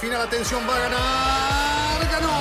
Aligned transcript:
Final, 0.00 0.22
atención, 0.22 0.62
va 0.66 0.76
a 0.76 0.78
ganar. 0.78 2.00
¡Ganó! 2.10 2.32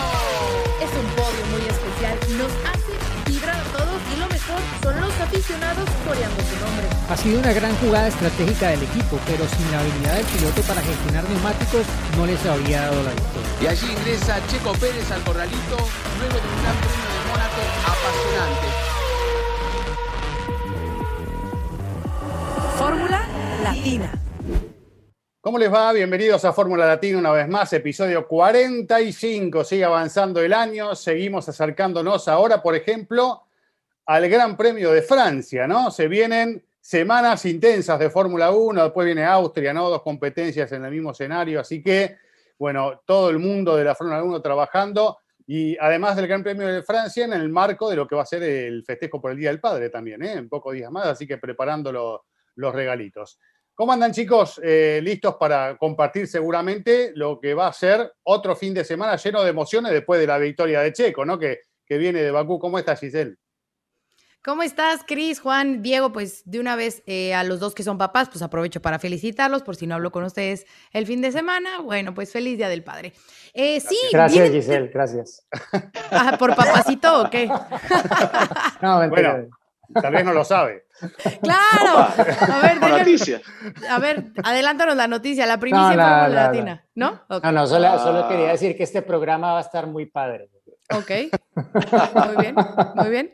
Es 0.80 0.92
un 0.96 1.06
podio 1.12 1.44
muy 1.52 1.60
especial. 1.68 2.18
Nos 2.38 2.52
hace 2.72 2.96
vibrar 3.30 3.60
a 3.60 3.64
todos 3.76 4.00
y 4.16 4.18
lo 4.18 4.28
mejor 4.28 4.62
son 4.82 5.02
los 5.02 5.20
aficionados 5.20 5.90
coreando 6.08 6.40
su 6.40 6.56
nombre. 6.56 6.88
Ha 7.10 7.18
sido 7.18 7.38
una 7.38 7.52
gran 7.52 7.76
jugada 7.76 8.08
estratégica 8.08 8.70
del 8.70 8.84
equipo, 8.84 9.20
pero 9.26 9.46
sin 9.46 9.70
la 9.74 9.82
habilidad 9.82 10.16
del 10.16 10.26
piloto 10.28 10.62
para 10.62 10.82
gestionar 10.82 11.30
neumáticos 11.30 11.86
no 12.16 12.26
les 12.26 12.46
habría 12.46 12.82
dado 12.84 13.04
la 13.04 13.12
victoria. 13.12 13.50
Y 13.60 13.68
allí 13.68 13.92
ingresa 13.92 14.40
Checo 14.48 14.72
Pérez 14.80 15.12
al 15.12 15.22
corralito 15.24 15.76
luego 16.18 16.36
de 16.40 16.48
un 16.48 16.64
gran 16.64 16.76
premio 16.80 17.10
de 17.12 17.20
Mónaco 17.28 17.62
apasionante. 17.84 18.68
Fórmula 22.78 23.28
Latina. 23.64 24.29
¿Cómo 25.42 25.58
les 25.58 25.72
va? 25.72 25.94
Bienvenidos 25.94 26.44
a 26.44 26.52
Fórmula 26.52 26.86
Latina 26.86 27.18
una 27.18 27.32
vez 27.32 27.48
más, 27.48 27.72
episodio 27.72 28.28
45. 28.28 29.64
Sigue 29.64 29.86
avanzando 29.86 30.42
el 30.42 30.52
año, 30.52 30.94
seguimos 30.96 31.48
acercándonos 31.48 32.28
ahora, 32.28 32.62
por 32.62 32.76
ejemplo, 32.76 33.44
al 34.06 34.28
Gran 34.28 34.58
Premio 34.58 34.92
de 34.92 35.02
Francia, 35.02 35.66
¿no? 35.66 35.92
Se 35.92 36.10
vienen 36.10 36.62
semanas 36.82 37.46
intensas 37.46 37.98
de 38.00 38.10
Fórmula 38.10 38.52
1, 38.52 38.84
después 38.84 39.06
viene 39.06 39.24
Austria, 39.24 39.74
¿no? 39.74 39.90
Dos 39.90 40.02
competencias 40.02 40.70
en 40.74 40.84
el 40.84 40.92
mismo 40.92 41.12
escenario, 41.12 41.62
así 41.62 41.82
que, 41.82 42.18
bueno, 42.58 43.02
todo 43.06 43.30
el 43.30 43.40
mundo 43.40 43.78
de 43.78 43.86
la 43.86 43.96
Fórmula 43.96 44.22
1 44.22 44.42
trabajando 44.42 45.20
y 45.48 45.78
además 45.78 46.18
del 46.18 46.28
Gran 46.28 46.44
Premio 46.44 46.68
de 46.68 46.84
Francia 46.84 47.24
en 47.24 47.32
el 47.32 47.48
marco 47.48 47.90
de 47.90 47.96
lo 47.96 48.06
que 48.06 48.16
va 48.16 48.24
a 48.24 48.26
ser 48.26 48.44
el 48.44 48.84
festejo 48.84 49.22
por 49.22 49.32
el 49.32 49.38
Día 49.38 49.52
del 49.52 49.62
Padre 49.62 49.90
también, 49.90 50.22
¿eh? 50.22 50.34
En 50.34 50.50
pocos 50.50 50.74
días 50.74 50.92
más, 50.92 51.06
así 51.06 51.26
que 51.26 51.38
preparando 51.38 51.94
los, 51.94 52.20
los 52.56 52.76
regalitos. 52.76 53.40
¿Cómo 53.80 53.94
andan 53.94 54.12
chicos? 54.12 54.60
Eh, 54.62 55.00
listos 55.02 55.36
para 55.36 55.78
compartir 55.78 56.28
seguramente 56.28 57.14
lo 57.16 57.40
que 57.40 57.54
va 57.54 57.68
a 57.68 57.72
ser 57.72 58.12
otro 58.24 58.54
fin 58.54 58.74
de 58.74 58.84
semana 58.84 59.16
lleno 59.16 59.42
de 59.42 59.52
emociones 59.52 59.94
después 59.94 60.20
de 60.20 60.28
la 60.28 60.38
victoria 60.38 60.82
de 60.82 60.92
Checo, 60.92 61.24
¿no? 61.24 61.40
Que, 61.40 61.62
que 61.86 61.98
viene 61.98 62.22
de 62.22 62.30
Bakú. 62.30 62.60
¿Cómo 62.60 62.78
estás, 62.78 63.00
Giselle? 63.00 63.38
¿Cómo 64.44 64.64
estás, 64.64 65.06
Cris, 65.08 65.40
Juan, 65.40 65.82
Diego? 65.82 66.12
Pues 66.12 66.42
de 66.44 66.60
una 66.60 66.76
vez 66.76 67.04
eh, 67.06 67.34
a 67.34 67.46
los 67.46 67.62
dos 67.62 67.74
que 67.74 67.84
son 67.84 67.98
papás, 67.98 68.28
pues 68.28 68.42
aprovecho 68.42 68.82
para 68.82 69.00
felicitarlos 69.00 69.64
por 69.64 69.78
si 69.78 69.88
no 69.88 69.96
hablo 69.96 70.12
con 70.12 70.26
ustedes 70.26 70.66
el 70.92 71.06
fin 71.06 71.22
de 71.22 71.32
semana. 71.32 71.80
Bueno, 71.80 72.14
pues 72.14 72.34
feliz 72.34 72.58
Día 72.58 72.68
del 72.68 72.84
Padre. 72.84 73.14
Eh, 73.54 73.80
sí. 73.80 73.98
Gracias, 74.12 74.50
Giselle, 74.50 74.90
gracias. 74.90 75.48
Ah, 76.12 76.36
¿Por 76.38 76.54
papacito 76.54 77.22
o 77.22 77.30
qué? 77.30 77.48
no, 78.82 79.00
mentira. 79.00 79.32
Bueno, 79.36 79.59
tal 79.94 80.14
vez 80.14 80.26
no 80.26 80.34
lo 80.34 80.44
sabe. 80.44 80.86
Claro. 81.42 81.98
A 82.00 82.60
ver, 82.62 82.80
déjame- 82.80 83.00
noticia. 83.00 83.42
a 83.90 84.00
ver, 84.00 84.26
adelántanos 84.44 84.96
la 84.96 85.08
noticia, 85.08 85.46
la 85.46 85.60
primicia 85.60 85.82
No, 85.82 85.96
no, 85.96 86.02
Fórmula 86.04 86.28
no, 86.28 86.34
Latina, 86.34 86.86
¿no? 86.96 87.22
Ok. 87.30 87.44
No, 87.44 87.52
no, 87.52 87.68
solo, 87.68 87.88
Ah. 87.88 88.00
solo 88.00 88.28
quería 88.28 88.50
decir 88.50 88.76
que 88.76 88.84
este 88.84 89.02
programa 89.02 89.54
va 89.54 89.60
a 89.60 89.62
estar 89.62 89.88
muy 89.88 90.06
padre. 90.06 90.50
Ok, 90.92 91.12
muy 92.16 92.36
bien, 92.38 92.56
muy 92.96 93.10
bien. 93.10 93.34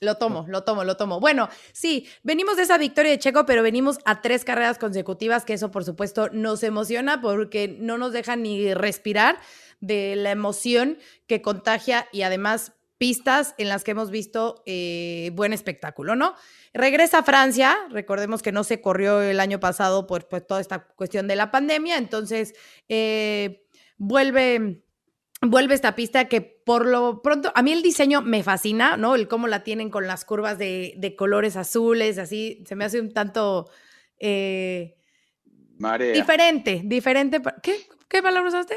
Lo 0.00 0.14
tomo, 0.16 0.44
lo 0.48 0.62
tomo, 0.62 0.84
lo 0.84 0.96
tomo. 0.96 1.18
Bueno, 1.18 1.48
sí, 1.72 2.08
venimos 2.22 2.56
de 2.56 2.62
esa 2.62 2.78
victoria 2.78 3.10
de 3.10 3.18
Checo, 3.18 3.44
pero 3.46 3.64
venimos 3.64 3.98
a 4.04 4.20
tres 4.20 4.44
carreras 4.44 4.78
consecutivas, 4.78 5.44
que 5.44 5.54
eso 5.54 5.70
por 5.72 5.84
supuesto 5.84 6.28
nos 6.32 6.62
emociona 6.62 7.20
porque 7.20 7.76
no 7.80 7.98
nos 7.98 8.12
deja 8.12 8.36
ni 8.36 8.72
respirar 8.74 9.38
de 9.80 10.14
la 10.16 10.30
emoción 10.30 10.98
que 11.26 11.42
contagia 11.42 12.06
y 12.12 12.22
además 12.22 12.72
pistas 12.98 13.54
en 13.58 13.68
las 13.68 13.84
que 13.84 13.92
hemos 13.92 14.10
visto 14.10 14.62
eh, 14.66 15.30
buen 15.34 15.52
espectáculo, 15.52 16.16
¿no? 16.16 16.34
Regresa 16.74 17.18
a 17.18 17.22
Francia, 17.22 17.76
recordemos 17.90 18.42
que 18.42 18.52
no 18.52 18.64
se 18.64 18.80
corrió 18.80 19.22
el 19.22 19.40
año 19.40 19.60
pasado 19.60 20.06
por, 20.06 20.28
por 20.28 20.40
toda 20.42 20.60
esta 20.60 20.86
cuestión 20.88 21.28
de 21.28 21.36
la 21.36 21.50
pandemia, 21.50 21.96
entonces 21.96 22.54
eh, 22.88 23.64
vuelve 23.96 24.82
vuelve 25.40 25.74
esta 25.74 25.94
pista 25.94 26.26
que 26.26 26.40
por 26.40 26.84
lo 26.84 27.22
pronto, 27.22 27.52
a 27.54 27.62
mí 27.62 27.72
el 27.72 27.82
diseño 27.82 28.22
me 28.22 28.42
fascina, 28.42 28.96
¿no? 28.96 29.14
El 29.14 29.28
cómo 29.28 29.46
la 29.46 29.62
tienen 29.62 29.90
con 29.90 30.06
las 30.06 30.24
curvas 30.24 30.58
de, 30.58 30.94
de 30.96 31.14
colores 31.16 31.56
azules, 31.56 32.18
así, 32.18 32.64
se 32.66 32.74
me 32.74 32.84
hace 32.84 33.00
un 33.00 33.12
tanto 33.12 33.70
eh, 34.18 34.96
Marea. 35.78 36.12
diferente, 36.12 36.82
diferente. 36.84 37.40
¿Qué, 37.62 37.86
¿Qué 38.08 38.22
palabra 38.22 38.48
usaste? 38.48 38.76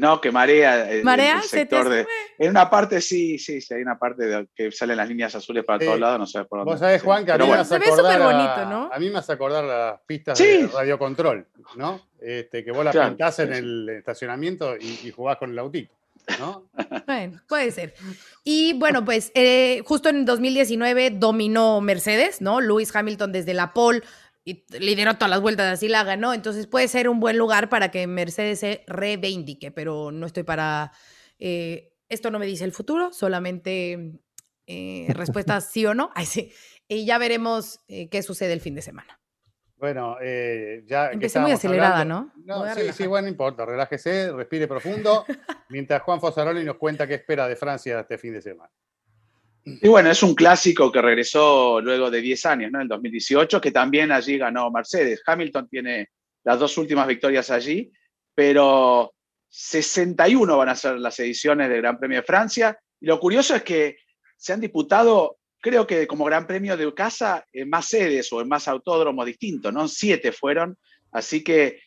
No, 0.00 0.18
que 0.20 0.32
marea. 0.32 0.90
el- 0.90 1.04
¿Marea? 1.04 1.36
El 1.36 1.42
¿Se 1.42 1.50
te 1.50 1.76
sector 1.76 1.88
de, 1.90 2.06
en 2.38 2.50
una 2.50 2.70
parte 2.70 3.00
sí, 3.02 3.38
sí, 3.38 3.60
sí, 3.60 3.74
hay 3.74 3.82
una 3.82 3.98
parte 3.98 4.24
de 4.24 4.46
que 4.54 4.72
salen 4.72 4.96
las 4.96 5.06
líneas 5.08 5.34
azules 5.34 5.62
para 5.62 5.78
Sí. 5.78 5.84
todos 5.84 6.00
lados, 6.00 6.18
no 6.18 6.26
sé 6.26 6.44
por 6.44 6.60
dónde. 6.60 6.72
Vos 6.72 6.80
sabés, 6.80 7.02
Juan, 7.02 7.24
que 7.26 7.32
a 7.32 7.38
mí 7.38 7.46
bueno. 7.46 7.64
Se 7.64 7.78
ve 7.78 7.84
acordar 7.86 8.12
superbonito, 8.14 8.52
a, 8.54 8.64
¿no? 8.64 8.90
a 8.92 8.98
mí 8.98 9.10
me 9.10 9.18
hace 9.18 9.32
acordar 9.32 9.62
las 9.64 10.00
pistas 10.06 10.38
Sí. 10.38 10.44
de 10.62 10.66
radiocontrol, 10.68 11.46
¿no? 11.76 12.00
Este, 12.18 12.64
que 12.64 12.70
vos 12.72 12.82
las 12.84 12.92
Claro, 12.94 13.10
pintás 13.10 13.38
en 13.40 13.52
sí, 13.52 13.58
el 13.58 13.88
estacionamiento 13.90 14.74
y, 14.76 15.00
y 15.04 15.10
jugás 15.10 15.36
con 15.36 15.50
el 15.50 15.58
autito, 15.58 15.92
¿no? 16.38 16.64
Bueno, 17.06 17.40
puede 17.48 17.70
ser. 17.70 17.94
Y 18.44 18.72
bueno, 18.78 19.04
pues 19.04 19.32
eh, 19.34 19.82
justo 19.84 20.08
en 20.08 20.24
2019 20.24 21.10
dominó 21.10 21.80
Mercedes, 21.80 22.40
¿no? 22.40 22.60
Lewis 22.60 22.94
Hamilton 22.96 23.32
desde 23.32 23.52
la 23.52 23.72
pole 23.74 24.02
y 24.44 24.64
lideró 24.78 25.14
todas 25.14 25.30
las 25.30 25.40
vueltas, 25.40 25.72
así 25.72 25.88
la 25.88 26.02
ganó. 26.04 26.32
Entonces 26.34 26.66
puede 26.66 26.88
ser 26.88 27.08
un 27.08 27.20
buen 27.20 27.36
lugar 27.38 27.68
para 27.68 27.90
que 27.90 28.06
Mercedes 28.06 28.60
se 28.60 28.84
reivindique, 28.86 29.70
pero 29.70 30.10
no 30.12 30.26
estoy 30.26 30.42
para... 30.44 30.92
eh, 31.38 31.92
esto 32.08 32.30
no 32.32 32.38
me 32.40 32.46
dice 32.46 32.64
el 32.64 32.72
futuro, 32.72 33.12
solamente 33.12 34.18
eh, 34.66 35.06
respuestas 35.10 35.68
sí 35.72 35.86
o 35.86 35.94
no. 35.94 36.10
Ay, 36.14 36.26
sí. 36.26 36.52
Y 36.88 37.04
ya 37.06 37.18
veremos 37.18 37.80
eh, 37.86 38.08
qué 38.08 38.22
sucede 38.22 38.52
el 38.52 38.60
fin 38.60 38.74
de 38.74 38.82
semana. 38.82 39.20
Bueno, 39.76 40.16
eh, 40.20 40.82
ya. 40.86 41.08
que 41.08 41.14
Empecé 41.14 41.38
muy 41.40 41.52
acelerada, 41.52 42.00
hablando- 42.00 42.32
¿no? 42.44 42.64
A 42.64 42.74
sí, 42.74 42.92
sí, 42.92 43.06
bueno, 43.06 43.26
no 43.26 43.30
importa. 43.30 43.64
Relájese, 43.64 44.32
respire 44.32 44.66
profundo. 44.66 45.24
mientras 45.70 46.02
Juan 46.02 46.20
Fosaroli 46.20 46.64
nos 46.64 46.76
cuenta 46.76 47.06
qué 47.06 47.14
espera 47.14 47.46
de 47.48 47.56
Francia 47.56 48.00
este 48.00 48.18
fin 48.18 48.32
de 48.34 48.42
semana. 48.42 48.70
Y 49.82 49.88
bueno, 49.88 50.10
es 50.10 50.22
un 50.22 50.34
clásico 50.34 50.90
que 50.90 51.02
regresó 51.02 51.80
luego 51.80 52.10
de 52.10 52.20
10 52.20 52.46
años, 52.46 52.72
¿no? 52.72 52.80
El 52.80 52.88
2018, 52.88 53.60
que 53.60 53.70
también 53.70 54.12
allí 54.12 54.38
ganó 54.38 54.70
Mercedes. 54.70 55.22
Hamilton 55.24 55.68
tiene 55.68 56.08
las 56.44 56.58
dos 56.58 56.76
últimas 56.78 57.06
victorias 57.06 57.50
allí, 57.50 57.90
pero 58.34 59.12
61 59.48 60.56
van 60.56 60.68
a 60.68 60.76
ser 60.76 60.98
las 60.98 61.18
ediciones 61.20 61.68
del 61.68 61.82
Gran 61.82 61.98
Premio 61.98 62.20
de 62.20 62.26
Francia. 62.26 62.78
Y 63.00 63.06
lo 63.06 63.18
curioso 63.18 63.54
es 63.54 63.62
que 63.62 63.98
se 64.36 64.52
han 64.52 64.60
disputado, 64.60 65.38
creo 65.60 65.86
que 65.86 66.06
como 66.06 66.24
Gran 66.24 66.46
Premio 66.46 66.76
de 66.76 66.94
casa, 66.94 67.44
en 67.52 67.68
más 67.68 67.86
sedes 67.86 68.32
o 68.32 68.40
en 68.40 68.48
más 68.48 68.68
autódromos 68.68 69.26
distintos, 69.26 69.72
¿no? 69.72 69.88
Siete 69.88 70.32
fueron. 70.32 70.78
Así 71.12 71.42
que 71.42 71.80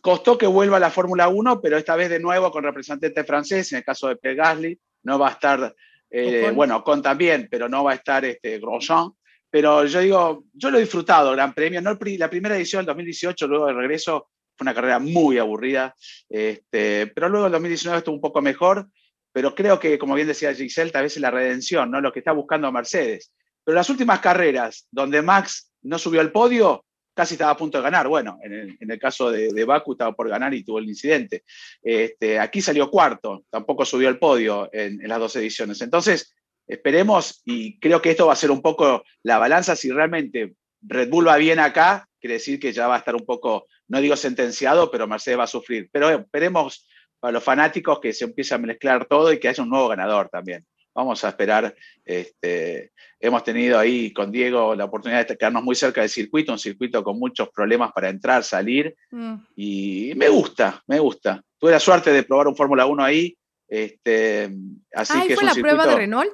costó 0.00 0.36
que 0.36 0.46
vuelva 0.46 0.76
a 0.78 0.80
la 0.80 0.90
Fórmula 0.90 1.28
1, 1.28 1.60
pero 1.60 1.78
esta 1.78 1.96
vez 1.96 2.10
de 2.10 2.20
nuevo 2.20 2.50
con 2.50 2.64
representante 2.64 3.24
francés, 3.24 3.72
en 3.72 3.78
el 3.78 3.84
caso 3.84 4.08
de 4.08 4.16
Pierre 4.16 4.36
Gasly, 4.36 4.80
no 5.04 5.18
va 5.18 5.28
a 5.28 5.32
estar, 5.32 5.74
eh, 6.16 6.52
bueno, 6.52 6.84
con 6.84 7.02
también, 7.02 7.48
pero 7.50 7.68
no 7.68 7.82
va 7.82 7.92
a 7.92 7.96
estar 7.96 8.24
este, 8.24 8.60
Grosjean. 8.60 9.10
Pero 9.50 9.84
yo 9.84 10.00
digo, 10.00 10.44
yo 10.52 10.70
lo 10.70 10.78
he 10.78 10.82
disfrutado, 10.82 11.32
Gran 11.32 11.52
Premio. 11.52 11.80
No 11.80 11.90
el 12.00 12.18
la 12.18 12.30
primera 12.30 12.56
edición 12.56 12.80
del 12.80 12.86
2018, 12.86 13.48
luego 13.48 13.66
del 13.66 13.76
regreso, 13.76 14.28
fue 14.56 14.64
una 14.64 14.74
carrera 14.74 15.00
muy 15.00 15.38
aburrida, 15.38 15.94
este, 16.28 17.08
pero 17.08 17.28
luego 17.28 17.46
el 17.46 17.52
2019 17.52 17.98
estuvo 17.98 18.14
un 18.14 18.20
poco 18.20 18.40
mejor, 18.40 18.88
pero 19.32 19.54
creo 19.54 19.80
que, 19.80 19.98
como 19.98 20.14
bien 20.14 20.28
decía 20.28 20.54
Giselle, 20.54 20.92
tal 20.92 21.02
vez 21.02 21.16
es 21.16 21.20
la 21.20 21.32
redención, 21.32 21.90
¿no? 21.90 22.00
lo 22.00 22.12
que 22.12 22.20
está 22.20 22.30
buscando 22.30 22.70
Mercedes. 22.70 23.32
Pero 23.64 23.74
las 23.74 23.90
últimas 23.90 24.20
carreras, 24.20 24.86
donde 24.92 25.22
Max 25.22 25.72
no 25.82 25.98
subió 25.98 26.20
al 26.20 26.30
podio, 26.30 26.84
casi 27.14 27.34
estaba 27.34 27.52
a 27.52 27.56
punto 27.56 27.78
de 27.78 27.84
ganar. 27.84 28.08
Bueno, 28.08 28.38
en 28.42 28.90
el, 28.90 28.98
caso 28.98 29.30
de, 29.30 29.52
de 29.52 29.64
Baku 29.64 29.92
estaba 29.92 30.12
por 30.12 30.28
ganar 30.28 30.52
y 30.52 30.64
tuvo 30.64 30.78
el 30.78 30.88
incidente. 30.88 31.44
Este, 31.82 32.38
aquí 32.38 32.60
salió 32.60 32.90
cuarto, 32.90 33.44
tampoco 33.50 33.84
subió 33.84 34.08
al 34.08 34.18
podio 34.18 34.68
en, 34.72 35.00
en 35.00 35.08
las 35.08 35.18
dos 35.18 35.36
ediciones. 35.36 35.80
Entonces, 35.80 36.34
esperemos 36.66 37.42
y 37.44 37.78
creo 37.78 38.02
que 38.02 38.10
esto 38.10 38.26
va 38.26 38.32
a 38.32 38.36
ser 38.36 38.50
un 38.50 38.62
poco 38.62 39.04
la 39.22 39.38
balanza 39.38 39.76
si 39.76 39.90
realmente 39.90 40.54
Red 40.86 41.08
Bull 41.08 41.28
va 41.28 41.36
bien 41.36 41.58
acá, 41.58 42.08
quiere 42.20 42.34
decir 42.34 42.58
que 42.58 42.72
ya 42.72 42.86
va 42.86 42.96
a 42.96 42.98
estar 42.98 43.14
un 43.14 43.24
poco, 43.24 43.66
no 43.88 44.00
digo 44.00 44.16
sentenciado, 44.16 44.90
pero 44.90 45.06
Mercedes 45.06 45.38
va 45.38 45.44
a 45.44 45.48
sufrir. 45.48 45.88
Pero 45.90 46.10
esperemos 46.10 46.86
para 47.20 47.32
los 47.32 47.44
fanáticos 47.44 48.00
que 48.00 48.12
se 48.12 48.24
empiece 48.24 48.54
a 48.54 48.58
mezclar 48.58 49.06
todo 49.06 49.32
y 49.32 49.38
que 49.38 49.48
haya 49.48 49.62
un 49.62 49.70
nuevo 49.70 49.88
ganador 49.88 50.28
también. 50.28 50.66
Vamos 50.94 51.24
a 51.24 51.28
esperar. 51.30 51.74
Este, 52.04 52.92
hemos 53.18 53.42
tenido 53.42 53.78
ahí 53.78 54.12
con 54.12 54.30
Diego 54.30 54.74
la 54.74 54.84
oportunidad 54.84 55.26
de 55.26 55.36
quedarnos 55.36 55.62
muy 55.64 55.74
cerca 55.74 56.00
del 56.02 56.10
circuito, 56.10 56.52
un 56.52 56.58
circuito 56.58 57.02
con 57.02 57.18
muchos 57.18 57.48
problemas 57.50 57.92
para 57.92 58.08
entrar, 58.08 58.44
salir, 58.44 58.94
Mm. 59.10 59.34
y 59.56 60.12
me 60.16 60.28
gusta, 60.28 60.82
me 60.86 60.98
gusta. 61.00 61.42
Tuve 61.58 61.72
la 61.72 61.80
suerte 61.80 62.12
de 62.12 62.22
probar 62.22 62.46
un 62.48 62.56
Fórmula 62.56 62.86
1 62.86 63.02
ahí, 63.02 63.36
este, 63.68 64.50
así 64.92 65.14
Ahí 65.18 65.26
que 65.28 65.32
es 65.34 65.40
fue 65.40 65.48
un 65.48 65.54
la 65.54 65.60
prueba 65.60 65.86
de 65.86 65.96
Renault. 65.96 66.32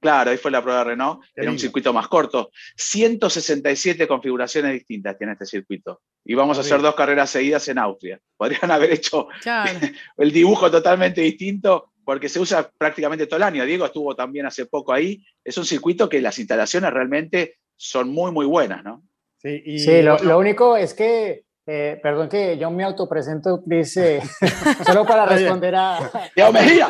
Claro, 0.00 0.30
ahí 0.32 0.36
fue 0.36 0.50
la 0.50 0.60
prueba 0.62 0.80
de 0.80 0.84
Renault. 0.90 1.22
Qué 1.34 1.42
Era 1.42 1.50
un 1.52 1.58
circuito 1.60 1.92
más 1.92 2.08
corto. 2.08 2.50
167 2.76 4.08
configuraciones 4.08 4.72
distintas 4.72 5.16
tiene 5.16 5.34
este 5.34 5.46
circuito. 5.46 6.00
Y 6.24 6.34
vamos 6.34 6.58
a 6.58 6.62
hacer 6.62 6.74
bien. 6.78 6.82
dos 6.86 6.94
carreras 6.96 7.30
seguidas 7.30 7.68
en 7.68 7.78
Austria. 7.78 8.20
Podrían 8.36 8.70
haber 8.70 8.90
hecho 8.92 9.28
Claro. 9.42 9.78
el 10.16 10.32
dibujo 10.32 10.70
totalmente 10.70 11.20
distinto 11.20 11.91
porque 12.04 12.28
se 12.28 12.40
usa 12.40 12.70
prácticamente 12.76 13.26
todo 13.26 13.36
el 13.36 13.42
año. 13.44 13.64
Diego 13.64 13.86
estuvo 13.86 14.14
también 14.14 14.46
hace 14.46 14.66
poco 14.66 14.92
ahí. 14.92 15.24
Es 15.44 15.56
un 15.58 15.64
circuito 15.64 16.08
que 16.08 16.20
las 16.20 16.38
instalaciones 16.38 16.92
realmente 16.92 17.56
son 17.76 18.10
muy, 18.10 18.32
muy 18.32 18.46
buenas, 18.46 18.84
¿no? 18.84 19.02
Sí, 19.38 19.62
y, 19.64 19.78
Sí, 19.78 20.02
lo, 20.02 20.16
bueno, 20.16 20.30
lo 20.30 20.38
único 20.38 20.76
es 20.76 20.94
que 20.94 21.44
Eh, 21.64 22.00
perdón 22.02 22.28
que 22.28 22.58
yo 22.58 22.72
me 22.72 22.82
autopresento, 22.82 23.62
dice, 23.64 24.20
solo 24.84 25.06
para 25.06 25.26
responder 25.26 25.76
a... 25.76 26.10
¡Diego 26.34 26.52
Mejía! 26.52 26.88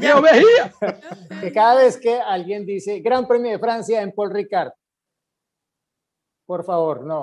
¡Diego 0.00 0.20
Mejía! 0.20 0.72
que 1.40 1.52
cada 1.52 1.76
vez 1.76 1.96
que 1.98 2.18
alguien 2.18 2.66
dice 2.66 2.98
Gran 2.98 3.28
Premio 3.28 3.52
de 3.52 3.60
Francia 3.60 4.02
en 4.02 4.10
Paul 4.10 4.32
Ricard, 4.32 4.72
por 6.46 6.64
favor, 6.64 7.04
no. 7.04 7.20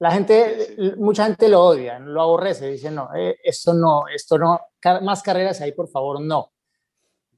La 0.00 0.10
gente, 0.10 0.94
mucha 0.98 1.26
gente 1.26 1.48
lo 1.48 1.62
odia, 1.62 1.98
lo 1.98 2.20
aborrece, 2.20 2.68
dice, 2.68 2.90
no, 2.90 3.14
eh, 3.14 3.36
esto 3.42 3.72
no, 3.72 4.04
esto 4.08 4.38
no, 4.38 4.60
más 5.02 5.22
carreras 5.22 5.60
ahí, 5.60 5.72
por 5.72 5.88
favor, 5.88 6.20
no. 6.20 6.52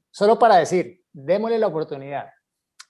Solo 0.09 0.39
para 0.39 0.57
decir, 0.57 1.01
démosle 1.13 1.59
la 1.59 1.67
oportunidad. 1.67 2.29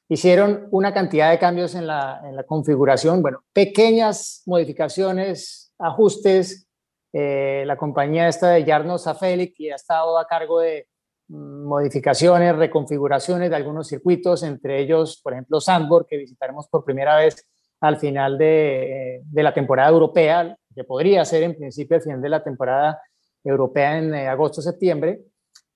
Hicieron 0.09 0.69
una 0.71 0.93
cantidad 0.93 1.31
de 1.31 1.39
cambios 1.39 1.75
en 1.75 1.85
la, 1.85 2.21
en 2.23 2.35
la 2.35 2.43
configuración, 2.43 3.21
bueno, 3.21 3.43
pequeñas 3.51 4.43
modificaciones, 4.45 5.73
ajustes. 5.77 6.67
Eh, 7.11 7.63
la 7.65 7.77
compañía 7.77 8.27
esta 8.27 8.51
de 8.51 8.65
Jarno 8.65 8.97
Zafeli, 8.97 9.53
que 9.53 9.71
ha 9.73 9.75
estado 9.75 10.17
a 10.17 10.27
cargo 10.27 10.59
de 10.59 10.87
mm, 11.27 11.65
modificaciones, 11.65 12.55
reconfiguraciones 12.55 13.49
de 13.49 13.55
algunos 13.55 13.87
circuitos, 13.87 14.43
entre 14.43 14.79
ellos, 14.79 15.19
por 15.21 15.33
ejemplo, 15.33 15.59
Sandborg, 15.59 16.05
que 16.07 16.17
visitaremos 16.17 16.67
por 16.69 16.85
primera 16.85 17.17
vez 17.17 17.45
al 17.81 17.97
final 17.97 18.37
de, 18.37 19.21
de, 19.23 19.43
la 19.43 19.53
temporada 19.53 19.89
europea, 19.89 20.57
que 20.73 20.83
podría 20.83 21.23
ser 21.25 21.43
en 21.43 21.55
principio 21.55 21.97
el 21.97 22.03
final 22.03 22.21
de 22.21 22.29
la 22.29 22.43
temporada 22.43 23.01
europea 23.43 23.97
en 23.97 24.13
eh, 24.13 24.27
agosto-septiembre. 24.27 25.21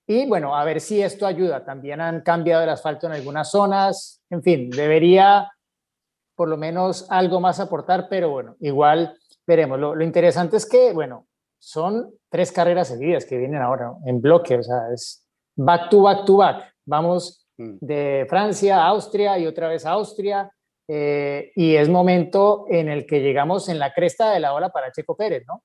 Y 0.06 0.26
bueno, 0.26 0.56
a 0.56 0.64
ver 0.64 0.80
si 0.80 1.00
esto 1.00 1.26
ayuda. 1.26 1.64
También 1.64 2.00
han 2.00 2.22
cambiado 2.22 2.62
el 2.62 2.68
asfalto 2.68 3.06
en 3.06 3.12
algunas 3.12 3.50
zonas. 3.50 4.22
En 4.30 4.42
fin, 4.42 4.70
debería 4.70 5.50
por 6.34 6.48
lo 6.48 6.56
menos 6.56 7.06
algo 7.10 7.40
más 7.40 7.60
aportar, 7.60 8.08
pero 8.08 8.30
bueno, 8.30 8.56
igual 8.60 9.16
veremos. 9.46 9.78
Lo, 9.78 9.94
lo 9.94 10.04
interesante 10.04 10.56
es 10.56 10.66
que, 10.66 10.92
bueno, 10.92 11.26
son 11.58 12.12
tres 12.28 12.50
carreras 12.50 12.88
seguidas 12.88 13.24
que 13.24 13.38
vienen 13.38 13.62
ahora 13.62 13.92
en 14.06 14.20
bloque, 14.20 14.56
o 14.56 14.62
sea, 14.62 14.92
es 14.92 15.24
back 15.54 15.90
to 15.90 16.02
back 16.02 16.24
to 16.24 16.38
back. 16.38 16.74
Vamos 16.84 17.46
mm. 17.56 17.76
de 17.80 18.26
Francia 18.28 18.78
a 18.78 18.88
Austria 18.88 19.38
y 19.38 19.46
otra 19.46 19.68
vez 19.68 19.86
a 19.86 19.90
Austria 19.90 20.50
eh, 20.88 21.52
y 21.54 21.76
es 21.76 21.88
momento 21.88 22.66
en 22.68 22.88
el 22.88 23.06
que 23.06 23.20
llegamos 23.20 23.68
en 23.68 23.78
la 23.78 23.92
cresta 23.92 24.32
de 24.32 24.40
la 24.40 24.54
ola 24.54 24.70
para 24.70 24.92
Checo 24.92 25.16
Pérez, 25.16 25.44
¿no? 25.46 25.62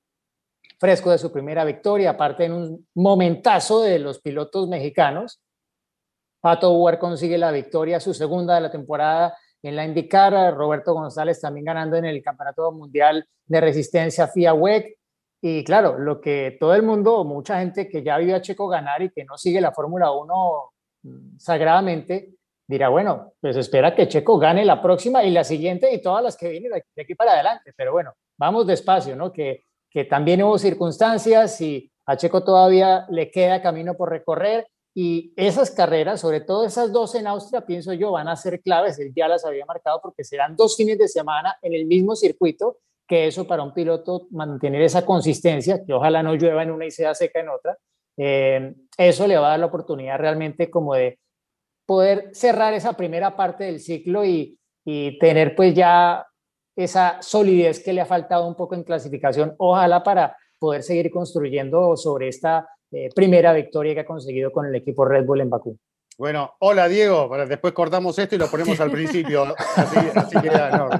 Fresco 0.78 1.10
de 1.10 1.18
su 1.18 1.32
primera 1.32 1.64
victoria, 1.64 2.10
aparte 2.10 2.44
en 2.44 2.52
un 2.52 2.88
momentazo 2.94 3.82
de 3.82 3.98
los 3.98 4.20
pilotos 4.20 4.68
mexicanos. 4.68 5.40
Pato 6.40 6.72
Huer 6.72 6.98
consigue 6.98 7.36
la 7.36 7.50
victoria, 7.50 7.98
su 7.98 8.14
segunda 8.14 8.54
de 8.54 8.60
la 8.60 8.70
temporada 8.70 9.36
en 9.62 9.76
la 9.76 9.84
IndyCar, 9.84 10.54
Roberto 10.54 10.94
González 10.94 11.40
también 11.40 11.64
ganando 11.64 11.96
en 11.96 12.04
el 12.04 12.22
Campeonato 12.22 12.70
Mundial 12.72 13.26
de 13.46 13.60
Resistencia 13.60 14.28
FIA 14.28 14.54
WEC. 14.54 14.98
Y 15.40 15.64
claro, 15.64 15.98
lo 15.98 16.20
que 16.20 16.56
todo 16.58 16.74
el 16.74 16.82
mundo, 16.82 17.24
mucha 17.24 17.58
gente 17.60 17.88
que 17.88 18.02
ya 18.02 18.18
vio 18.18 18.36
a 18.36 18.40
Checo 18.40 18.68
ganar 18.68 19.02
y 19.02 19.10
que 19.10 19.24
no 19.24 19.36
sigue 19.36 19.60
la 19.60 19.72
Fórmula 19.72 20.10
1 20.10 20.72
mm, 21.02 21.38
sagradamente, 21.38 22.37
dirá, 22.68 22.90
bueno, 22.90 23.32
pues 23.40 23.56
espera 23.56 23.94
que 23.94 24.06
Checo 24.06 24.38
gane 24.38 24.64
la 24.64 24.80
próxima 24.82 25.24
y 25.24 25.30
la 25.30 25.42
siguiente 25.42 25.92
y 25.92 26.02
todas 26.02 26.22
las 26.22 26.36
que 26.36 26.50
vienen 26.50 26.70
de 26.70 27.02
aquí 27.02 27.14
para 27.14 27.32
adelante. 27.32 27.72
Pero 27.74 27.92
bueno, 27.92 28.12
vamos 28.36 28.66
despacio, 28.66 29.16
¿no? 29.16 29.32
Que, 29.32 29.64
que 29.90 30.04
también 30.04 30.42
hubo 30.42 30.58
circunstancias 30.58 31.60
y 31.62 31.90
a 32.06 32.16
Checo 32.16 32.44
todavía 32.44 33.06
le 33.08 33.30
queda 33.30 33.62
camino 33.62 33.94
por 33.96 34.10
recorrer 34.10 34.68
y 34.94 35.32
esas 35.36 35.70
carreras, 35.70 36.20
sobre 36.20 36.40
todo 36.40 36.64
esas 36.64 36.92
dos 36.92 37.14
en 37.14 37.26
Austria, 37.26 37.64
pienso 37.64 37.92
yo, 37.94 38.12
van 38.12 38.28
a 38.28 38.36
ser 38.36 38.60
claves. 38.60 38.98
Él 38.98 39.12
ya 39.14 39.28
las 39.28 39.44
había 39.44 39.64
marcado 39.64 40.00
porque 40.02 40.24
serán 40.24 40.56
dos 40.56 40.76
fines 40.76 40.98
de 40.98 41.08
semana 41.08 41.56
en 41.62 41.72
el 41.72 41.86
mismo 41.86 42.16
circuito, 42.16 42.78
que 43.06 43.28
eso 43.28 43.46
para 43.46 43.62
un 43.62 43.72
piloto 43.72 44.26
mantener 44.30 44.82
esa 44.82 45.06
consistencia, 45.06 45.82
que 45.86 45.94
ojalá 45.94 46.22
no 46.22 46.34
llueva 46.34 46.62
en 46.62 46.72
una 46.72 46.84
y 46.84 46.90
sea 46.90 47.14
seca 47.14 47.40
en 47.40 47.48
otra, 47.48 47.78
eh, 48.16 48.74
eso 48.98 49.26
le 49.26 49.38
va 49.38 49.46
a 49.46 49.50
dar 49.50 49.60
la 49.60 49.66
oportunidad 49.66 50.18
realmente 50.18 50.68
como 50.68 50.94
de 50.94 51.18
poder 51.88 52.28
cerrar 52.34 52.74
esa 52.74 52.92
primera 52.92 53.34
parte 53.34 53.64
del 53.64 53.80
ciclo 53.80 54.22
y, 54.22 54.58
y 54.84 55.18
tener 55.18 55.56
pues 55.56 55.72
ya 55.74 56.26
esa 56.76 57.16
solidez 57.22 57.82
que 57.82 57.94
le 57.94 58.02
ha 58.02 58.06
faltado 58.06 58.46
un 58.46 58.54
poco 58.54 58.74
en 58.74 58.84
clasificación, 58.84 59.54
ojalá 59.56 60.02
para 60.02 60.36
poder 60.58 60.82
seguir 60.82 61.10
construyendo 61.10 61.96
sobre 61.96 62.28
esta 62.28 62.68
eh, 62.90 63.08
primera 63.14 63.54
victoria 63.54 63.94
que 63.94 64.00
ha 64.00 64.06
conseguido 64.06 64.52
con 64.52 64.66
el 64.66 64.74
equipo 64.74 65.06
Red 65.06 65.24
Bull 65.24 65.40
en 65.40 65.48
Bakú. 65.48 65.78
Bueno, 66.18 66.56
hola 66.58 66.88
Diego, 66.88 67.34
después 67.46 67.72
cortamos 67.72 68.18
esto 68.18 68.34
y 68.34 68.38
lo 68.38 68.50
ponemos 68.50 68.78
al 68.80 68.90
principio, 68.90 69.54
así, 69.76 70.40
queda, 70.42 70.76
no. 70.76 70.90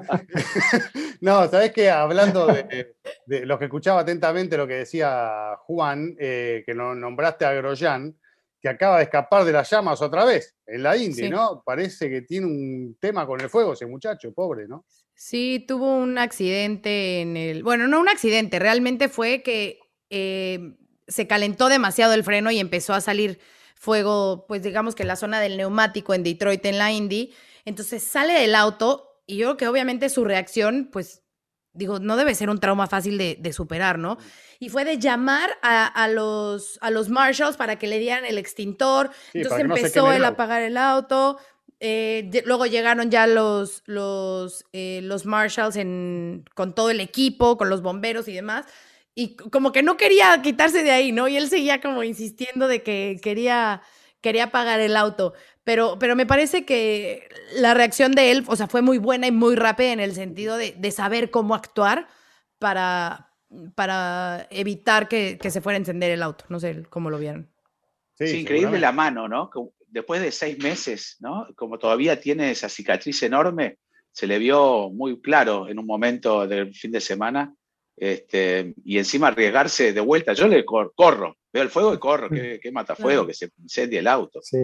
no, 1.20 1.48
sabes 1.48 1.72
que 1.72 1.90
hablando 1.90 2.46
de, 2.46 2.94
de, 3.26 3.44
lo 3.44 3.58
que 3.58 3.66
escuchaba 3.66 4.00
atentamente 4.00 4.56
lo 4.56 4.66
que 4.66 4.76
decía 4.76 5.54
Juan, 5.66 6.16
eh, 6.18 6.62
que 6.64 6.74
nombraste 6.74 7.44
a 7.44 7.52
Grosjean, 7.52 8.16
que 8.60 8.68
acaba 8.68 8.98
de 8.98 9.04
escapar 9.04 9.44
de 9.44 9.52
las 9.52 9.70
llamas 9.70 10.02
otra 10.02 10.24
vez 10.24 10.56
en 10.66 10.82
la 10.82 10.96
Indy, 10.96 11.30
¿no? 11.30 11.62
Parece 11.64 12.10
que 12.10 12.22
tiene 12.22 12.46
un 12.46 12.96
tema 13.00 13.26
con 13.26 13.40
el 13.40 13.48
fuego 13.48 13.74
ese 13.74 13.86
muchacho, 13.86 14.32
pobre, 14.32 14.66
¿no? 14.66 14.84
Sí, 15.14 15.64
tuvo 15.66 15.96
un 15.96 16.18
accidente 16.18 17.20
en 17.20 17.36
el. 17.36 17.62
Bueno, 17.62 17.86
no 17.86 18.00
un 18.00 18.08
accidente, 18.08 18.58
realmente 18.58 19.08
fue 19.08 19.42
que 19.42 19.80
eh, 20.10 20.76
se 21.06 21.26
calentó 21.26 21.68
demasiado 21.68 22.14
el 22.14 22.24
freno 22.24 22.50
y 22.50 22.58
empezó 22.58 22.94
a 22.94 23.00
salir 23.00 23.38
fuego, 23.74 24.44
pues 24.48 24.62
digamos 24.62 24.94
que 24.94 25.02
en 25.04 25.08
la 25.08 25.16
zona 25.16 25.40
del 25.40 25.56
neumático 25.56 26.14
en 26.14 26.22
Detroit, 26.22 26.64
en 26.66 26.78
la 26.78 26.92
Indy. 26.92 27.32
Entonces 27.64 28.02
sale 28.02 28.32
del 28.34 28.54
auto 28.54 29.22
y 29.26 29.36
yo 29.36 29.46
creo 29.46 29.56
que 29.56 29.68
obviamente 29.68 30.08
su 30.08 30.24
reacción, 30.24 30.88
pues 30.92 31.22
digo, 31.78 32.00
no 32.00 32.16
debe 32.16 32.34
ser 32.34 32.50
un 32.50 32.58
trauma 32.58 32.86
fácil 32.86 33.16
de, 33.16 33.52
superar, 33.52 33.98
¿no? 33.98 34.18
Y 34.58 34.68
fue 34.68 34.84
de 34.84 34.98
llamar 34.98 35.50
a, 35.62 36.08
los, 36.08 36.78
a 36.82 36.90
los 36.90 37.08
marshals 37.08 37.56
para 37.56 37.78
que 37.78 37.86
le 37.86 37.98
dieran 37.98 38.24
el 38.24 38.36
extintor. 38.36 39.10
Entonces 39.32 39.60
empezó 39.60 40.12
él 40.12 40.24
a 40.24 40.28
apagar 40.28 40.62
el 40.62 40.76
auto. 40.76 41.38
Eh, 41.80 42.42
luego 42.44 42.66
llegaron 42.66 43.10
ya 43.10 43.28
los, 43.28 43.82
los, 43.86 44.64
eh, 44.72 45.00
los 45.04 45.26
marshals 45.26 45.76
en, 45.76 46.44
con 46.54 46.74
todo 46.74 46.90
el 46.90 47.00
equipo, 47.00 47.56
con 47.56 47.70
los 47.70 47.82
bomberos 47.82 48.26
y 48.26 48.34
demás. 48.34 48.66
Y 49.14 49.36
como 49.36 49.70
que 49.72 49.82
no 49.82 49.96
quería 49.96 50.42
quitarse 50.42 50.82
de 50.82 50.90
ahí, 50.90 51.12
¿no? 51.12 51.28
Y 51.28 51.36
él 51.36 51.48
seguía 51.48 51.80
como 51.80 52.02
insistiendo 52.02 52.66
de 52.66 52.82
que 52.82 53.18
quería, 53.22 53.82
quería 54.20 54.44
apagar 54.44 54.80
el 54.80 54.96
auto. 54.96 55.34
Pero, 55.68 55.98
pero 55.98 56.16
me 56.16 56.24
parece 56.24 56.64
que 56.64 57.28
la 57.52 57.74
reacción 57.74 58.12
de 58.12 58.30
él, 58.30 58.42
o 58.46 58.56
sea, 58.56 58.68
fue 58.68 58.80
muy 58.80 58.96
buena 58.96 59.26
y 59.26 59.32
muy 59.32 59.54
rápida 59.54 59.92
en 59.92 60.00
el 60.00 60.14
sentido 60.14 60.56
de, 60.56 60.72
de 60.72 60.90
saber 60.90 61.30
cómo 61.30 61.54
actuar 61.54 62.08
para, 62.58 63.34
para 63.74 64.46
evitar 64.48 65.08
que, 65.08 65.36
que, 65.36 65.50
se 65.50 65.60
fuera 65.60 65.76
a 65.76 65.80
encender 65.80 66.10
el 66.10 66.22
auto. 66.22 66.46
No 66.48 66.58
sé 66.58 66.84
cómo 66.88 67.10
lo 67.10 67.18
vieron. 67.18 67.50
Sí, 68.14 68.38
increíble 68.38 68.80
la 68.80 68.92
mano, 68.92 69.28
¿no? 69.28 69.50
Después 69.88 70.22
de 70.22 70.32
seis 70.32 70.58
meses, 70.58 71.18
¿no? 71.20 71.46
Como 71.54 71.78
todavía 71.78 72.18
tiene 72.18 72.50
esa 72.50 72.70
cicatriz 72.70 73.22
enorme, 73.24 73.76
se 74.10 74.26
le 74.26 74.38
vio 74.38 74.88
muy 74.88 75.20
claro 75.20 75.68
en 75.68 75.78
un 75.78 75.84
momento 75.84 76.46
del 76.46 76.74
fin 76.74 76.92
de 76.92 77.02
semana. 77.02 77.54
Este, 77.94 78.72
y 78.86 78.96
encima 78.96 79.28
arriesgarse 79.28 79.92
de 79.92 80.00
vuelta, 80.00 80.32
yo 80.32 80.48
le 80.48 80.64
corro, 80.64 81.36
Veo 81.58 81.64
el 81.64 81.70
fuego 81.70 81.92
y 81.92 81.98
corro, 81.98 82.30
que, 82.30 82.60
que 82.60 82.70
mata 82.70 82.94
fuego, 82.94 83.26
que 83.26 83.34
se 83.34 83.50
incendia 83.58 83.98
el 83.98 84.06
auto. 84.06 84.40
Sí. 84.42 84.58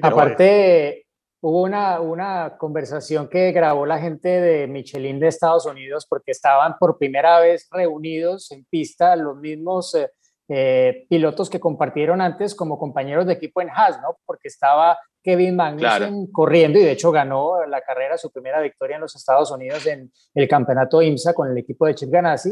Aparte, 0.00 1.06
hubo 1.42 1.62
una, 1.62 2.00
una 2.00 2.56
conversación 2.56 3.28
que 3.28 3.52
grabó 3.52 3.84
la 3.84 3.98
gente 3.98 4.28
de 4.28 4.66
Michelin 4.66 5.20
de 5.20 5.28
Estados 5.28 5.66
Unidos 5.66 6.06
porque 6.08 6.30
estaban 6.30 6.76
por 6.78 6.96
primera 6.96 7.38
vez 7.40 7.68
reunidos 7.70 8.50
en 8.50 8.64
pista 8.64 9.14
los 9.14 9.36
mismos 9.36 9.94
eh, 9.94 10.10
eh, 10.48 11.06
pilotos 11.10 11.50
que 11.50 11.60
compartieron 11.60 12.22
antes 12.22 12.54
como 12.54 12.78
compañeros 12.78 13.26
de 13.26 13.34
equipo 13.34 13.60
en 13.60 13.68
Haas, 13.68 14.00
¿no? 14.00 14.16
Porque 14.24 14.48
estaba 14.48 14.98
Kevin 15.22 15.54
Magnussen 15.54 16.28
corriendo 16.32 16.78
y 16.78 16.84
de 16.84 16.92
hecho 16.92 17.12
ganó 17.12 17.66
la 17.66 17.82
carrera, 17.82 18.16
su 18.16 18.30
primera 18.30 18.62
victoria 18.62 18.94
en 18.94 19.02
los 19.02 19.14
Estados 19.14 19.50
Unidos 19.50 19.84
en 19.86 20.10
el 20.34 20.48
campeonato 20.48 21.02
IMSA 21.02 21.34
con 21.34 21.50
el 21.50 21.58
equipo 21.58 21.84
de 21.84 21.94
Chip 21.94 22.10
Ganassi 22.10 22.50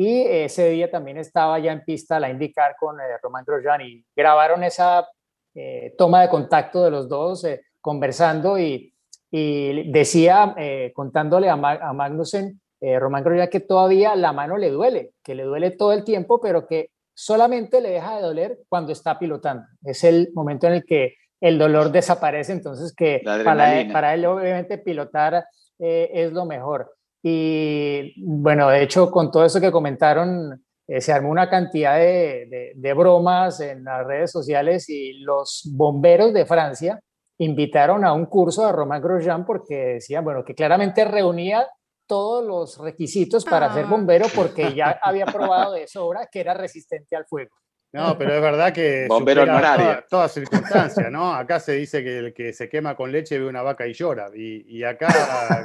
y 0.00 0.22
ese 0.22 0.70
día 0.70 0.88
también 0.88 1.16
estaba 1.16 1.58
ya 1.58 1.72
en 1.72 1.84
pista 1.84 2.20
la 2.20 2.30
IndyCar 2.30 2.76
con 2.78 3.00
eh, 3.00 3.18
Román 3.20 3.44
Grosjean 3.44 3.80
y 3.80 4.04
grabaron 4.14 4.62
esa 4.62 5.08
eh, 5.56 5.92
toma 5.98 6.22
de 6.22 6.28
contacto 6.28 6.84
de 6.84 6.92
los 6.92 7.08
dos 7.08 7.42
eh, 7.42 7.62
conversando 7.80 8.56
y, 8.60 8.94
y 9.28 9.90
decía, 9.90 10.54
contándole 10.94 11.48
a, 11.50 11.54
a 11.54 11.92
Magnussen, 11.92 12.60
Román 12.80 13.24
Grosjean, 13.24 13.48
que 13.48 13.60
todavía 13.60 14.14
la 14.14 14.32
mano 14.32 14.56
le 14.56 14.70
duele, 14.70 15.14
que 15.22 15.34
le 15.34 15.42
duele 15.42 15.72
todo 15.72 15.92
el 15.92 16.04
tiempo, 16.04 16.40
pero 16.40 16.66
que 16.66 16.90
solamente 17.14 17.80
le 17.80 17.90
deja 17.90 18.16
de 18.16 18.22
doler 18.22 18.58
cuando 18.68 18.92
está 18.92 19.18
pilotando. 19.18 19.64
Es 19.82 20.04
el 20.04 20.30
momento 20.34 20.66
en 20.66 20.74
el 20.74 20.84
que 20.84 21.16
el 21.40 21.58
dolor 21.58 21.90
desaparece, 21.90 22.52
entonces 22.52 22.94
que 22.94 23.20
para, 23.24 23.92
para, 23.92 24.14
él 24.14 24.26
obviamente 24.26 24.78
pilotar 24.78 25.44
es 25.78 26.32
lo 26.32 26.44
mejor. 26.44 26.97
Y 27.22 28.14
bueno, 28.24 28.68
de 28.68 28.82
hecho, 28.82 29.10
con 29.10 29.30
todo 29.30 29.44
eso 29.44 29.60
que 29.60 29.72
comentaron, 29.72 30.64
eh, 30.86 31.00
se 31.00 31.12
armó 31.12 31.30
una 31.30 31.50
cantidad 31.50 31.96
de, 31.96 32.72
de, 32.74 32.94
bromas 32.94 33.60
en 33.60 33.84
las 33.84 34.06
redes 34.06 34.30
sociales 34.30 34.88
y 34.88 35.14
los 35.14 35.68
bomberos 35.74 36.32
de 36.32 36.46
Francia 36.46 37.00
invitaron 37.38 38.04
a 38.04 38.12
un 38.12 38.26
curso 38.26 38.66
a 38.66 38.72
Romain 38.72 39.02
Grosjean 39.02 39.44
porque 39.44 39.74
decían, 39.74 40.24
bueno, 40.24 40.44
que 40.44 40.54
claramente 40.54 41.04
reunía 41.04 41.66
todos 42.06 42.44
los 42.44 42.78
requisitos 42.78 43.44
para 43.44 43.72
ser 43.72 43.84
ah. 43.84 43.88
bombero 43.90 44.26
porque 44.34 44.74
ya 44.74 44.98
había 45.02 45.26
probado 45.26 45.74
de 45.74 45.86
sobra 45.86 46.26
que 46.30 46.40
era 46.40 46.54
resistente 46.54 47.14
al 47.14 47.26
fuego. 47.26 47.54
No, 47.92 48.18
pero 48.18 48.34
es 48.34 48.42
verdad 48.42 48.72
que 48.72 49.06
bombero 49.08 49.46
toda, 49.46 50.04
toda, 50.10 50.28
circunstancia, 50.28 51.08
¿no? 51.10 51.32
Acá 51.34 51.58
se 51.58 51.72
dice 51.72 52.02
que 52.02 52.18
el 52.18 52.34
que 52.34 52.52
se 52.52 52.68
quema 52.68 52.94
con 52.94 53.10
leche 53.10 53.38
ve 53.38 53.46
una 53.46 53.62
vaca 53.62 53.86
y 53.86 53.94
llora. 53.94 54.28
Y, 54.34 54.82
acá 54.84 55.08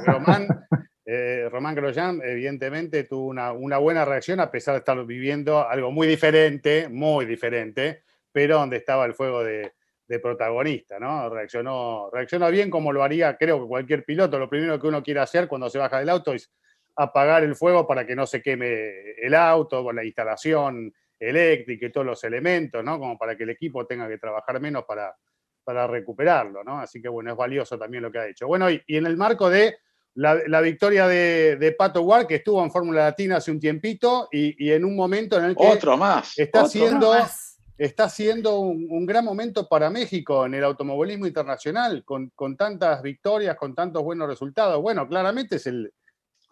Román, 0.06 0.48
eh, 1.06 1.48
Román 1.50 1.74
Grosjean 1.74 2.20
evidentemente 2.24 3.04
tuvo 3.04 3.26
una, 3.26 3.78
buena 3.78 4.04
reacción 4.04 4.40
a 4.40 4.50
pesar 4.50 4.74
de 4.74 4.78
estar 4.78 5.04
viviendo 5.04 5.68
algo 5.68 5.90
muy 5.90 6.06
diferente, 6.06 6.88
muy 6.88 7.26
diferente, 7.26 8.02
pero 8.32 8.56
donde 8.56 8.78
estaba 8.78 9.04
el 9.04 9.14
fuego 9.14 9.44
de, 9.44 9.72
protagonista, 10.22 11.00
¿no? 11.00 11.28
Reaccionó, 11.28 12.08
reaccionó 12.12 12.48
bien 12.48 12.70
como 12.70 12.92
lo 12.92 13.02
haría, 13.02 13.36
creo 13.36 13.66
cualquier 13.66 14.04
piloto. 14.04 14.38
Lo 14.38 14.48
primero 14.48 14.78
que 14.78 14.86
uno 14.86 15.02
quiere 15.02 15.18
hacer 15.18 15.48
cuando 15.48 15.68
se 15.68 15.78
baja 15.78 15.98
del 15.98 16.08
auto 16.08 16.32
es 16.32 16.52
apagar 16.94 17.42
el 17.42 17.56
fuego 17.56 17.84
para 17.84 18.06
que 18.06 18.14
no 18.14 18.24
se 18.24 18.40
queme 18.40 19.12
el 19.20 19.34
auto, 19.34 19.92
la 19.92 20.04
instalación 20.04 20.94
eléctrica 21.18 21.86
y 21.86 21.90
todos 21.90 22.06
los 22.06 22.22
elementos. 22.22 22.82
Como 22.84 23.18
para 23.18 23.36
que 23.36 23.42
el 23.42 23.50
equipo 23.50 23.86
tenga 23.86 24.08
que 24.08 24.18
trabajar 24.18 24.60
menos 24.60 24.84
para, 24.84 25.16
recuperarlo. 25.88 26.62
Así 26.78 27.02
que 27.02 27.08
bueno, 27.08 27.32
es 27.32 27.36
valioso 27.36 27.78
también 27.78 28.02
lo 28.02 28.12
que 28.12 28.18
ha 28.18 28.28
hecho. 28.28 28.46
Bueno, 28.46 28.70
y, 28.70 28.82
en 28.86 29.06
el 29.06 29.16
marco 29.16 29.50
de 29.50 29.78
la, 30.14 30.60
victoria 30.60 31.06
de, 31.08 31.74
Pato 31.76 32.02
Ward, 32.02 32.26
que 32.26 32.36
estuvo 32.36 32.62
en 32.62 32.70
Fórmula 32.70 33.04
Latina 33.04 33.36
hace 33.36 33.50
un 33.50 33.60
tiempito 33.60 34.28
y, 34.30 34.70
en 34.70 34.84
un 34.84 34.94
momento 34.94 35.36
en 35.38 35.44
el 35.44 35.56
que 35.56 35.66
otro 35.66 35.96
más, 35.96 36.38
está 36.38 36.62
haciendo 36.62 37.12
está 37.76 38.08
siendo 38.08 38.60
un, 38.60 39.04
gran 39.06 39.24
momento 39.24 39.68
para 39.68 39.90
México 39.90 40.46
en 40.46 40.54
el 40.54 40.64
automovilismo 40.64 41.26
internacional, 41.26 42.04
con, 42.04 42.56
tantas 42.56 43.02
victorias, 43.02 43.56
con 43.56 43.74
tantos 43.74 44.02
buenos 44.02 44.28
resultados. 44.28 44.80
Bueno, 44.80 45.08
claramente 45.08 45.56
es 45.56 45.66
el, 45.66 45.92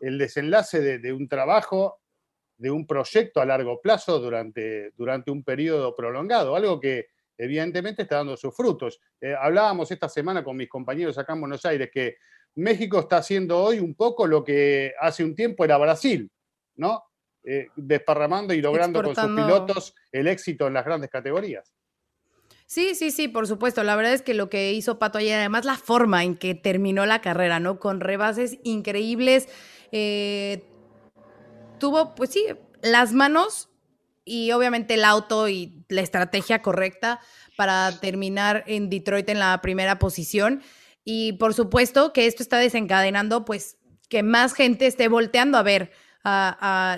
desenlace 0.00 0.99
de, 0.99 1.12
un 1.12 1.28
trabajo, 1.28 2.00
de 2.57 2.71
un 2.71 2.87
proyecto 2.87 3.40
a 3.40 3.47
largo 3.47 3.81
plazo 3.81 4.19
durante, 4.19 4.90
durante 4.97 5.31
un 5.31 5.45
periodo 5.45 5.95
prolongado, 5.95 6.57
algo 6.57 6.81
que 6.81 7.07
evidentemente 7.37 8.03
está 8.03 8.17
dando 8.17 8.37
sus 8.37 8.55
frutos. 8.55 9.01
Eh, 9.21 9.35
hablábamos 9.39 9.91
esta 9.91 10.09
semana 10.09 10.43
con 10.43 10.57
mis 10.57 10.69
compañeros 10.69 11.19
acá 11.19 11.33
en 11.35 11.41
Buenos 11.41 11.65
Aires 11.65 11.91
que 11.93 12.17
México 12.55 13.01
está 13.01 13.19
haciendo 13.19 13.59
hoy 13.59 13.79
un 13.79 13.95
poco 13.95 14.27
lo 14.27 14.45
que 14.45 14.93
hace 15.01 15.25
un 15.25 15.35
tiempo 15.35 15.65
era 15.65 15.79
Brasil, 15.79 16.31
¿no? 16.77 17.03
Eh, 17.45 17.69
desparramando 17.75 18.55
y 18.55 18.61
logrando 18.61 19.03
con 19.03 19.17
sus 19.17 19.25
pilotos 19.25 19.95
el 20.12 20.29
éxito 20.29 20.67
en 20.67 20.75
las 20.75 20.85
grandes 20.85 21.11
categorías. 21.11 21.75
Sí, 22.67 22.95
sí, 22.95 23.11
sí, 23.11 23.29
por 23.29 23.47
supuesto. 23.47 23.83
La 23.83 23.97
verdad 23.97 24.15
es 24.15 24.23
que 24.23 24.33
lo 24.33 24.49
que 24.49 24.73
hizo 24.73 24.99
Pato 24.99 25.19
ayer, 25.19 25.39
además 25.39 25.65
la 25.65 25.77
forma 25.77 26.25
en 26.25 26.37
que 26.37 26.55
terminó 26.55 27.05
la 27.05 27.21
carrera, 27.21 27.61
¿no? 27.61 27.79
Con 27.79 28.01
rebases 28.01 28.59
increíbles. 28.62 29.49
Eh, 29.91 30.62
tuvo, 31.79 32.15
pues 32.15 32.31
sí, 32.31 32.47
las 32.81 33.12
manos 33.12 33.72
y 34.25 34.52
obviamente 34.52 34.95
el 34.95 35.05
auto 35.05 35.49
y 35.49 35.85
la 35.88 36.00
estrategia 36.00 36.62
correcta 36.62 37.21
para 37.57 37.99
terminar 38.00 38.64
en 38.67 38.91
Detroit 38.91 39.29
en 39.29 39.38
la 39.38 39.61
primera 39.62 39.99
posición. 39.99 40.62
Y 41.05 41.33
por 41.35 41.55
supuesto 41.55 42.12
que 42.12 42.26
esto 42.26 42.43
está 42.43 42.59
desencadenando, 42.59 43.45
pues, 43.45 43.79
que 44.09 44.23
más 44.23 44.55
gente 44.55 44.87
esté 44.87 45.09
volteando 45.09 45.59
a 45.59 45.62
ver 45.62 45.91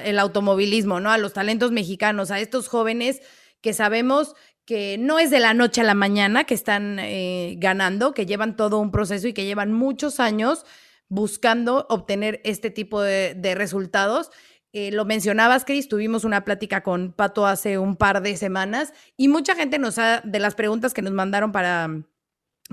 el 0.05 0.19
automovilismo, 0.19 1.01
¿no? 1.01 1.11
A 1.11 1.19
los 1.19 1.33
talentos 1.33 1.73
mexicanos, 1.73 2.31
a 2.31 2.41
estos 2.41 2.69
jóvenes 2.69 3.23
que 3.63 3.73
sabemos 3.73 4.35
que 4.67 4.97
no 4.99 5.19
es 5.19 5.31
de 5.31 5.41
la 5.41 5.55
noche 5.55 5.81
a 5.81 5.85
la 5.85 5.95
mañana 5.95 6.45
que 6.45 6.55
están 6.55 6.99
eh, 6.99 7.55
ganando, 7.59 8.15
que 8.15 8.27
llevan 8.27 8.57
todo 8.57 8.79
un 8.79 8.91
proceso 8.91 9.29
y 9.29 9.33
que 9.33 9.45
llevan 9.45 9.73
muchos 9.73 10.21
años 10.21 10.65
buscando 11.09 11.87
obtener 11.91 12.41
este 12.45 12.71
tipo 12.71 13.01
de, 13.01 13.55
resultados. 13.55 14.31
Eh, 14.77 14.91
lo 14.91 15.05
mencionabas, 15.05 15.65
Cris, 15.65 15.89
tuvimos 15.89 16.25
una 16.25 16.45
plática 16.45 16.83
con 16.83 17.13
Pato 17.13 17.47
hace 17.47 17.79
un 17.79 17.95
par 17.95 18.23
de 18.23 18.37
semanas 18.37 18.93
y 19.17 19.29
mucha 19.29 19.55
gente 19.55 19.79
nos 19.79 19.99
ha, 19.99 20.21
de 20.23 20.41
las 20.41 20.57
preguntas 20.57 20.93
que 20.93 21.01
nos 21.01 21.13
mandaron 21.13 21.53
para, 21.53 22.03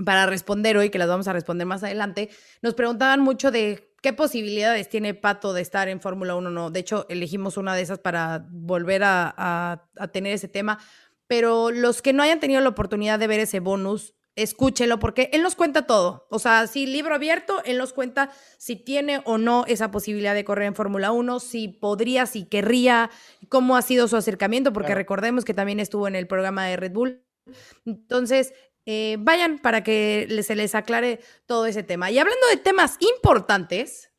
para 0.04 0.26
responder 0.26 0.76
hoy, 0.76 0.90
que 0.90 0.98
las 0.98 1.06
vamos 1.06 1.28
a 1.28 1.32
responder 1.32 1.64
más 1.64 1.84
adelante, 1.84 2.28
nos 2.60 2.74
preguntaban 2.74 3.20
mucho 3.20 3.52
de 3.52 3.92
¿Qué 4.02 4.12
posibilidades 4.12 4.88
tiene 4.88 5.14
Pato 5.14 5.52
de 5.52 5.62
estar 5.62 5.88
en 5.88 6.00
Fórmula 6.00 6.34
1? 6.34 6.50
No, 6.50 6.70
de 6.72 6.80
hecho, 6.80 7.06
elegimos 7.08 7.56
una 7.56 7.76
de 7.76 7.82
esas 7.82 8.00
para 8.00 8.48
volver 8.50 9.02
a, 9.04 9.88
tener 10.12 10.32
ese 10.32 10.48
tema. 10.48 10.80
Pero 11.28 11.70
los 11.70 12.02
que 12.02 12.12
no 12.12 12.24
hayan 12.24 12.40
tenido 12.40 12.60
la 12.60 12.70
oportunidad 12.70 13.20
de 13.20 13.28
ver 13.28 13.38
ese 13.38 13.60
bonus, 13.60 14.12
escúchelo 14.36 14.98
porque 14.98 15.28
él 15.32 15.42
nos 15.42 15.56
cuenta 15.56 15.86
todo. 15.86 16.26
O 16.30 16.38
sea, 16.38 16.66
si 16.66 16.86
libro 16.86 17.14
abierto, 17.14 17.62
él 17.64 17.78
nos 17.78 17.92
cuenta 17.92 18.30
si 18.58 18.76
tiene 18.76 19.20
o 19.24 19.38
no 19.38 19.64
esa 19.66 19.90
posibilidad 19.90 20.34
de 20.34 20.44
correr 20.44 20.66
en 20.66 20.74
Fórmula 20.74 21.12
1, 21.12 21.40
si 21.40 21.68
podría, 21.68 22.26
si 22.26 22.46
querría, 22.46 23.10
cómo 23.48 23.76
ha 23.76 23.82
sido 23.82 24.08
su 24.08 24.16
acercamiento, 24.16 24.72
porque 24.72 24.94
recordemos 24.94 25.44
que 25.44 25.54
también 25.54 25.80
estuvo 25.80 26.08
en 26.08 26.14
el 26.14 26.26
programa 26.26 26.66
de 26.66 26.76
Red 26.76 26.92
Bull. 26.92 27.24
Entonces, 27.84 28.54
eh, 28.86 29.16
vayan 29.20 29.58
para 29.58 29.84
que 29.84 30.26
se 30.42 30.56
les 30.56 30.74
aclare 30.74 31.20
todo 31.46 31.66
ese 31.66 31.82
tema. 31.82 32.10
Y 32.10 32.18
hablando 32.18 32.46
de 32.48 32.56
temas 32.56 32.96
importantes, 33.00 34.12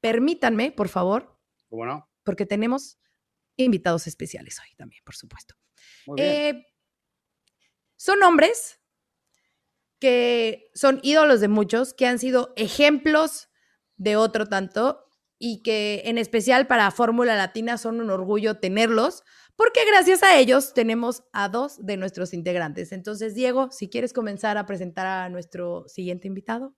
permítanme, 0.00 0.72
por 0.72 0.88
favor. 0.88 1.38
Bueno. 1.70 2.08
Porque 2.24 2.44
tenemos 2.44 2.98
invitados 3.56 4.06
especiales 4.06 4.58
hoy 4.60 4.74
también, 4.76 5.02
por 5.04 5.14
supuesto. 5.14 5.54
Eh, 6.16 6.66
son 7.96 8.22
hombres 8.22 8.79
que 10.00 10.70
son 10.74 10.98
ídolos 11.02 11.40
de 11.40 11.48
muchos, 11.48 11.94
que 11.94 12.06
han 12.06 12.18
sido 12.18 12.52
ejemplos 12.56 13.48
de 13.96 14.16
otro 14.16 14.46
tanto 14.46 15.04
y 15.38 15.62
que 15.62 16.02
en 16.06 16.18
especial 16.18 16.66
para 16.66 16.90
Fórmula 16.90 17.36
Latina 17.36 17.78
son 17.78 18.00
un 18.00 18.10
orgullo 18.10 18.58
tenerlos, 18.58 19.22
porque 19.56 19.80
gracias 19.86 20.22
a 20.22 20.38
ellos 20.38 20.74
tenemos 20.74 21.22
a 21.32 21.48
dos 21.48 21.84
de 21.84 21.96
nuestros 21.96 22.32
integrantes. 22.34 22.92
Entonces, 22.92 23.34
Diego, 23.34 23.70
si 23.70 23.88
quieres 23.88 24.12
comenzar 24.12 24.56
a 24.58 24.66
presentar 24.66 25.06
a 25.06 25.28
nuestro 25.28 25.86
siguiente 25.86 26.28
invitado. 26.28 26.74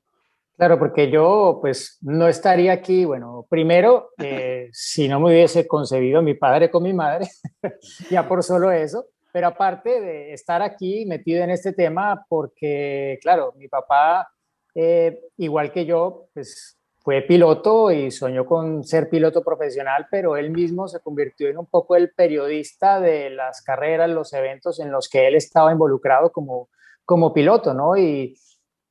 Claro, 0.56 0.78
porque 0.78 1.10
yo 1.10 1.58
pues 1.60 1.98
no 2.02 2.28
estaría 2.28 2.72
aquí, 2.72 3.04
bueno, 3.04 3.46
primero, 3.48 4.10
eh, 4.18 4.68
si 4.72 5.08
no 5.08 5.20
me 5.20 5.30
hubiese 5.30 5.66
concebido 5.66 6.22
mi 6.22 6.34
padre 6.34 6.70
con 6.70 6.82
mi 6.82 6.92
madre, 6.92 7.28
ya 8.10 8.28
por 8.28 8.42
solo 8.42 8.70
eso, 8.70 9.06
pero 9.32 9.48
aparte 9.48 10.00
de 10.00 10.32
estar 10.32 10.62
aquí 10.62 11.06
metido 11.06 11.42
en 11.42 11.50
este 11.50 11.72
tema, 11.72 12.24
porque 12.28 13.18
claro, 13.22 13.54
mi 13.56 13.66
papá, 13.66 14.30
eh, 14.74 15.20
igual 15.38 15.72
que 15.72 15.86
yo, 15.86 16.28
pues 16.34 16.78
fue 16.98 17.22
piloto 17.22 17.90
y 17.90 18.10
soñó 18.10 18.46
con 18.46 18.84
ser 18.84 19.08
piloto 19.08 19.42
profesional, 19.42 20.06
pero 20.10 20.36
él 20.36 20.50
mismo 20.50 20.86
se 20.86 21.00
convirtió 21.00 21.48
en 21.48 21.58
un 21.58 21.66
poco 21.66 21.96
el 21.96 22.12
periodista 22.12 23.00
de 23.00 23.30
las 23.30 23.62
carreras, 23.62 24.08
los 24.08 24.32
eventos 24.34 24.78
en 24.78 24.92
los 24.92 25.08
que 25.08 25.26
él 25.26 25.34
estaba 25.34 25.72
involucrado 25.72 26.30
como, 26.30 26.68
como 27.04 27.32
piloto, 27.32 27.74
¿no? 27.74 27.96
Y 27.96 28.36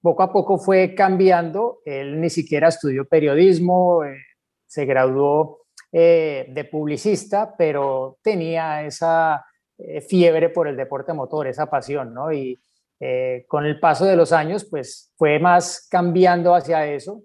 poco 0.01 0.23
a 0.23 0.33
poco 0.33 0.57
fue 0.57 0.93
cambiando, 0.93 1.79
él 1.85 2.19
ni 2.19 2.29
siquiera 2.29 2.67
estudió 2.67 3.05
periodismo, 3.05 4.03
eh, 4.03 4.17
se 4.65 4.85
graduó 4.85 5.61
eh, 5.91 6.47
de 6.49 6.65
publicista, 6.65 7.55
pero 7.57 8.17
tenía 8.21 8.83
esa 8.83 9.45
eh, 9.81 10.01
fiebre 10.01 10.49
por 10.49 10.67
el 10.67 10.77
deporte 10.77 11.13
motor, 11.13 11.47
esa 11.47 11.69
pasión, 11.69 12.13
¿no? 12.13 12.31
Y 12.31 12.59
con 13.47 13.65
el 13.65 13.79
paso 13.79 14.05
de 14.05 14.15
los 14.15 14.31
años, 14.31 14.63
pues 14.63 15.11
fue 15.17 15.39
más 15.39 15.87
cambiando 15.89 16.53
hacia 16.53 16.85
eso 16.85 17.23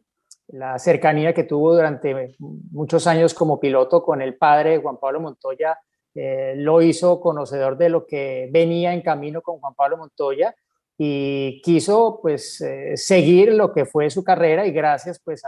la 0.49 0.79
cercanía 0.79 1.35
que 1.35 1.45
tuvo 1.45 1.75
durante 1.75 2.37
muchos 2.39 3.07
años 3.07 3.35
como 3.35 3.59
piloto 3.59 4.03
con 4.03 4.23
el 4.23 4.37
padre 4.37 4.79
Juan 4.79 4.99
Pablo 4.99 5.21
Montoya, 5.21 5.79
eh, 6.15 6.55
lo 6.57 6.81
hizo 6.83 7.21
conocedor 7.21 7.77
de 7.77 7.89
lo 7.89 8.07
que 8.07 8.49
venía 8.53 8.95
en 8.95 9.03
camino 9.03 9.43
con 9.43 9.59
Juan 9.59 9.75
Pablo 9.75 9.97
Montoya 9.99 10.55
y 10.97 11.61
quiso 11.63 12.21
pues 12.23 12.61
eh, 12.61 12.97
seguir 12.97 13.53
lo 13.53 13.73
que 13.73 13.85
fue 13.85 14.09
su 14.09 14.25
carrera 14.25 14.67
y 14.67 14.71
gracias 14.71 15.21
pues 15.23 15.43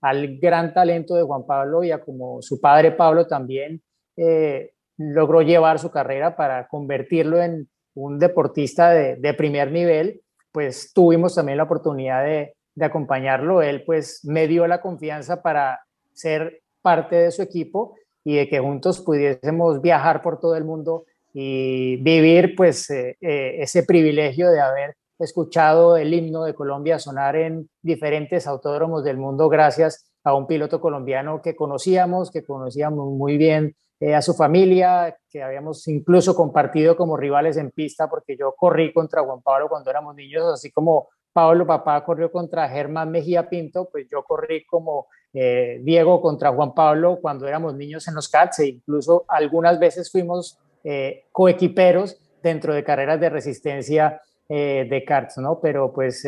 al 0.00 0.38
gran 0.38 0.72
talento 0.72 1.14
de 1.14 1.24
Juan 1.24 1.44
Pablo 1.46 1.84
y 1.84 1.90
a 1.90 2.00
como 2.00 2.40
su 2.40 2.60
padre 2.60 2.92
Pablo 2.92 3.26
también 3.26 3.82
eh, 4.16 4.72
logró 4.96 5.42
llevar 5.42 5.78
su 5.78 5.90
carrera 5.90 6.36
para 6.36 6.68
convertirlo 6.68 7.42
en 7.42 7.68
un 7.94 8.18
deportista 8.18 8.90
de, 8.90 9.16
de 9.16 9.34
primer 9.34 9.70
nivel, 9.70 10.22
pues 10.52 10.92
tuvimos 10.92 11.34
también 11.34 11.58
la 11.58 11.64
oportunidad 11.64 12.24
de, 12.24 12.54
de 12.74 12.84
acompañarlo, 12.84 13.62
él 13.62 13.84
pues 13.84 14.20
me 14.24 14.48
dio 14.48 14.66
la 14.66 14.80
confianza 14.80 15.42
para 15.42 15.80
ser 16.12 16.62
parte 16.82 17.16
de 17.16 17.30
su 17.30 17.42
equipo 17.42 17.96
y 18.24 18.36
de 18.36 18.48
que 18.48 18.58
juntos 18.58 19.00
pudiésemos 19.00 19.80
viajar 19.80 20.22
por 20.22 20.40
todo 20.40 20.56
el 20.56 20.64
mundo 20.64 21.04
y 21.32 21.96
vivir 21.96 22.54
pues 22.56 22.88
eh, 22.90 23.16
eh, 23.20 23.56
ese 23.60 23.84
privilegio 23.84 24.50
de 24.50 24.60
haber 24.60 24.96
escuchado 25.18 25.96
el 25.96 26.12
himno 26.12 26.44
de 26.44 26.54
Colombia 26.54 26.98
sonar 26.98 27.36
en 27.36 27.68
diferentes 27.82 28.46
autódromos 28.46 29.04
del 29.04 29.18
mundo 29.18 29.48
gracias 29.48 30.10
a 30.24 30.34
un 30.34 30.46
piloto 30.46 30.80
colombiano 30.80 31.42
que 31.42 31.54
conocíamos, 31.54 32.30
que 32.30 32.44
conocíamos 32.44 33.12
muy 33.12 33.36
bien 33.36 33.76
eh, 34.04 34.14
a 34.14 34.20
su 34.20 34.34
familia, 34.34 35.16
que 35.30 35.42
habíamos 35.42 35.88
incluso 35.88 36.36
compartido 36.36 36.94
como 36.94 37.16
rivales 37.16 37.56
en 37.56 37.70
pista, 37.70 38.06
porque 38.06 38.36
yo 38.36 38.54
corrí 38.54 38.92
contra 38.92 39.22
Juan 39.22 39.40
Pablo 39.40 39.66
cuando 39.70 39.88
éramos 39.88 40.14
niños, 40.14 40.44
así 40.52 40.70
como 40.70 41.08
Pablo 41.32 41.66
Papá 41.66 42.04
corrió 42.04 42.30
contra 42.30 42.68
Germán 42.68 43.10
Mejía 43.10 43.48
Pinto, 43.48 43.88
pues 43.90 44.06
yo 44.12 44.22
corrí 44.22 44.66
como 44.66 45.06
eh, 45.32 45.80
Diego 45.82 46.20
contra 46.20 46.52
Juan 46.52 46.74
Pablo 46.74 47.18
cuando 47.18 47.48
éramos 47.48 47.76
niños 47.76 48.06
en 48.06 48.14
los 48.14 48.28
CATS 48.28 48.58
e 48.58 48.66
incluso 48.66 49.24
algunas 49.26 49.78
veces 49.78 50.12
fuimos 50.12 50.58
eh, 50.84 51.24
coequiperos 51.32 52.20
dentro 52.42 52.74
de 52.74 52.84
carreras 52.84 53.18
de 53.20 53.30
resistencia 53.30 54.20
de 54.46 55.04
karts, 55.08 55.38
¿no? 55.38 55.58
Pero 55.58 55.90
pues 55.94 56.22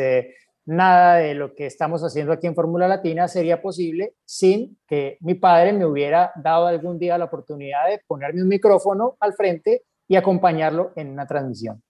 nada 0.67 1.15
de 1.15 1.33
lo 1.33 1.55
que 1.55 1.65
estamos 1.65 2.03
haciendo 2.03 2.33
aquí 2.33 2.45
en 2.45 2.53
Fórmula 2.53 2.87
Latina 2.87 3.27
sería 3.27 3.61
posible 3.61 4.13
sin 4.25 4.77
que 4.85 5.17
mi 5.21 5.33
padre 5.33 5.71
me 5.71 5.85
hubiera 5.85 6.31
dado 6.35 6.67
algún 6.67 6.99
día 6.99 7.17
la 7.17 7.25
oportunidad 7.25 7.87
de 7.87 8.01
ponerme 8.05 8.41
un 8.41 8.49
micrófono 8.49 9.15
al 9.21 9.33
frente 9.33 9.83
y 10.09 10.17
acompañarlo 10.17 10.91
en 10.95 11.09
una 11.09 11.25
transmisión. 11.25 11.81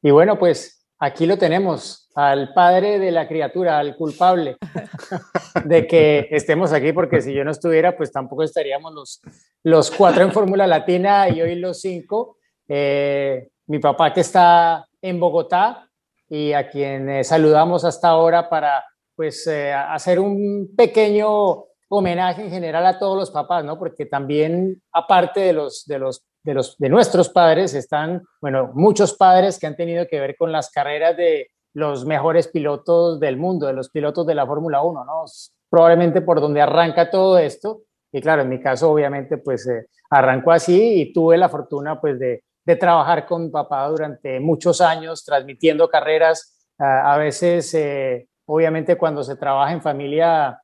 Y 0.00 0.10
bueno, 0.12 0.38
pues 0.38 0.86
aquí 0.98 1.26
lo 1.26 1.36
tenemos, 1.36 2.08
al 2.14 2.52
padre 2.54 3.00
de 3.00 3.10
la 3.10 3.26
criatura, 3.26 3.78
al 3.80 3.96
culpable 3.96 4.56
de 5.64 5.86
que 5.88 6.28
estemos 6.30 6.72
aquí, 6.72 6.92
porque 6.92 7.20
si 7.20 7.34
yo 7.34 7.44
no 7.44 7.50
estuviera, 7.50 7.96
pues 7.96 8.12
tampoco 8.12 8.44
estaríamos 8.44 8.94
los, 8.94 9.20
los 9.64 9.90
cuatro 9.90 10.22
en 10.22 10.30
Fórmula 10.32 10.68
Latina 10.68 11.28
y 11.28 11.42
hoy 11.42 11.56
los 11.56 11.80
cinco. 11.80 12.38
Eh, 12.68 13.48
mi 13.66 13.80
papá 13.80 14.12
que 14.12 14.20
está 14.20 14.86
en 15.00 15.18
Bogotá, 15.18 15.88
y 16.34 16.54
a 16.54 16.70
quien 16.70 17.10
eh, 17.10 17.24
saludamos 17.24 17.84
hasta 17.84 18.08
ahora 18.08 18.48
para 18.48 18.82
pues 19.14 19.46
eh, 19.46 19.70
hacer 19.70 20.18
un 20.18 20.70
pequeño 20.74 21.64
homenaje 21.90 22.42
en 22.42 22.50
general 22.50 22.86
a 22.86 22.98
todos 22.98 23.18
los 23.18 23.30
papás, 23.30 23.62
¿no? 23.66 23.78
Porque 23.78 24.06
también 24.06 24.80
aparte 24.92 25.40
de 25.40 25.52
los 25.52 25.84
de 25.84 25.98
los 25.98 26.24
de 26.42 26.54
los 26.54 26.78
de 26.78 26.88
nuestros 26.88 27.28
padres 27.28 27.74
están, 27.74 28.22
bueno, 28.40 28.70
muchos 28.72 29.12
padres 29.12 29.58
que 29.58 29.66
han 29.66 29.76
tenido 29.76 30.06
que 30.06 30.20
ver 30.20 30.34
con 30.34 30.50
las 30.52 30.70
carreras 30.70 31.18
de 31.18 31.48
los 31.74 32.06
mejores 32.06 32.48
pilotos 32.48 33.20
del 33.20 33.36
mundo, 33.36 33.66
de 33.66 33.74
los 33.74 33.90
pilotos 33.90 34.26
de 34.26 34.34
la 34.34 34.46
Fórmula 34.46 34.80
1, 34.80 35.04
¿no? 35.04 35.24
Probablemente 35.68 36.22
por 36.22 36.40
donde 36.40 36.62
arranca 36.62 37.10
todo 37.10 37.36
esto. 37.36 37.82
Y 38.10 38.22
claro, 38.22 38.40
en 38.40 38.48
mi 38.48 38.58
caso 38.58 38.90
obviamente 38.90 39.36
pues 39.36 39.68
eh, 39.68 39.86
arrancó 40.08 40.52
así 40.52 41.02
y 41.02 41.12
tuve 41.12 41.36
la 41.36 41.50
fortuna 41.50 42.00
pues 42.00 42.18
de 42.18 42.42
de 42.64 42.76
trabajar 42.76 43.26
con 43.26 43.50
papá 43.50 43.86
durante 43.88 44.40
muchos 44.40 44.80
años, 44.80 45.24
transmitiendo 45.24 45.88
carreras. 45.88 46.58
a 46.78 47.16
veces, 47.16 47.72
eh, 47.74 48.28
obviamente, 48.46 48.96
cuando 48.96 49.22
se 49.22 49.36
trabaja 49.36 49.72
en 49.72 49.82
familia, 49.82 50.60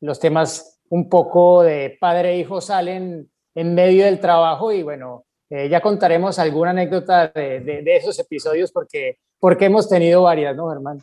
los 0.00 0.18
temas 0.18 0.80
un 0.88 1.08
poco 1.08 1.62
de 1.62 1.96
padre 2.00 2.30
e 2.30 2.38
hijo 2.38 2.60
salen 2.60 3.30
en 3.54 3.74
medio 3.74 4.04
del 4.04 4.18
trabajo 4.20 4.72
y 4.72 4.82
bueno, 4.82 5.24
eh, 5.48 5.68
ya 5.68 5.80
contaremos 5.80 6.38
alguna 6.38 6.70
anécdota 6.70 7.28
de, 7.28 7.82
esos 7.86 8.18
episodios 8.18 8.72
porque, 8.72 9.18
porque 9.38 9.66
hemos 9.66 9.88
tenido 9.88 10.22
varias, 10.22 10.56
¿no, 10.56 10.68
Germán? 10.70 11.02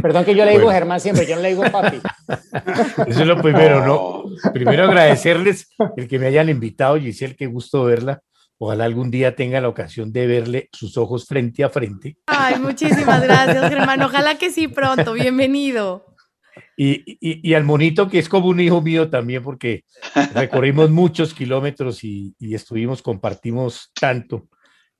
Perdón 0.00 0.24
que 0.24 0.34
yo 0.34 0.44
le 0.44 0.52
digo 0.52 0.70
Germán 0.70 1.00
siempre, 1.00 1.26
yo 1.26 1.36
no 1.36 1.42
le 1.42 1.50
digo 1.50 1.64
papi. 1.70 2.00
Eso 3.06 3.20
es 3.20 3.26
lo 3.26 3.40
primero, 3.42 3.86
¿no? 3.86 4.24
Primero 4.52 4.84
agradecerles 4.84 5.68
el 5.96 6.08
que 6.08 6.18
me 6.18 6.26
hayan 6.26 6.48
invitado, 6.48 6.98
Giselle, 6.98 7.36
qué 7.36 7.46
gusto 7.46 7.84
verla. 7.84 8.22
Ojalá 8.62 8.84
algún 8.84 9.10
día 9.10 9.34
tenga 9.34 9.58
la 9.62 9.68
ocasión 9.68 10.12
de 10.12 10.26
verle 10.26 10.68
sus 10.70 10.98
ojos 10.98 11.26
frente 11.26 11.64
a 11.64 11.70
frente. 11.70 12.18
Ay, 12.26 12.58
muchísimas 12.60 13.22
gracias, 13.22 13.70
Germán. 13.70 14.02
Ojalá 14.02 14.36
que 14.36 14.50
sí 14.50 14.68
pronto. 14.68 15.14
Bienvenido. 15.14 16.14
Y, 16.76 17.54
al 17.54 17.64
monito, 17.64 18.10
que 18.10 18.18
es 18.18 18.28
como 18.28 18.48
un 18.48 18.60
hijo 18.60 18.82
mío 18.82 19.08
también, 19.08 19.42
porque 19.42 19.84
recorrimos 20.34 20.90
muchos 20.90 21.32
kilómetros 21.32 22.04
y, 22.04 22.34
estuvimos, 22.38 23.00
compartimos 23.00 23.92
tanto. 23.98 24.50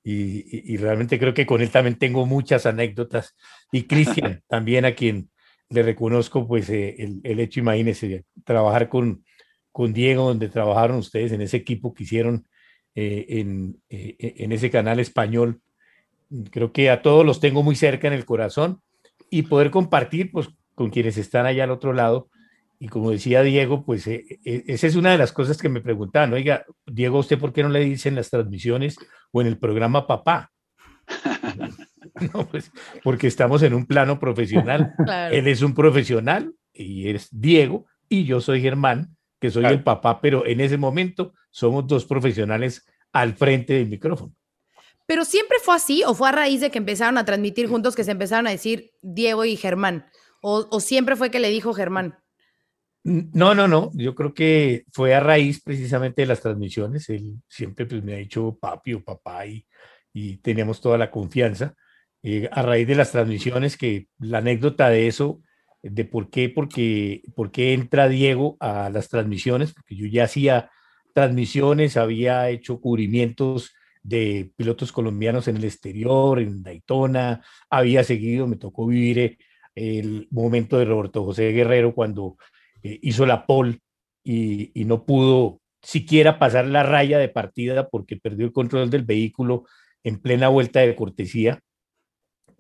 Y, 0.02 0.78
realmente 0.78 1.18
creo 1.18 1.34
que 1.34 1.44
con 1.44 1.60
él 1.60 1.68
también 1.68 1.98
tengo 1.98 2.24
muchas 2.24 2.64
anécdotas. 2.64 3.36
Y 3.70 3.82
Cristian, 3.82 4.42
también 4.48 4.86
a 4.86 4.94
quien 4.94 5.28
le 5.68 5.82
reconozco, 5.82 6.48
pues 6.48 6.70
eh, 6.70 6.94
el, 6.96 7.20
el, 7.24 7.40
hecho, 7.40 7.60
imagínese, 7.60 8.24
trabajar 8.42 8.88
con, 8.88 9.22
con 9.70 9.92
Diego, 9.92 10.28
donde 10.28 10.48
trabajaron 10.48 10.96
ustedes 10.96 11.32
en 11.32 11.42
ese 11.42 11.58
equipo 11.58 11.92
que 11.92 12.04
hicieron 12.04 12.46
eh, 12.94 13.26
en, 13.28 13.80
eh, 13.88 14.16
en, 14.18 14.52
ese 14.52 14.70
canal 14.70 14.98
español. 14.98 15.60
Creo 16.50 16.72
que 16.72 16.90
a 16.90 17.02
todos 17.02 17.24
los 17.24 17.38
tengo 17.38 17.62
muy 17.62 17.76
cerca 17.76 18.08
en 18.08 18.14
el 18.14 18.24
corazón 18.24 18.82
y 19.30 19.42
poder 19.42 19.70
compartir 19.70 20.32
pues, 20.32 20.48
con 20.74 20.90
quienes 20.90 21.16
están 21.16 21.46
allá 21.46 21.64
al 21.64 21.70
otro 21.70 21.92
lado. 21.92 22.28
Y 22.80 22.88
como 22.88 23.10
decía 23.10 23.42
Diego, 23.42 23.84
pues 23.84 24.06
eh, 24.06 24.40
esa 24.44 24.86
es 24.86 24.96
una 24.96 25.12
de 25.12 25.18
las 25.18 25.32
cosas 25.32 25.58
que 25.58 25.68
me 25.68 25.80
preguntaban. 25.80 26.32
Oiga, 26.32 26.64
Diego, 26.86 27.18
¿usted 27.18 27.38
por 27.38 27.52
qué 27.52 27.62
no 27.62 27.68
le 27.68 27.80
dicen 27.80 28.16
las 28.16 28.30
transmisiones 28.30 28.96
o 29.30 29.40
en 29.40 29.46
el 29.46 29.58
programa 29.58 30.06
papá? 30.06 30.50
no, 32.34 32.48
pues 32.48 32.72
porque 33.04 33.26
estamos 33.28 33.62
en 33.62 33.74
un 33.74 33.86
plano 33.86 34.18
profesional. 34.18 34.94
Él 35.30 35.46
es 35.46 35.62
un 35.62 35.74
profesional 35.74 36.54
y 36.72 37.08
es 37.08 37.28
Diego 37.30 37.86
y 38.08 38.24
yo 38.24 38.40
soy 38.40 38.60
Germán 38.60 39.16
que 39.40 39.50
soy 39.50 39.64
el 39.64 39.82
papá, 39.82 40.20
pero 40.20 40.46
en 40.46 40.60
ese 40.60 40.76
momento 40.76 41.32
somos 41.50 41.86
dos 41.86 42.04
profesionales 42.04 42.86
al 43.12 43.34
frente 43.34 43.74
del 43.74 43.88
micrófono. 43.88 44.34
Pero 45.06 45.24
siempre 45.24 45.56
fue 45.62 45.74
así, 45.74 46.02
o 46.06 46.14
fue 46.14 46.28
a 46.28 46.32
raíz 46.32 46.60
de 46.60 46.70
que 46.70 46.78
empezaron 46.78 47.18
a 47.18 47.24
transmitir 47.24 47.66
juntos 47.68 47.96
que 47.96 48.04
se 48.04 48.12
empezaron 48.12 48.46
a 48.46 48.50
decir 48.50 48.92
Diego 49.02 49.44
y 49.44 49.56
Germán, 49.56 50.06
o, 50.42 50.80
siempre 50.80 51.16
fue 51.16 51.30
que 51.30 51.40
le 51.40 51.50
dijo 51.50 51.74
Germán. 51.74 52.18
No, 53.02 53.54
no, 53.54 53.68
no. 53.68 53.90
Yo 53.94 54.14
creo 54.14 54.32
que 54.34 54.84
fue 54.92 55.14
a 55.14 55.20
raíz 55.20 55.62
precisamente 55.62 56.22
de 56.22 56.26
las 56.26 56.40
transmisiones. 56.40 57.08
Él 57.08 57.34
siempre 57.48 57.86
pues, 57.86 58.02
me 58.02 58.14
ha 58.14 58.18
dicho 58.18 58.56
papi 58.58 58.94
o 58.94 59.04
papá 59.04 59.46
y, 59.46 59.66
y 60.12 60.38
teníamos 60.38 60.80
toda 60.80 60.96
la 60.96 61.10
confianza. 61.10 61.74
Eh, 62.22 62.48
a 62.52 62.62
raíz 62.62 62.86
de 62.86 62.94
las 62.94 63.12
transmisiones, 63.12 63.76
que 63.76 64.08
la 64.18 64.38
anécdota 64.38 64.90
de 64.90 65.08
eso 65.08 65.42
de 65.82 66.04
por 66.04 66.30
qué, 66.30 66.48
porque, 66.48 67.22
por 67.34 67.50
qué 67.50 67.72
entra 67.72 68.08
Diego 68.08 68.56
a 68.60 68.90
las 68.90 69.08
transmisiones, 69.08 69.72
porque 69.72 69.96
yo 69.96 70.06
ya 70.06 70.24
hacía 70.24 70.70
transmisiones, 71.14 71.96
había 71.96 72.48
hecho 72.50 72.80
cubrimientos 72.80 73.72
de 74.02 74.52
pilotos 74.56 74.92
colombianos 74.92 75.48
en 75.48 75.56
el 75.56 75.64
exterior, 75.64 76.38
en 76.40 76.62
Daytona, 76.62 77.42
había 77.68 78.04
seguido, 78.04 78.46
me 78.46 78.56
tocó 78.56 78.86
vivir 78.86 79.18
eh, 79.18 79.38
el 79.74 80.28
momento 80.30 80.78
de 80.78 80.84
Roberto 80.84 81.24
José 81.24 81.50
Guerrero 81.52 81.94
cuando 81.94 82.36
eh, 82.82 82.98
hizo 83.02 83.26
la 83.26 83.46
pole 83.46 83.80
y, 84.24 84.70
y, 84.74 84.84
no 84.84 85.04
pudo 85.04 85.60
siquiera 85.82 86.38
pasar 86.38 86.66
la 86.66 86.82
raya 86.82 87.18
de 87.18 87.28
partida 87.28 87.88
porque 87.88 88.16
perdió 88.16 88.46
el 88.46 88.52
control 88.52 88.90
del 88.90 89.04
vehículo 89.04 89.64
en 90.04 90.20
plena 90.20 90.48
vuelta 90.48 90.80
de 90.80 90.94
cortesía 90.94 91.60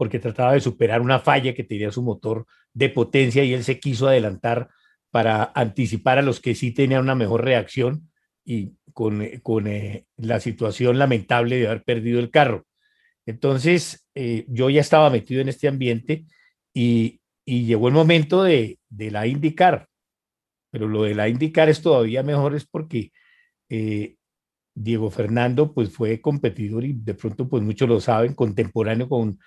porque 0.00 0.18
trataba 0.18 0.54
de 0.54 0.62
superar 0.62 1.02
una 1.02 1.18
falla 1.18 1.52
que 1.52 1.62
tenía 1.62 1.92
su 1.92 2.00
motor 2.00 2.46
de 2.72 2.88
potencia 2.88 3.44
y 3.44 3.52
él 3.52 3.64
se 3.64 3.78
quiso 3.78 4.08
adelantar 4.08 4.70
para 5.10 5.52
anticipar 5.54 6.16
a 6.16 6.22
los 6.22 6.40
que 6.40 6.54
sí 6.54 6.72
tenían 6.72 7.02
una 7.02 7.14
mejor 7.14 7.44
reacción 7.44 8.10
y 8.42 8.72
con, 8.94 9.20
eh, 9.20 9.40
con 9.42 9.66
eh, 9.66 10.06
la 10.16 10.40
situación 10.40 10.98
lamentable 10.98 11.58
de 11.58 11.66
haber 11.66 11.82
perdido 11.82 12.18
el 12.18 12.30
carro. 12.30 12.66
Entonces, 13.26 14.08
eh, 14.14 14.46
yo 14.48 14.70
ya 14.70 14.80
estaba 14.80 15.10
metido 15.10 15.42
en 15.42 15.50
este 15.50 15.68
ambiente 15.68 16.24
y, 16.72 17.20
y 17.44 17.66
llegó 17.66 17.88
el 17.88 17.94
momento 17.94 18.42
de, 18.42 18.78
de, 18.88 19.10
la 19.10 19.26
indicar, 19.26 19.86
pero 20.70 20.88
lo 20.88 21.02
de 21.02 21.14
la 21.14 21.28
indicar 21.28 21.68
es 21.68 21.82
todavía 21.82 22.22
mejor 22.22 22.54
es 22.54 22.64
porque 22.64 23.12
Diego 24.74 25.10
Fernando 25.10 25.74
pues 25.74 25.90
fue 25.90 26.22
competidor 26.22 26.86
y 26.86 26.94
de 26.94 27.12
pronto 27.12 27.46
pues 27.50 27.62
muchos 27.62 27.86
lo 27.86 28.00
saben, 28.00 28.32
contemporáneo 28.32 29.06
con 29.06 29.38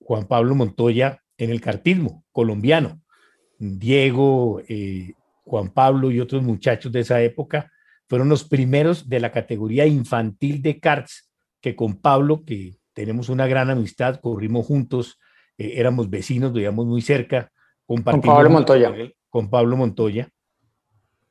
Juan 0.00 0.26
Pablo 0.26 0.54
Montoya 0.54 1.20
en 1.38 1.50
el 1.50 1.60
cartismo 1.60 2.24
colombiano. 2.32 3.00
Diego, 3.58 4.62
eh, 4.68 5.14
Juan 5.44 5.70
Pablo 5.70 6.10
y 6.10 6.20
otros 6.20 6.42
muchachos 6.42 6.92
de 6.92 7.00
esa 7.00 7.20
época 7.22 7.70
fueron 8.08 8.28
los 8.28 8.44
primeros 8.44 9.08
de 9.08 9.20
la 9.20 9.30
categoría 9.30 9.86
infantil 9.86 10.62
de 10.62 10.80
karts, 10.80 11.30
que 11.60 11.76
con 11.76 12.00
Pablo, 12.00 12.44
que 12.44 12.76
tenemos 12.92 13.28
una 13.28 13.46
gran 13.46 13.70
amistad, 13.70 14.20
corrimos 14.20 14.66
juntos, 14.66 15.18
eh, 15.56 15.74
éramos 15.76 16.10
vecinos, 16.10 16.52
vivíamos 16.52 16.86
muy 16.86 17.02
cerca. 17.02 17.52
Con 17.86 18.02
Pablo 18.02 18.50
Montoya. 18.50 18.92
Con, 19.28 19.50
Pablo 19.50 19.76
Montoya. 19.76 20.28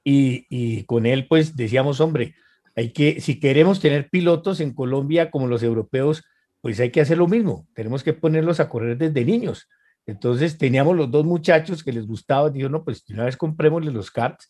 Y, 0.03 0.45
y, 0.49 0.83
con 0.83 1.05
él, 1.05 1.27
pues 1.27 1.55
decíamos, 1.55 1.99
hombre, 1.99 2.35
hay 2.75 2.91
que, 2.91 3.19
si 3.19 3.39
queremos 3.39 3.79
tener 3.79 4.09
pilotos 4.09 4.59
en 4.61 4.73
Colombia 4.73 5.31
como 5.31 5.47
los 5.47 5.63
europeos, 5.63 6.23
pues 6.61 6.79
hay 6.79 6.91
que 6.91 7.01
hacer 7.01 7.17
lo 7.17 7.27
mismo, 7.27 7.67
tenemos 7.73 8.03
que 8.03 8.13
ponerlos 8.13 8.59
a 8.59 8.69
correr 8.69 8.97
desde 8.97 9.25
niños. 9.25 9.67
Entonces 10.05 10.57
teníamos 10.57 10.95
los 10.95 11.11
dos 11.11 11.25
muchachos 11.25 11.83
que 11.83 11.93
les 11.93 12.07
gustaba, 12.07 12.49
dijo, 12.49 12.69
no, 12.69 12.83
pues 12.83 13.03
una 13.09 13.25
vez 13.25 13.37
comprémosle 13.37 13.91
los 13.91 14.11
karts 14.11 14.49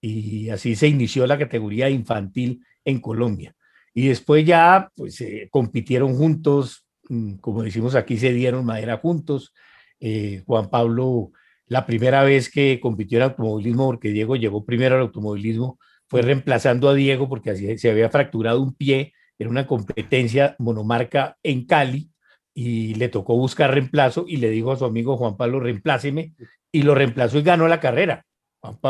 y 0.00 0.48
así 0.50 0.74
se 0.76 0.88
inició 0.88 1.26
la 1.26 1.38
categoría 1.38 1.90
infantil 1.90 2.64
en 2.84 3.00
Colombia. 3.00 3.54
Y 3.94 4.08
después 4.08 4.44
ya, 4.44 4.90
pues 4.96 5.20
eh, 5.20 5.48
compitieron 5.50 6.16
juntos, 6.16 6.86
mm, 7.08 7.34
como 7.36 7.62
decimos 7.62 7.94
aquí, 7.94 8.16
se 8.18 8.32
dieron 8.32 8.64
madera 8.64 8.98
juntos. 8.98 9.54
Eh, 10.00 10.42
Juan 10.46 10.68
Pablo, 10.68 11.30
la 11.66 11.86
primera 11.86 12.24
vez 12.24 12.50
que 12.50 12.80
compitió 12.80 13.18
en 13.18 13.24
automovilismo, 13.24 13.86
porque 13.86 14.10
Diego 14.10 14.36
llegó 14.36 14.64
primero 14.64 14.96
al 14.96 15.02
automovilismo, 15.02 15.78
fue 16.08 16.22
reemplazando 16.22 16.88
a 16.88 16.94
Diego 16.94 17.28
porque 17.28 17.50
así 17.50 17.78
se 17.78 17.90
había 17.90 18.10
fracturado 18.10 18.60
un 18.60 18.74
pie 18.74 19.12
en 19.38 19.48
una 19.48 19.66
competencia 19.66 20.56
monomarca 20.58 21.36
en 21.42 21.66
Cali 21.66 22.10
y 22.54 22.94
le 22.94 23.08
tocó 23.08 23.36
buscar 23.36 23.72
reemplazo 23.72 24.24
y 24.28 24.36
le 24.36 24.50
dijo 24.50 24.72
a 24.72 24.76
su 24.76 24.84
amigo 24.84 25.16
Juan 25.16 25.36
Pablo, 25.36 25.60
reempláceme, 25.60 26.34
y 26.70 26.82
lo 26.82 26.94
reemplazó 26.94 27.38
y 27.38 27.42
ganó 27.42 27.68
la 27.68 27.80
carrera. 27.80 28.24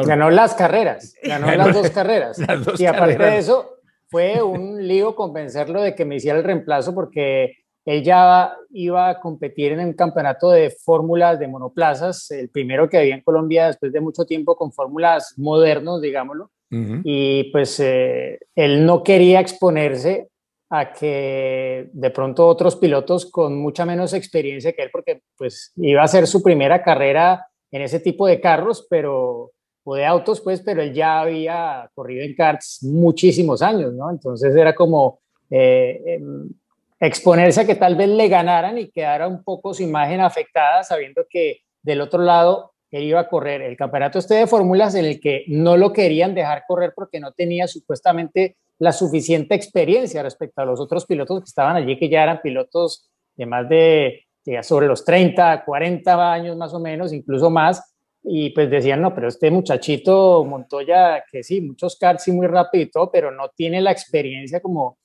Ganó 0.07 0.30
las 0.30 0.54
carreras, 0.54 1.14
ganó, 1.22 1.50
las 1.54 1.74
dos 1.74 1.90
carreras. 1.90 2.38
y 2.78 2.87
aparte 2.87 3.18
de 3.18 3.38
eso, 3.38 3.78
fue 4.09 4.42
un 4.42 4.87
lío 4.87 5.16
convencerlo 5.16 5.83
de 5.83 5.94
que 5.94 6.04
me 6.04 6.16
hiciera 6.16 6.38
el 6.38 6.44
reemplazo 6.44 6.94
porque 6.94 7.57
ella 7.85 8.57
iba 8.70 9.11
a 9.11 9.20
competir 9.20 9.72
en 9.72 9.80
un 9.80 9.92
campeonato 9.92 10.50
de 10.50 10.70
fórmulas 10.70 11.38
de 11.38 11.48
monoplazas, 11.48 12.30
el 12.30 12.48
primero 12.48 12.88
que 12.88 12.98
había 12.98 13.14
en 13.14 13.20
Colombia 13.20 13.66
después 13.66 13.92
de 13.92 14.00
mucho 14.00 14.24
tiempo 14.24 14.57
con 14.57 14.72
fórmulas 14.72 15.35
modernos, 15.37 16.00
digámoslo. 16.00 16.50
Y 17.04 17.52
pues 17.52 17.78
eh, 17.78 18.40
él 18.57 18.85
no 18.85 19.04
quería 19.04 19.38
exponerse 19.38 20.28
a 20.77 20.93
que 20.93 21.89
de 21.93 22.11
pronto 22.11 22.49
otros 22.49 22.75
pilotos 22.75 23.27
con 23.27 23.57
mucha 23.57 23.87
menos 23.87 24.13
experiencia 24.13 24.73
que 24.73 24.83
él, 24.83 24.91
porque 24.91 25.23
pues 25.37 25.73
iba 25.77 26.03
a 26.03 26.09
ser 26.09 26.27
su 26.27 26.43
primera 26.43 26.83
carrera 26.83 27.47
en 27.71 27.83
ese 27.83 28.01
tipo 28.01 28.27
de 28.27 28.41
carros, 28.41 28.85
pero 28.91 29.53
o 29.85 29.95
de 29.95 30.05
autos, 30.05 30.41
pues, 30.41 30.63
pero 30.63 30.83
él 30.83 30.93
ya 30.93 31.21
había 31.21 31.89
corrido 31.95 32.25
en 32.25 32.35
karts 32.35 32.83
muchísimos 32.83 33.63
años, 33.63 33.93
¿no? 33.93 34.11
Entonces 34.11 34.57
era 34.57 34.75
como 34.75 35.21
eh, 35.49 36.03
em, 36.07 36.49
exponerse 36.99 37.61
a 37.61 37.67
que 37.67 37.77
tal 37.77 37.95
vez 37.95 38.09
le 38.09 38.29
ganaran 38.29 38.77
y 38.77 38.91
quedara 38.91 39.29
un 39.29 39.45
poco 39.45 39.75
su 39.75 39.83
imagen 39.85 40.21
afectada, 40.21 40.83
sabiendo 40.83 41.25
que 41.31 41.61
del 41.83 42.01
otro 42.01 42.21
lado 42.23 42.73
él 42.91 43.05
iba 43.05 43.21
a 43.21 43.29
correr 43.29 43.63
el 43.63 43.77
campeonato 43.77 44.19
este 44.19 44.35
de 44.35 44.47
fórmulas 44.49 44.97
en 44.97 45.05
el 45.05 45.21
que 45.21 45.45
no 45.47 45.77
lo 45.77 45.93
querían 45.93 46.35
dejar 46.35 46.65
correr 46.67 46.93
porque 46.97 47.21
no 47.21 47.31
tenía 47.33 47.69
supuestamente 47.69 48.57
la 48.79 48.93
suficiente 48.93 49.55
experiencia 49.55 50.23
respecto 50.23 50.63
a 50.63 50.65
los 50.65 50.81
otros 50.81 51.07
pilotos 51.07 51.41
que 51.41 51.49
estaban 51.49 51.77
allí, 51.77 51.99
que 51.99 52.09
ya 52.09 52.23
eran 52.23 52.41
pilotos 52.43 53.09
de 53.37 53.47
más 53.47 53.69
de, 53.69 54.27
sobre 54.63 54.87
los 54.87 55.05
30, 55.05 55.65
40 55.65 56.33
años 56.33 56.57
más 56.57 56.75
o 56.75 56.81
menos, 56.81 57.13
incluso 57.13 57.51
más, 57.51 57.95
y 58.23 58.51
pues 58.51 58.71
decían, 58.71 59.03
no, 59.03 59.15
pero 59.15 59.29
este 59.29 59.51
muchachito 59.51 60.45
Montoya, 60.45 61.25
que 61.31 61.43
sí, 61.43 61.61
muchos 61.61 61.97
karts 61.97 62.29
y 62.29 62.33
muy 62.33 62.47
rápido 62.47 63.11
pero 63.13 63.31
no 63.31 63.51
tiene 63.51 63.83
la 63.83 63.91
experiencia 63.91 64.61
como, 64.61 64.99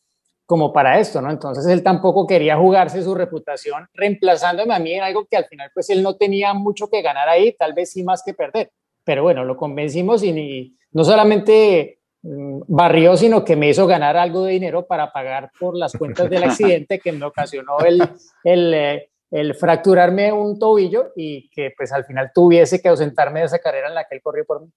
como 0.46 0.72
para 0.72 1.00
esto, 1.00 1.22
¿no? 1.22 1.30
Entonces 1.30 1.66
él 1.68 1.84
tampoco 1.84 2.26
quería 2.26 2.58
jugarse 2.58 3.04
su 3.04 3.14
reputación 3.14 3.88
reemplazándome 3.94 4.74
a 4.74 4.80
mí 4.80 4.94
en 4.94 5.04
algo 5.04 5.28
que 5.30 5.38
al 5.38 5.46
final 5.46 5.70
pues 5.74 5.90
él 5.90 6.02
no 6.02 6.16
tenía 6.16 6.54
mucho 6.54 6.88
que 6.90 7.02
ganar 7.02 7.28
ahí, 7.28 7.54
tal 7.54 7.74
vez 7.74 7.92
sí 7.92 8.04
más 8.04 8.24
que 8.24 8.34
perder. 8.34 8.72
Pero 9.04 9.24
bueno, 9.24 9.44
lo 9.44 9.58
convencimos 9.58 10.24
y, 10.24 10.76
no 10.92 11.04
solamente 11.04 11.99
barrió, 12.22 13.16
sino 13.16 13.46
que 13.46 13.56
me 13.56 13.70
hizo 13.70 13.88
ganar 13.88 14.18
algo 14.18 14.44
de 14.44 14.54
dinero 14.54 14.86
para 14.86 15.12
pagar 15.12 15.52
por 15.60 15.76
las 15.76 15.94
cuentas 15.94 16.30
del 16.30 16.44
accidente 16.46 17.00
que 17.00 17.12
me 17.12 17.26
ocasionó 17.26 17.80
el, 17.80 18.02
el, 18.44 18.74
eh, 18.74 19.10
el 19.32 19.56
fracturarme 19.56 20.32
un 20.32 20.60
tobillo 20.60 21.12
y 21.16 21.50
que 21.50 21.74
pues 21.76 21.92
al 21.92 22.06
final 22.06 22.32
tuviese 22.34 22.82
que 22.82 22.90
ausentarme 22.90 23.42
de 23.42 23.46
esa 23.46 23.60
carrera 23.60 23.88
en 23.88 23.96
la 23.96 24.06
que 24.06 24.16
él 24.16 24.22
corrió 24.22 24.46
por 24.46 24.62
mí. 24.62 24.68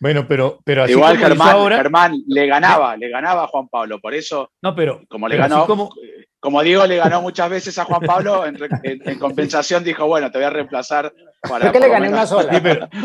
Bueno, 0.00 0.26
pero, 0.28 0.60
pero 0.64 0.84
así 0.84 0.92
Igual 0.92 1.18
Germán, 1.18 1.48
ahora, 1.48 1.76
Germán 1.76 2.22
le 2.28 2.46
ganaba, 2.46 2.96
le 2.96 3.08
ganaba 3.08 3.44
a 3.44 3.46
Juan 3.48 3.68
Pablo, 3.68 4.00
por 4.00 4.14
eso. 4.14 4.52
No, 4.62 4.74
pero 4.74 5.02
como 5.08 5.26
le 5.26 5.36
ganó, 5.36 5.66
como, 5.66 5.90
como 6.40 6.62
digo, 6.62 6.86
le 6.86 6.96
ganó 6.96 7.20
muchas 7.20 7.50
veces 7.50 7.78
a 7.78 7.84
Juan 7.84 8.00
Pablo, 8.02 8.44
en, 8.46 9.18
compensación 9.18 9.82
dijo, 9.82 10.06
bueno, 10.06 10.30
te 10.30 10.38
voy 10.38 10.46
a 10.46 10.50
reemplazar 10.50 11.12
para. 11.42 11.70
Creo 11.70 11.72
que 11.72 11.80
le 11.80 11.88
gané 11.88 12.08
una 12.08 12.26
sola. 12.26 12.56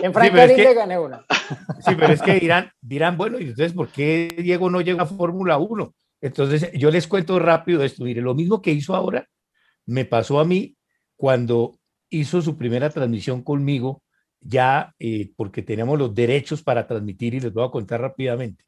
en 0.01 0.13
Franklin 0.13 0.57
le 0.57 0.73
gané 0.73 0.99
una. 0.99 1.25
Sí, 1.79 1.95
pero 1.97 2.13
es 2.13 2.21
que 2.21 2.39
dirán, 2.39 2.71
dirán, 2.79 3.17
bueno, 3.17 3.39
y 3.39 3.43
entonces, 3.43 3.73
¿por 3.73 3.89
qué 3.89 4.33
Diego 4.37 4.69
no 4.69 4.81
llega 4.81 5.03
a 5.03 5.07
Fórmula 5.07 5.57
1? 5.57 5.93
Entonces, 6.21 6.71
yo 6.73 6.91
les 6.91 7.07
cuento 7.07 7.39
rápido 7.39 7.83
esto. 7.83 8.03
Mire, 8.03 8.21
lo 8.21 8.35
mismo 8.35 8.61
que 8.61 8.71
hizo 8.71 8.95
ahora, 8.95 9.27
me 9.85 10.05
pasó 10.05 10.39
a 10.39 10.45
mí 10.45 10.77
cuando 11.15 11.77
hizo 12.09 12.41
su 12.41 12.57
primera 12.57 12.89
transmisión 12.89 13.43
conmigo, 13.43 14.03
ya 14.39 14.93
eh, 14.99 15.31
porque 15.35 15.63
tenemos 15.63 15.97
los 15.97 16.13
derechos 16.13 16.61
para 16.61 16.85
transmitir 16.85 17.33
y 17.33 17.39
les 17.39 17.51
voy 17.51 17.65
a 17.65 17.71
contar 17.71 18.01
rápidamente. 18.01 18.63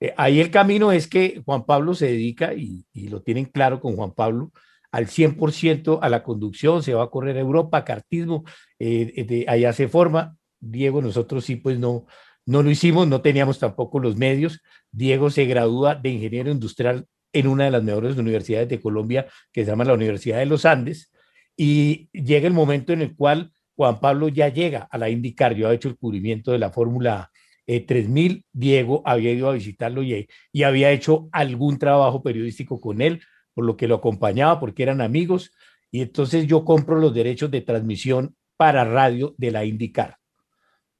Eh, 0.00 0.14
ahí 0.16 0.40
el 0.40 0.50
camino 0.50 0.92
es 0.92 1.06
que 1.06 1.42
Juan 1.44 1.64
Pablo 1.64 1.94
se 1.94 2.06
dedica, 2.06 2.54
y, 2.54 2.84
lo 3.08 3.22
tienen 3.22 3.46
claro 3.46 3.80
con 3.80 3.96
Juan 3.96 4.12
Pablo, 4.12 4.52
al 4.92 5.06
100% 5.08 5.98
a 6.02 6.08
la 6.08 6.22
conducción, 6.22 6.82
se 6.82 6.94
va 6.94 7.04
a 7.04 7.10
correr 7.10 7.36
a 7.36 7.40
Europa, 7.40 7.84
cartismo, 7.84 8.44
eh, 8.78 9.44
allá 9.48 9.72
se 9.72 9.88
forma. 9.88 10.36
Diego, 10.58 11.02
nosotros 11.02 11.44
sí, 11.44 11.56
pues 11.56 11.78
no, 11.78 12.06
no 12.46 12.62
lo 12.62 12.70
hicimos, 12.70 13.06
no 13.08 13.20
teníamos 13.20 13.58
tampoco 13.58 13.98
los 13.98 14.16
medios. 14.16 14.60
Diego 14.90 15.30
se 15.30 15.44
gradúa 15.44 15.94
de 15.96 16.10
ingeniero 16.10 16.50
industrial 16.50 17.06
en 17.32 17.48
una 17.48 17.64
de 17.64 17.70
las 17.70 17.82
mejores 17.82 18.16
universidades 18.16 18.68
de 18.68 18.80
Colombia, 18.80 19.26
que 19.52 19.64
se 19.64 19.70
llama 19.70 19.84
la 19.84 19.94
Universidad 19.94 20.38
de 20.38 20.46
los 20.46 20.64
Andes, 20.64 21.12
y 21.56 22.08
llega 22.12 22.46
el 22.46 22.54
momento 22.54 22.92
en 22.92 23.02
el 23.02 23.14
cual 23.14 23.52
Juan 23.74 24.00
Pablo 24.00 24.28
ya 24.28 24.48
llega 24.48 24.88
a 24.90 24.96
la 24.96 25.10
IndyCar, 25.10 25.54
yo 25.54 25.70
he 25.70 25.74
hecho 25.74 25.88
el 25.88 25.98
cubrimiento 25.98 26.52
de 26.52 26.58
la 26.58 26.70
Fórmula 26.70 27.30
3000, 27.66 28.32
eh, 28.32 28.44
Diego 28.52 29.02
había 29.04 29.32
ido 29.32 29.48
a 29.48 29.54
visitarlo 29.54 30.02
y, 30.02 30.28
y 30.52 30.62
había 30.62 30.90
hecho 30.92 31.28
algún 31.32 31.78
trabajo 31.78 32.22
periodístico 32.22 32.80
con 32.80 33.00
él, 33.00 33.20
por 33.54 33.64
lo 33.64 33.76
que 33.76 33.88
lo 33.88 33.96
acompañaba, 33.96 34.60
porque 34.60 34.82
eran 34.82 35.00
amigos, 35.00 35.52
y 35.90 36.02
entonces 36.02 36.46
yo 36.46 36.64
compro 36.64 36.96
los 36.96 37.14
derechos 37.14 37.50
de 37.50 37.62
transmisión 37.62 38.36
para 38.56 38.84
radio 38.84 39.34
de 39.38 39.50
la 39.50 39.64
IndyCar. 39.64 40.16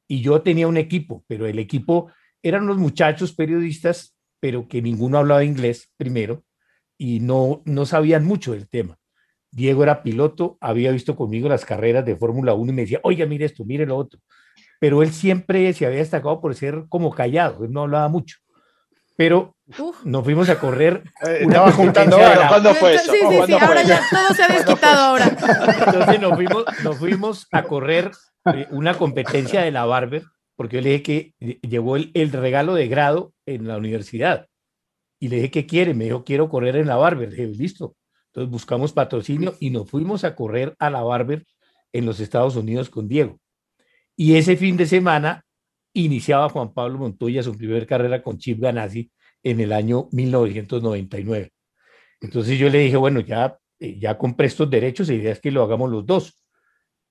Y 0.08 0.20
yo 0.20 0.42
tenía 0.42 0.68
un 0.68 0.76
equipo, 0.76 1.24
pero 1.26 1.46
el 1.46 1.58
equipo 1.58 2.10
eran 2.42 2.64
unos 2.64 2.78
muchachos 2.78 3.32
periodistas 3.32 4.16
pero 4.40 4.68
que 4.68 4.82
ninguno 4.82 5.18
hablaba 5.18 5.44
inglés 5.44 5.92
primero 5.96 6.44
y 6.98 7.20
no, 7.20 7.62
no 7.64 7.86
sabían 7.86 8.24
mucho 8.24 8.52
del 8.52 8.68
tema. 8.68 8.98
Diego 9.50 9.82
era 9.82 10.02
piloto, 10.02 10.58
había 10.60 10.92
visto 10.92 11.16
conmigo 11.16 11.48
las 11.48 11.64
carreras 11.64 12.04
de 12.04 12.16
Fórmula 12.16 12.54
1 12.54 12.72
y 12.72 12.74
me 12.74 12.82
decía, 12.82 13.00
oiga, 13.02 13.26
mire 13.26 13.46
esto, 13.46 13.64
mire 13.64 13.86
lo 13.86 13.96
otro. 13.96 14.20
Pero 14.80 15.02
él 15.02 15.12
siempre 15.12 15.72
se 15.72 15.86
había 15.86 15.98
destacado 15.98 16.40
por 16.40 16.54
ser 16.54 16.84
como 16.88 17.12
callado, 17.12 17.64
él 17.64 17.72
no 17.72 17.82
hablaba 17.82 18.08
mucho. 18.08 18.38
Pero 19.16 19.56
nos 20.04 20.24
fuimos 20.24 20.48
a 20.48 20.58
correr. 20.58 21.02
Eh, 21.26 21.38
estaba 21.42 21.72
juntando 21.72 22.16
ahora. 22.16 22.48
¿Cuándo 22.48 22.74
fue 22.74 22.94
eso? 22.94 23.10
Sí, 23.10 23.18
sí, 23.18 23.36
sí, 23.46 23.52
ahora 23.54 23.82
ya 23.82 24.00
todo 24.10 24.34
se 24.34 24.42
ha 24.42 24.48
desquitado 24.48 25.00
ahora. 25.00 25.36
Entonces 25.86 26.20
nos 26.20 26.34
fuimos, 26.34 26.64
nos 26.84 26.98
fuimos 26.98 27.48
a 27.52 27.62
correr 27.62 28.10
eh, 28.54 28.66
una 28.70 28.94
competencia 28.94 29.62
de 29.62 29.70
la 29.70 29.86
Barber 29.86 30.24
porque 30.56 30.76
yo 30.76 30.82
le 30.82 30.90
dije 30.90 31.02
que 31.02 31.58
llegó 31.62 31.96
el, 31.96 32.10
el, 32.14 32.32
regalo 32.32 32.74
de 32.74 32.88
grado 32.88 33.32
en 33.44 33.68
la 33.68 33.76
universidad. 33.76 34.48
Y 35.20 35.28
le 35.28 35.36
dije, 35.36 35.50
¿qué 35.50 35.66
quiere? 35.66 35.94
Me 35.94 36.04
dijo, 36.04 36.24
quiero 36.24 36.48
correr 36.48 36.76
en 36.76 36.86
la 36.86 36.96
Barber. 36.96 37.30
Le 37.30 37.36
dije, 37.36 37.58
listo. 37.58 37.94
Entonces 38.28 38.50
buscamos 38.50 38.92
patrocinio 38.92 39.54
y 39.60 39.70
nos 39.70 39.88
fuimos 39.88 40.24
a 40.24 40.34
correr 40.34 40.74
a 40.78 40.90
la 40.90 41.02
Barber 41.02 41.46
en 41.92 42.06
los 42.06 42.20
Estados 42.20 42.56
Unidos 42.56 42.90
con 42.90 43.06
Diego. 43.06 43.38
Y 44.16 44.36
ese 44.36 44.56
fin 44.56 44.76
de 44.76 44.86
semana 44.86 45.44
iniciaba 45.92 46.48
Juan 46.48 46.72
Pablo 46.72 46.98
Montoya 46.98 47.42
su 47.42 47.56
primera 47.56 47.86
carrera 47.86 48.22
con 48.22 48.38
Chip 48.38 48.60
Ganassi 48.60 49.10
en 49.42 49.60
el 49.60 49.72
año 49.72 50.08
1999. 50.12 51.52
Entonces 52.20 52.58
yo 52.58 52.68
le 52.70 52.78
dije, 52.78 52.96
bueno, 52.96 53.20
ya, 53.20 53.58
eh, 53.78 53.98
ya 53.98 54.16
compré 54.16 54.46
estos 54.46 54.70
derechos, 54.70 55.08
la 55.08 55.14
idea 55.14 55.32
es 55.32 55.40
que 55.40 55.50
lo 55.50 55.62
hagamos 55.62 55.90
los 55.90 56.04
dos 56.06 56.34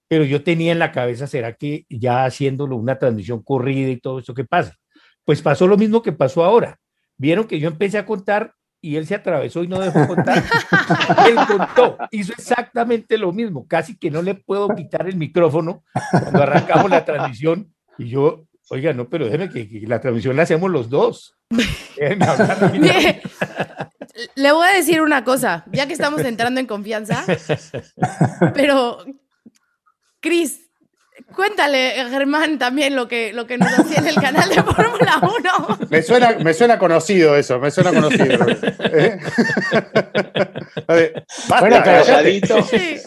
pero 0.07 0.23
yo 0.23 0.43
tenía 0.43 0.71
en 0.71 0.79
la 0.79 0.91
cabeza, 0.91 1.27
¿será 1.27 1.53
que 1.53 1.85
ya 1.89 2.25
haciéndolo 2.25 2.75
una 2.75 2.97
transmisión 2.97 3.41
corrida 3.41 3.89
y 3.89 3.99
todo 3.99 4.19
eso, 4.19 4.33
qué 4.33 4.45
pasa? 4.45 4.75
Pues 5.23 5.41
pasó 5.41 5.67
lo 5.67 5.77
mismo 5.77 6.01
que 6.01 6.11
pasó 6.11 6.43
ahora. 6.43 6.77
Vieron 7.17 7.47
que 7.47 7.59
yo 7.59 7.67
empecé 7.67 7.97
a 7.97 8.05
contar 8.05 8.53
y 8.85 8.97
él 8.97 9.07
se 9.07 9.15
atravesó 9.15 9.63
y 9.63 9.67
no 9.67 9.79
dejó 9.79 10.05
contar. 10.05 10.43
él 11.27 11.35
contó, 11.47 11.97
hizo 12.11 12.33
exactamente 12.33 13.17
lo 13.17 13.33
mismo, 13.33 13.67
casi 13.67 13.97
que 13.97 14.11
no 14.11 14.21
le 14.21 14.35
puedo 14.35 14.69
quitar 14.75 15.09
el 15.09 15.15
micrófono 15.15 15.83
cuando 16.11 16.43
arrancamos 16.43 16.91
la 16.91 17.03
transmisión 17.03 17.73
y 17.97 18.09
yo, 18.09 18.45
oiga, 18.69 18.93
no, 18.93 19.09
pero 19.09 19.25
déjeme 19.25 19.49
que, 19.49 19.67
la 19.87 19.99
transmisión 19.99 20.35
la 20.35 20.43
hacemos 20.43 20.69
los 20.69 20.91
dos. 20.91 21.35
le 24.35 24.51
voy 24.51 24.67
a 24.67 24.75
decir 24.75 25.01
una 25.01 25.23
cosa, 25.23 25.65
ya 25.71 25.87
que 25.87 25.93
estamos 25.93 26.21
entrando 26.21 26.59
en 26.59 26.67
confianza, 26.67 27.25
pero 28.53 29.03
Cris, 30.19 30.64
cuéntale, 31.33 31.93
Germán, 32.09 32.57
también 32.57 32.95
lo 32.95 33.07
que, 33.07 33.33
lo 33.33 33.47
que 33.47 33.57
nos 33.57 33.67
hacía 33.79 33.99
en 33.99 34.07
el 34.07 34.15
canal 34.15 34.49
de 34.49 34.63
Fórmula 34.63 35.21
1. 35.21 35.79
Me 35.89 36.01
suena, 36.01 36.37
me 36.39 36.53
suena 36.53 36.77
conocido 36.77 37.35
eso, 37.35 37.59
me 37.59 37.71
suena 37.71 37.91
conocido. 37.91 38.45
¿Eh? 38.79 39.17
bueno, 41.59 41.83
calladito. 41.83 42.61
Sí, 42.63 42.97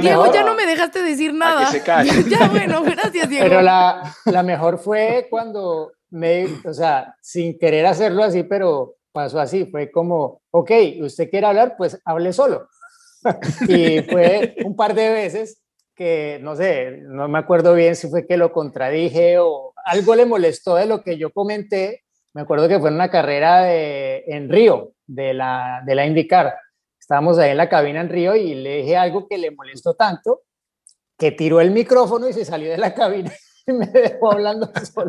Diego, 0.00 0.32
ya 0.32 0.44
no 0.44 0.54
me 0.54 0.66
dejaste 0.66 1.02
decir 1.02 1.32
nada. 1.32 1.70
Ya, 2.28 2.48
bueno, 2.48 2.82
gracias, 2.82 3.28
Diego. 3.28 3.48
Pero 3.48 3.62
la, 3.62 4.14
la 4.26 4.42
mejor 4.42 4.78
fue 4.78 5.26
cuando 5.30 5.92
me, 6.10 6.46
o 6.64 6.72
sea, 6.72 7.14
sin 7.20 7.58
querer 7.58 7.86
hacerlo 7.86 8.24
así, 8.24 8.42
pero 8.42 8.96
pasó 9.12 9.40
así, 9.40 9.66
fue 9.66 9.90
como, 9.90 10.42
ok, 10.50 10.70
usted 11.00 11.30
quiere 11.30 11.46
hablar, 11.46 11.74
pues 11.76 12.00
hable 12.04 12.32
solo. 12.32 12.68
y 13.66 14.02
fue 14.02 14.54
un 14.64 14.76
par 14.76 14.94
de 14.94 15.10
veces 15.10 15.60
que, 15.98 16.38
no 16.40 16.54
sé, 16.54 17.02
no 17.02 17.28
me 17.28 17.38
acuerdo 17.38 17.74
bien 17.74 17.96
si 17.96 18.08
fue 18.08 18.26
que 18.26 18.36
lo 18.36 18.52
contradije 18.52 19.38
o 19.38 19.74
algo 19.84 20.14
le 20.14 20.24
molestó 20.24 20.76
de 20.76 20.86
lo 20.86 21.02
que 21.02 21.18
yo 21.18 21.32
comenté. 21.32 22.04
Me 22.32 22.42
acuerdo 22.42 22.68
que 22.68 22.78
fue 22.78 22.90
en 22.90 22.94
una 22.94 23.10
carrera 23.10 23.74
en 23.74 24.48
Río 24.48 24.92
de 25.06 25.34
la, 25.34 25.82
de 25.84 25.94
la 25.96 26.06
IndyCar. 26.06 26.54
estábamos 27.00 27.38
ahí 27.38 27.50
en 27.50 27.56
la 27.56 27.68
cabina 27.68 28.00
en 28.00 28.08
Río 28.08 28.36
y 28.36 28.54
le 28.54 28.76
dije 28.76 28.96
algo 28.96 29.26
que 29.26 29.38
le 29.38 29.50
molestó 29.50 29.94
tanto 29.94 30.42
que 31.18 31.32
tiró 31.32 31.60
el 31.60 31.72
micrófono 31.72 32.28
y 32.28 32.32
se 32.32 32.44
salió 32.44 32.70
de 32.70 32.78
la 32.78 32.94
cabina 32.94 33.32
y 33.68 33.72
me 33.72 33.86
dejó 33.86 34.32
hablando 34.32 34.70
solo. 34.92 35.08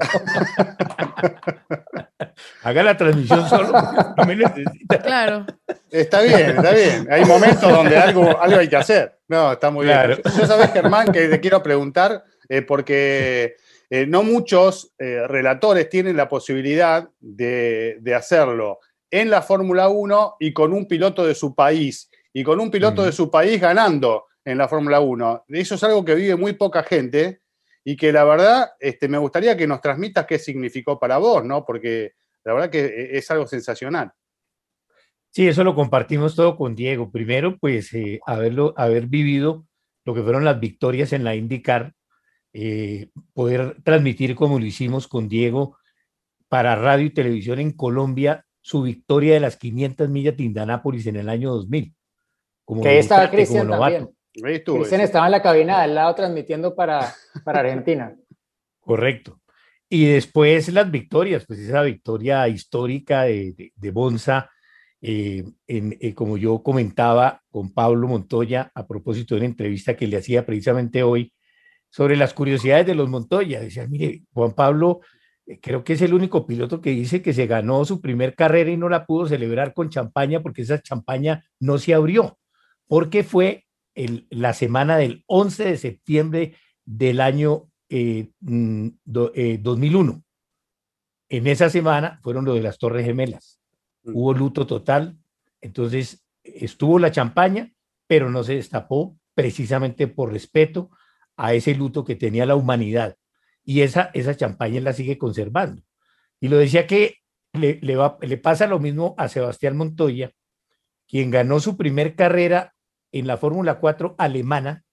Haga 2.64 2.84
la 2.84 2.98
transmisión 2.98 3.48
solo, 3.50 3.72
no 4.18 4.26
me 4.26 4.36
necesita. 4.36 5.02
Claro. 5.02 5.46
Está 5.90 6.22
bien, 6.22 6.58
está 6.58 6.72
bien. 6.72 7.08
Hay 7.10 7.26
momentos 7.26 7.72
donde 7.72 7.98
algo, 7.98 8.40
algo 8.40 8.60
hay 8.60 8.68
que 8.68 8.76
hacer. 8.76 9.18
No, 9.28 9.54
está 9.54 9.72
muy 9.72 9.86
bien. 9.86 10.22
Yo 10.38 10.46
sabes, 10.46 10.72
Germán, 10.72 11.12
que 11.12 11.28
te 11.28 11.40
quiero 11.40 11.64
preguntar, 11.64 12.24
eh, 12.50 12.62
porque 12.62 13.56
eh, 13.90 14.06
no 14.06 14.24
muchos 14.24 14.94
eh, 15.00 15.26
relatores 15.28 15.90
tienen 15.90 16.18
la 16.18 16.28
posibilidad 16.28 17.10
de, 17.20 17.98
de 18.02 18.16
hacerlo 18.16 18.80
en 19.10 19.30
la 19.30 19.42
Fórmula 19.42 19.90
1 19.90 20.36
y 20.40 20.54
con 20.54 20.74
un 20.74 20.86
piloto 20.86 21.26
de 21.26 21.34
su 21.34 21.56
país, 21.56 22.10
y 22.34 22.44
con 22.44 22.60
un 22.60 22.70
piloto 22.70 23.04
de 23.04 23.12
su 23.12 23.32
país 23.32 23.60
ganando 23.60 24.26
en 24.46 24.58
la 24.58 24.68
Fórmula 24.68 25.00
1. 25.00 25.46
Eso 25.50 25.76
es 25.76 25.84
algo 25.84 26.04
que 26.06 26.16
vive 26.16 26.36
muy 26.36 26.54
poca 26.54 26.84
gente 26.84 27.42
y 27.84 27.96
que 27.96 28.12
la 28.12 28.24
verdad 28.24 28.72
este, 28.80 29.08
me 29.08 29.18
gustaría 29.18 29.56
que 29.58 29.68
nos 29.68 29.82
transmitas 29.82 30.26
qué 30.26 30.40
significó 30.40 31.00
para 31.00 31.18
vos, 31.18 31.44
¿no? 31.44 31.66
Porque 31.66 32.14
la 32.44 32.54
verdad 32.54 32.70
que 32.70 32.86
e, 32.86 33.18
es 33.18 33.30
algo 33.32 33.48
sensacional. 33.48 34.12
Sí, 35.32 35.48
eso 35.48 35.64
lo 35.64 35.76
compartimos 35.76 36.36
todo 36.36 36.58
con 36.58 36.76
Diego. 36.76 37.12
Primero, 37.12 37.58
pues 37.60 37.94
eh, 37.94 38.20
haberlo, 38.26 38.74
haber 38.78 39.08
vivido 39.08 39.66
lo 40.06 40.16
que 40.16 40.24
fueron 40.24 40.44
las 40.44 40.60
victorias 40.60 41.14
en 41.14 41.24
la 41.24 41.36
IndyCar, 41.36 41.94
eh, 42.52 43.10
poder 43.34 43.78
transmitir 43.84 44.36
como 44.36 44.60
lo 44.60 44.66
hicimos 44.66 45.08
con 45.08 45.30
Diego 45.30 45.78
para 46.48 46.76
radio 46.76 47.06
y 47.06 47.12
televisión 47.12 47.60
en 47.60 47.72
Colombia 47.72 48.46
su 48.62 48.82
victoria 48.82 49.36
de 49.36 49.40
las 49.40 49.58
500 49.58 50.10
millas 50.10 50.36
de 50.36 50.44
Indianápolis 50.44 51.06
en 51.06 51.18
el 51.18 51.30
año 51.30 51.52
2000. 51.52 51.94
Como 52.66 52.82
que 52.82 52.90
ahí 52.90 52.98
estaba 52.98 53.30
Cristian 53.30 53.70
también. 53.70 54.10
Cristian 54.42 55.02
estaba 55.02 55.26
en 55.26 55.32
la 55.32 55.42
cabina 55.42 55.82
al 55.82 55.96
lado 55.96 56.16
transmitiendo 56.16 56.76
para, 56.76 57.14
para 57.44 57.60
Argentina. 57.62 58.16
Correcto. 58.80 59.40
Y 59.90 60.06
después 60.06 60.72
las 60.72 60.90
victorias, 60.92 61.46
pues 61.48 61.60
esa 61.60 61.82
victoria 61.82 62.48
histórica 62.48 63.24
de, 63.24 63.72
de, 63.76 63.92
Bonza, 63.92 64.50
eh, 65.02 65.44
en, 65.66 65.98
eh, 66.00 66.14
como 66.14 66.38
yo 66.38 66.62
comentaba 66.62 67.42
con 67.50 67.74
Pablo 67.74 68.08
Montoya 68.08 68.72
a 68.76 68.86
propósito 68.86 69.34
de 69.34 69.40
una 69.40 69.48
entrevista 69.48 69.96
que 69.96 70.08
le 70.08 70.18
hacía 70.18 70.46
precisamente 70.46 71.02
hoy 71.02 71.34
sobre 71.90 72.16
las 72.16 72.34
curiosidades 72.34 72.86
de 72.86 72.96
los 72.96 73.10
Montoya. 73.10 73.62
Decía, 73.62 73.88
mire, 73.88 74.24
Juan 74.32 74.54
Pablo 74.54 75.02
eh, 75.48 75.60
creo 75.60 75.84
que 75.84 75.94
es 75.94 76.02
el 76.04 76.14
único 76.14 76.46
piloto 76.46 76.82
que 76.82 76.92
dice 76.92 77.24
que 77.24 77.34
se 77.34 77.48
ganó 77.48 77.84
su 77.86 78.00
primer 78.00 78.36
carrera 78.36 78.70
y 78.70 78.78
no 78.78 78.90
la 78.90 79.06
pudo 79.08 79.28
celebrar 79.28 79.74
con 79.74 79.90
champaña 79.90 80.42
porque 80.42 80.62
esa 80.62 80.80
champaña 80.82 81.44
no 81.60 81.80
se 81.80 81.96
abrió, 81.96 82.38
porque 82.88 83.24
fue 83.24 83.66
el, 84.00 84.28
la 84.30 84.54
semana 84.54 84.98
del 84.98 85.24
11 85.28 85.66
de 85.66 85.78
septiembre 85.78 86.56
del 86.86 87.20
año 87.20 87.70
2001. 87.90 87.90
Eh, 87.90 88.32
mm, 88.40 88.88
eh, 89.36 90.22
en 91.32 91.48
esa 91.48 91.70
semana 91.70 92.20
fueron 92.24 92.46
lo 92.46 92.54
de 92.54 92.62
las 92.62 92.78
Torres 92.78 93.06
Gemelas. 93.06 93.60
Mm. 94.04 94.16
Hubo 94.16 94.34
luto 94.34 94.66
total, 94.66 95.18
entonces 95.60 96.26
estuvo 96.44 96.98
la 96.98 97.12
champaña, 97.12 97.74
pero 98.08 98.32
no 98.32 98.44
se 98.44 98.56
destapó 98.56 99.18
precisamente 99.36 100.08
por 100.08 100.32
respeto 100.32 100.90
a 101.36 101.54
ese 101.54 101.76
luto 101.76 102.06
que 102.06 102.16
tenía 102.16 102.46
la 102.46 102.56
humanidad 102.56 103.18
y 103.66 103.82
esa, 103.82 104.12
esa 104.14 104.36
champaña 104.36 104.80
la 104.80 104.94
sigue 104.94 105.18
conservando. 105.18 105.84
Y 106.40 106.48
lo 106.48 106.58
decía 106.58 106.88
que 106.88 107.18
le, 107.54 107.80
le, 107.82 107.96
va, 107.98 108.18
le 108.22 108.38
pasa 108.38 108.66
lo 108.66 108.80
mismo 108.80 109.14
a 109.18 109.28
Sebastián 109.28 109.76
Montoya, 109.76 110.32
quien 111.08 111.32
ganó 111.32 111.60
su 111.60 111.76
primer 111.76 112.16
carrera 112.16 112.74
en 113.12 113.28
la 113.28 113.38
Fórmula 113.38 113.80
4 113.80 114.16
alemana 114.18 114.84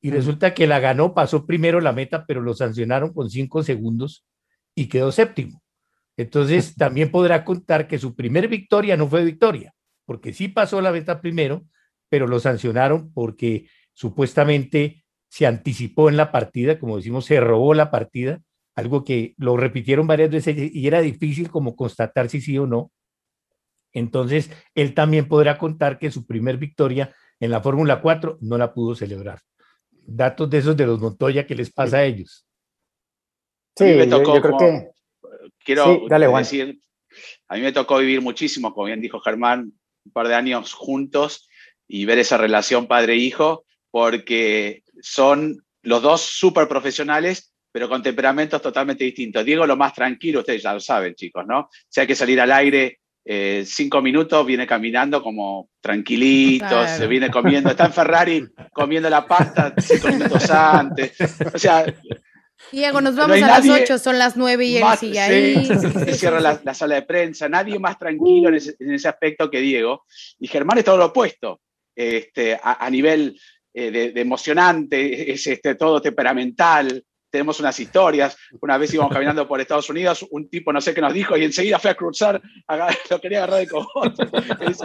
y 0.00 0.10
resulta 0.10 0.52
que 0.52 0.66
la 0.66 0.80
ganó, 0.80 1.14
pasó 1.14 1.46
primero 1.46 1.80
la 1.80 1.92
meta, 1.92 2.26
pero 2.26 2.42
lo 2.42 2.52
sancionaron 2.52 3.14
con 3.14 3.30
cinco 3.30 3.62
segundos 3.62 4.26
y 4.74 4.88
quedó 4.88 5.10
séptimo. 5.12 5.62
Entonces 6.18 6.74
también 6.76 7.10
podrá 7.10 7.42
contar 7.44 7.88
que 7.88 7.98
su 7.98 8.14
primer 8.14 8.48
victoria 8.48 8.98
no 8.98 9.08
fue 9.08 9.24
victoria, 9.24 9.72
porque 10.04 10.34
sí 10.34 10.48
pasó 10.48 10.82
la 10.82 10.92
meta 10.92 11.22
primero, 11.22 11.64
pero 12.10 12.26
lo 12.26 12.38
sancionaron 12.38 13.12
porque 13.14 13.68
supuestamente 13.94 15.04
se 15.28 15.46
anticipó 15.46 16.10
en 16.10 16.18
la 16.18 16.30
partida, 16.30 16.78
como 16.78 16.98
decimos, 16.98 17.24
se 17.24 17.40
robó 17.40 17.72
la 17.72 17.90
partida, 17.90 18.42
algo 18.74 19.04
que 19.04 19.34
lo 19.38 19.56
repitieron 19.56 20.06
varias 20.06 20.30
veces 20.30 20.54
y 20.58 20.86
era 20.86 21.00
difícil 21.00 21.50
como 21.50 21.76
constatar 21.76 22.28
si 22.28 22.40
sí 22.42 22.58
o 22.58 22.66
no. 22.66 22.92
Entonces, 23.92 24.50
él 24.74 24.92
también 24.92 25.28
podrá 25.28 25.56
contar 25.56 25.98
que 25.98 26.10
su 26.10 26.26
primer 26.26 26.58
victoria 26.58 27.14
en 27.40 27.50
la 27.50 27.60
Fórmula 27.60 28.00
4 28.00 28.38
no 28.40 28.58
la 28.58 28.72
pudo 28.72 28.94
celebrar. 28.94 29.40
Datos 29.90 30.50
de 30.50 30.58
esos 30.58 30.76
de 30.76 30.86
los 30.86 31.00
Montoya 31.00 31.46
que 31.46 31.54
les 31.54 31.72
pasa 31.72 31.98
a 31.98 32.04
ellos. 32.04 32.46
Sí, 33.76 33.84
me 33.84 34.06
tocó, 34.06 34.36
yo, 34.36 34.42
creo 34.42 34.58
que... 34.58 34.88
Quiero 35.64 36.06
decir, 36.38 36.78
a 37.48 37.54
mí 37.54 37.62
me 37.62 37.72
tocó 37.72 37.98
vivir 37.98 38.20
muchísimo, 38.20 38.72
como 38.72 38.86
bien 38.86 39.00
dijo 39.00 39.20
Germán, 39.20 39.72
un 40.04 40.12
par 40.12 40.28
de 40.28 40.34
años 40.34 40.72
juntos 40.72 41.48
y 41.88 42.04
ver 42.04 42.18
esa 42.18 42.36
relación 42.36 42.86
padre-hijo, 42.86 43.64
porque 43.90 44.82
son 45.00 45.64
los 45.82 46.02
dos 46.02 46.20
súper 46.20 46.68
profesionales, 46.68 47.54
pero 47.72 47.88
con 47.88 48.02
temperamentos 48.02 48.62
totalmente 48.62 49.04
distintos. 49.04 49.44
Diego 49.44 49.66
lo 49.66 49.76
más 49.76 49.92
tranquilo, 49.94 50.40
ustedes 50.40 50.62
ya 50.62 50.72
lo 50.72 50.80
saben, 50.80 51.14
chicos, 51.14 51.44
¿no? 51.46 51.68
Si 51.88 52.00
hay 52.00 52.06
que 52.06 52.14
salir 52.14 52.40
al 52.40 52.52
aire 52.52 53.00
eh, 53.26 53.64
cinco 53.66 54.02
minutos, 54.02 54.44
viene 54.44 54.66
caminando 54.66 55.22
como 55.22 55.70
tranquilito, 55.80 56.86
se 56.86 57.06
viene 57.06 57.30
comiendo, 57.30 57.70
está 57.70 57.86
en 57.86 57.92
Ferrari 57.92 58.46
comiendo 58.72 59.08
la 59.08 59.26
pasta 59.26 59.74
cinco 59.78 60.08
minutos 60.08 60.50
antes. 60.50 61.16
O 61.52 61.58
sea... 61.58 61.86
Diego, 62.70 63.00
nos 63.00 63.16
vamos 63.16 63.42
a 63.42 63.46
las 63.46 63.68
ocho, 63.68 63.98
son 63.98 64.18
las 64.18 64.36
nueve 64.36 64.64
y 64.64 64.76
él 64.76 64.84
sigue 64.98 65.20
ahí. 65.20 65.66
se 65.66 66.14
cierra 66.14 66.40
la, 66.40 66.74
sala 66.74 66.96
de 66.96 67.02
prensa, 67.02 67.48
nadie 67.48 67.78
más 67.78 67.98
tranquilo 67.98 68.48
en 68.48 68.54
ese, 68.54 69.08
aspecto 69.08 69.50
que 69.50 69.60
Diego. 69.60 70.04
Y 70.38 70.48
Germán 70.48 70.78
es 70.78 70.84
todo 70.84 70.96
lo 70.96 71.06
opuesto. 71.06 71.60
Este, 71.94 72.58
a, 72.62 72.88
nivel 72.90 73.38
eh, 73.72 73.90
de, 73.90 74.20
emocionante, 74.20 75.32
es 75.32 75.46
este, 75.46 75.74
todo 75.74 76.00
temperamental, 76.00 77.04
tenemos 77.34 77.58
unas 77.58 77.80
historias. 77.80 78.36
Una 78.60 78.78
vez 78.78 78.94
íbamos 78.94 79.12
caminando 79.12 79.48
por 79.48 79.60
Estados 79.60 79.90
Unidos, 79.90 80.24
un 80.30 80.48
tipo 80.48 80.72
no 80.72 80.80
sé 80.80 80.94
qué 80.94 81.00
nos 81.00 81.12
dijo 81.12 81.36
y 81.36 81.42
enseguida 81.42 81.80
fue 81.80 81.90
a 81.90 81.96
cruzar, 81.96 82.40
lo 83.10 83.20
quería 83.20 83.38
agarrar 83.38 83.58
de 83.58 83.68
cojones. 83.68 84.16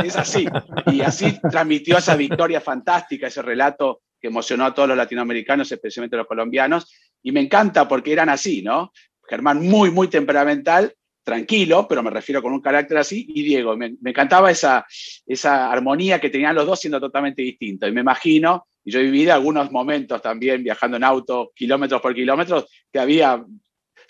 Es, 0.03 0.15
así. 0.15 0.47
Y 0.88 1.01
así 1.01 1.39
transmitió 1.39 1.99
esa 1.99 2.15
victoria 2.15 2.59
fantástica, 2.59 3.27
ese 3.27 3.43
relato 3.43 4.01
que 4.19 4.29
emocionó 4.29 4.65
a 4.65 4.73
todos 4.73 4.89
los 4.89 4.97
latinoamericanos, 4.97 5.71
especialmente 5.71 6.17
los 6.17 6.25
colombianos. 6.25 6.91
Y 7.21 7.31
me 7.31 7.39
encanta 7.39 7.88
porque 7.88 8.13
eran 8.13 8.29
así, 8.29 8.63
¿no? 8.63 8.93
Germán 9.27 9.62
muy, 9.62 9.91
muy 9.91 10.07
temperamental 10.07 10.91
tranquilo, 11.21 11.85
pero 11.88 12.01
me 12.01 12.09
refiero 12.09 12.41
con 12.41 12.51
un 12.51 12.62
carácter 12.62 12.97
así, 12.97 13.27
y 13.29 13.43
Diego, 13.43 13.77
me, 13.77 13.95
encantaba 14.05 14.49
esa, 14.49 14.88
esa 15.27 15.71
armonía 15.71 16.19
que 16.19 16.31
tenían 16.31 16.55
los 16.55 16.65
dos 16.65 16.79
siendo 16.79 16.99
totalmente 16.99 17.43
distintos. 17.43 17.88
Y 17.88 17.91
me 17.91 18.01
imagino, 18.01 18.65
y 18.89 18.91
yo 18.91 18.99
he 18.99 19.04
vivido 19.04 19.34
algunos 19.34 19.71
momentos 19.71 20.19
también 20.19 20.63
viajando 20.63 20.97
en 20.97 21.04
auto, 21.04 21.52
kilómetros 21.54 22.02
por 22.02 22.15
kilómetros, 22.15 22.65
que 22.91 22.97
había, 22.97 23.45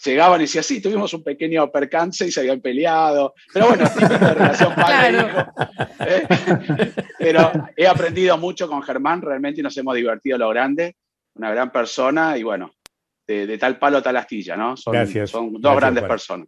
llegaban 0.06 0.39
y 0.39 0.46
decían, 0.46 0.63
sí, 0.63 0.82
tuvimos 0.82 1.13
un 1.13 1.22
pequeño 1.22 1.70
percance 1.70 2.26
y 2.26 2.32
se 2.32 2.39
habían 2.39 2.62
peleado, 2.62 3.34
pero 3.54 3.68
bueno, 3.68 3.84
de 3.84 4.34
relación 4.34 4.74
padre-hijo. 4.76 5.39
¿eh? 6.00 6.94
Pero 7.20 7.52
he 7.76 7.88
aprendido 7.88 8.38
mucho 8.38 8.70
con 8.70 8.82
Germán, 8.82 9.22
realmente 9.22 9.62
nos 9.62 9.76
hemos 9.76 9.96
divertido 9.96 10.38
lo 10.38 10.48
grande, 10.48 10.96
una 11.36 11.52
gran 11.52 11.74
persona, 11.74 12.38
y 12.38 12.44
bueno, 12.44 12.72
de, 13.28 13.58
tal 13.58 13.78
palo 13.78 14.02
tal 14.02 14.15
astilla, 14.15 14.56
¿no? 14.56 14.78
Son, 14.78 14.96
son 15.28 15.60
dos 15.60 15.76
grandes 15.76 16.06
personas. 16.06 16.48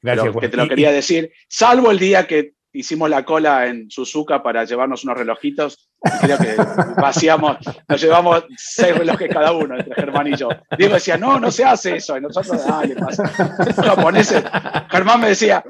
Gracias, 0.00 0.34
que 0.34 0.48
te 0.48 0.56
lo 0.56 0.66
quería 0.66 0.92
decir, 0.92 1.30
salvo 1.46 1.90
el 1.90 1.98
día 1.98 2.26
que 2.26 2.54
hicimos 2.76 3.08
la 3.10 3.24
cola 3.24 3.66
en 3.66 3.90
Suzuka 3.90 4.42
para 4.42 4.64
llevarnos 4.64 5.04
unos 5.04 5.16
relojitos. 5.16 5.90
Creo 6.20 6.38
que 6.38 6.56
vaciamos, 7.00 7.56
nos 7.88 8.00
llevamos 8.00 8.44
seis 8.56 8.96
relojes 8.96 9.28
cada 9.32 9.52
uno, 9.52 9.76
entre 9.76 9.94
Germán 9.94 10.26
y 10.28 10.36
yo. 10.36 10.48
Diego 10.76 10.94
decía, 10.94 11.16
no, 11.16 11.40
no 11.40 11.50
se 11.50 11.64
hace 11.64 11.96
eso. 11.96 12.16
Y 12.16 12.20
nosotros, 12.20 12.64
dale, 12.66 12.94
pasa. 12.94 13.56
Los 13.66 13.86
japoneses, 13.86 14.44
Germán 14.90 15.20
me 15.20 15.28
decía, 15.28 15.64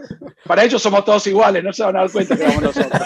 para 0.44 0.64
ellos 0.64 0.82
somos 0.82 1.04
todos 1.04 1.26
iguales, 1.26 1.62
no 1.62 1.72
se 1.72 1.84
van 1.84 1.96
a 1.96 2.00
dar 2.00 2.10
cuenta 2.10 2.36
que 2.36 2.46
somos 2.46 2.62
nosotros. 2.62 3.00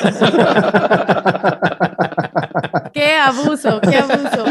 Qué 3.00 3.14
abuso, 3.14 3.80
qué 3.80 3.96
abuso. 3.96 4.44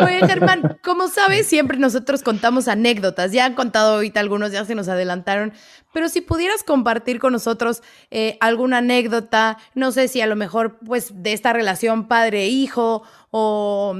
Oye, 0.00 0.26
Germán, 0.26 0.78
como 0.82 1.08
sabes, 1.08 1.46
siempre 1.46 1.76
nosotros 1.76 2.22
contamos 2.22 2.66
anécdotas. 2.66 3.32
Ya 3.32 3.44
han 3.44 3.52
contado 3.52 3.96
ahorita 3.96 4.18
algunos, 4.18 4.50
ya 4.50 4.64
se 4.64 4.74
nos 4.74 4.88
adelantaron. 4.88 5.52
Pero 5.92 6.08
si 6.08 6.22
pudieras 6.22 6.64
compartir 6.64 7.18
con 7.18 7.34
nosotros 7.34 7.82
eh, 8.10 8.38
alguna 8.40 8.78
anécdota, 8.78 9.58
no 9.74 9.92
sé 9.92 10.08
si 10.08 10.22
a 10.22 10.26
lo 10.26 10.36
mejor, 10.36 10.78
pues, 10.78 11.22
de 11.22 11.34
esta 11.34 11.52
relación 11.52 12.08
padre-hijo 12.08 13.02
o 13.30 13.94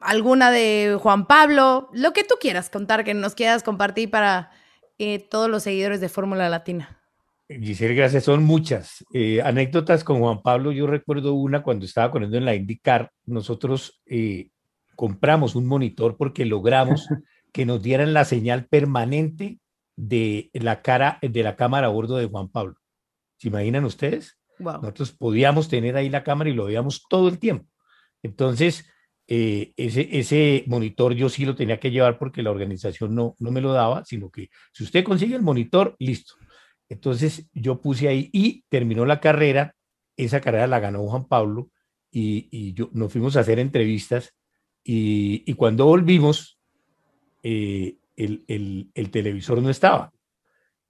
alguna 0.00 0.50
de 0.50 0.98
Juan 1.00 1.26
Pablo, 1.26 1.88
lo 1.92 2.12
que 2.12 2.24
tú 2.24 2.34
quieras 2.40 2.68
contar, 2.68 3.04
que 3.04 3.14
nos 3.14 3.36
quieras 3.36 3.62
compartir 3.62 4.10
para 4.10 4.50
eh, 4.98 5.20
todos 5.20 5.48
los 5.48 5.62
seguidores 5.62 6.00
de 6.00 6.08
Fórmula 6.08 6.48
Latina. 6.48 6.99
Giselle, 7.58 7.94
gracias. 7.94 8.24
Son 8.24 8.44
muchas 8.44 9.04
eh, 9.12 9.42
anécdotas 9.42 10.04
con 10.04 10.20
Juan 10.20 10.42
Pablo. 10.42 10.70
Yo 10.70 10.86
recuerdo 10.86 11.34
una 11.34 11.62
cuando 11.62 11.84
estaba 11.84 12.10
corriendo 12.10 12.36
en 12.36 12.44
la 12.44 12.54
IndyCar. 12.54 13.10
Nosotros 13.26 14.00
eh, 14.06 14.50
compramos 14.94 15.56
un 15.56 15.66
monitor 15.66 16.16
porque 16.16 16.44
logramos 16.44 17.08
que 17.52 17.66
nos 17.66 17.82
dieran 17.82 18.12
la 18.12 18.24
señal 18.24 18.66
permanente 18.66 19.58
de 19.96 20.50
la 20.52 20.80
cara 20.82 21.18
de 21.20 21.42
la 21.42 21.56
cámara 21.56 21.88
a 21.88 21.90
bordo 21.90 22.16
de 22.16 22.26
Juan 22.26 22.48
Pablo. 22.48 22.76
¿Se 23.36 23.48
imaginan 23.48 23.84
ustedes? 23.84 24.38
Nosotros 24.58 25.12
podíamos 25.12 25.68
tener 25.68 25.96
ahí 25.96 26.08
la 26.08 26.22
cámara 26.22 26.50
y 26.50 26.54
lo 26.54 26.66
veíamos 26.66 27.04
todo 27.08 27.28
el 27.28 27.38
tiempo. 27.38 27.66
Entonces, 28.22 28.86
eh, 29.26 29.72
ese, 29.76 30.08
ese 30.12 30.64
monitor 30.66 31.14
yo 31.14 31.28
sí 31.28 31.46
lo 31.46 31.54
tenía 31.54 31.80
que 31.80 31.90
llevar 31.90 32.18
porque 32.18 32.42
la 32.42 32.50
organización 32.50 33.14
no, 33.14 33.34
no 33.38 33.50
me 33.50 33.60
lo 33.60 33.72
daba, 33.72 34.04
sino 34.04 34.30
que 34.30 34.50
si 34.72 34.84
usted 34.84 35.02
consigue 35.02 35.34
el 35.34 35.42
monitor, 35.42 35.96
listo. 35.98 36.34
Entonces 36.90 37.48
yo 37.54 37.80
puse 37.80 38.08
ahí 38.08 38.28
y 38.32 38.64
terminó 38.68 39.06
la 39.06 39.20
carrera. 39.20 39.74
Esa 40.16 40.42
carrera 40.42 40.66
la 40.66 40.80
ganó 40.80 41.06
Juan 41.06 41.26
Pablo 41.26 41.70
y, 42.10 42.74
yo, 42.74 42.90
nos 42.92 43.12
fuimos 43.12 43.36
a 43.36 43.40
hacer 43.40 43.58
entrevistas 43.58 44.34
y, 44.84 45.42
y 45.46 45.54
cuando 45.54 45.86
volvimos, 45.86 46.58
eh, 47.42 47.96
el, 48.16 49.10
televisor 49.10 49.62
no 49.62 49.70
estaba. 49.70 50.12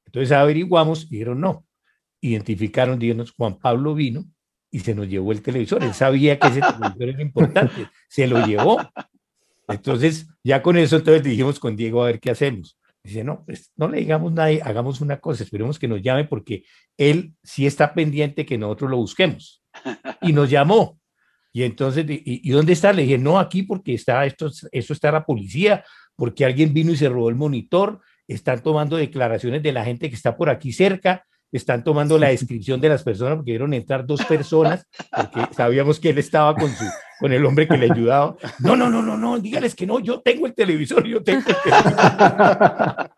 Entonces 0.06 0.32
averiguamos 0.32 1.04
y 1.04 1.10
dijeron 1.10 1.40
no. 1.40 1.64
Identificaron, 2.20 2.98
dijeron, 2.98 3.26
Juan 3.36 3.58
Pablo 3.58 3.94
vino 3.94 4.24
y 4.70 4.80
se 4.80 4.94
nos 4.94 5.08
llevó 5.08 5.32
el 5.32 5.42
televisor. 5.42 5.82
Él 5.84 5.94
sabía 5.94 6.38
que 6.38 6.48
ese 6.48 6.60
televisor 6.60 7.08
era 7.08 7.22
importante, 7.22 7.88
se 8.08 8.26
lo 8.26 8.44
llevó. 8.44 8.78
Entonces, 9.68 10.28
ya 10.42 10.62
con 10.62 10.76
eso, 10.76 10.96
entonces 10.96 11.22
dijimos 11.22 11.60
con 11.60 11.76
Diego 11.76 12.02
a 12.02 12.06
ver 12.06 12.20
qué 12.20 12.30
hacemos. 12.30 12.79
Dice, 13.02 13.24
no, 13.24 13.44
pues 13.44 13.72
no 13.76 13.88
le 13.88 13.98
digamos 13.98 14.32
nada, 14.32 14.50
hagamos 14.62 15.00
una 15.00 15.20
cosa, 15.20 15.42
esperemos 15.42 15.78
que 15.78 15.88
nos 15.88 16.02
llame 16.02 16.24
porque 16.24 16.64
él 16.98 17.34
sí 17.42 17.66
está 17.66 17.94
pendiente 17.94 18.44
que 18.44 18.58
nosotros 18.58 18.90
lo 18.90 18.96
busquemos. 18.98 19.62
Y 20.20 20.32
nos 20.32 20.50
llamó. 20.50 20.98
Y 21.52 21.62
entonces, 21.64 22.04
¿y, 22.08 22.22
y 22.24 22.50
dónde 22.50 22.74
está? 22.74 22.92
Le 22.92 23.02
dije, 23.02 23.18
no, 23.18 23.38
aquí 23.38 23.62
porque 23.62 23.94
está 23.94 24.24
esto, 24.24 24.50
eso 24.70 24.92
está 24.92 25.10
la 25.10 25.24
policía, 25.24 25.84
porque 26.14 26.44
alguien 26.44 26.72
vino 26.72 26.92
y 26.92 26.96
se 26.96 27.08
robó 27.08 27.28
el 27.28 27.34
monitor, 27.34 28.00
están 28.28 28.62
tomando 28.62 28.96
declaraciones 28.96 29.62
de 29.62 29.72
la 29.72 29.84
gente 29.84 30.08
que 30.08 30.14
está 30.14 30.36
por 30.36 30.50
aquí 30.50 30.72
cerca, 30.72 31.24
están 31.50 31.82
tomando 31.82 32.18
la 32.18 32.28
descripción 32.28 32.80
de 32.80 32.88
las 32.88 33.02
personas, 33.02 33.36
porque 33.36 33.52
vieron 33.52 33.74
entrar 33.74 34.06
dos 34.06 34.24
personas, 34.24 34.86
porque 35.10 35.54
sabíamos 35.54 35.98
que 35.98 36.10
él 36.10 36.18
estaba 36.18 36.54
con, 36.54 36.70
su, 36.70 36.84
con 37.20 37.32
el 37.32 37.44
hombre 37.44 37.68
que 37.68 37.76
le 37.76 37.92
ayudaba. 37.92 38.36
No, 38.60 38.74
no, 38.74 38.88
no, 38.88 39.02
no, 39.02 39.16
no, 39.16 39.38
dígales 39.38 39.74
que 39.74 39.86
no, 39.86 40.00
yo 40.00 40.20
tengo 40.20 40.46
el 40.46 40.54
televisor, 40.54 41.06
yo 41.06 41.22
tengo 41.22 41.42
el 41.46 41.56
televisor. 41.62 43.10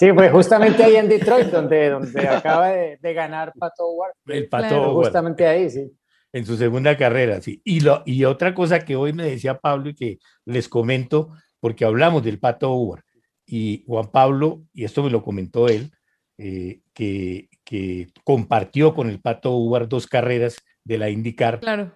Sí, 0.00 0.10
fue 0.12 0.30
justamente 0.30 0.82
ahí 0.82 0.96
en 0.96 1.10
Detroit, 1.10 1.48
donde, 1.48 1.90
donde 1.90 2.26
acaba 2.26 2.68
de, 2.68 2.96
de 3.02 3.12
ganar 3.12 3.52
Pato 3.58 3.84
Howard. 3.84 4.12
El 4.26 4.48
Pato 4.48 4.68
claro. 4.68 4.94
Justamente 4.94 5.46
ahí, 5.46 5.68
sí. 5.68 5.92
En 6.32 6.46
su 6.46 6.56
segunda 6.56 6.96
carrera, 6.96 7.42
sí. 7.42 7.60
Y, 7.64 7.80
lo, 7.80 8.02
y 8.06 8.24
otra 8.24 8.54
cosa 8.54 8.80
que 8.80 8.96
hoy 8.96 9.12
me 9.12 9.24
decía 9.24 9.58
Pablo 9.58 9.90
y 9.90 9.94
que 9.94 10.18
les 10.46 10.70
comento, 10.70 11.32
porque 11.58 11.84
hablamos 11.84 12.22
del 12.22 12.38
Pato 12.38 12.72
Howard, 12.72 13.02
y 13.44 13.84
Juan 13.86 14.10
Pablo, 14.10 14.62
y 14.72 14.84
esto 14.84 15.02
me 15.02 15.10
lo 15.10 15.22
comentó 15.22 15.68
él, 15.68 15.90
eh, 16.38 16.80
que, 16.94 17.50
que, 17.64 18.06
compartió 18.24 18.94
con 18.94 19.10
el 19.10 19.20
Pato 19.20 19.52
Howard 19.52 19.88
dos 19.88 20.06
carreras 20.06 20.56
de 20.82 20.96
la 20.96 21.10
IndyCar, 21.10 21.60
claro. 21.60 21.92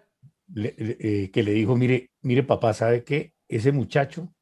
Le, 0.53 0.75
eh, 0.79 1.31
que 1.31 1.43
le 1.43 1.53
dijo, 1.53 1.77
mire, 1.77 2.11
mire 2.23 2.43
papá, 2.43 2.75
¿sabe 2.75 3.05
qué? 3.05 3.35
Ese 3.49 3.73
muchacho 3.73 4.33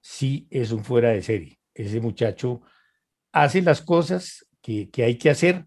sí 0.00 0.46
es 0.50 0.72
un 0.72 0.84
fuera 0.84 1.10
de 1.10 1.22
serie. 1.22 1.58
Ese 1.74 2.00
muchacho 2.00 2.62
hace 3.32 3.62
las 3.62 3.82
cosas 3.82 4.46
que, 4.60 4.90
que 4.90 5.04
hay 5.04 5.16
que 5.16 5.30
hacer 5.30 5.66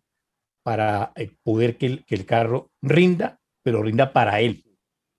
para 0.63 1.11
eh, 1.15 1.31
poder 1.43 1.77
que 1.77 1.85
el, 1.87 2.05
que 2.05 2.15
el, 2.15 2.25
carro 2.25 2.71
rinda, 2.81 3.39
pero 3.61 3.83
rinda 3.83 4.13
para 4.13 4.39
él, 4.39 4.63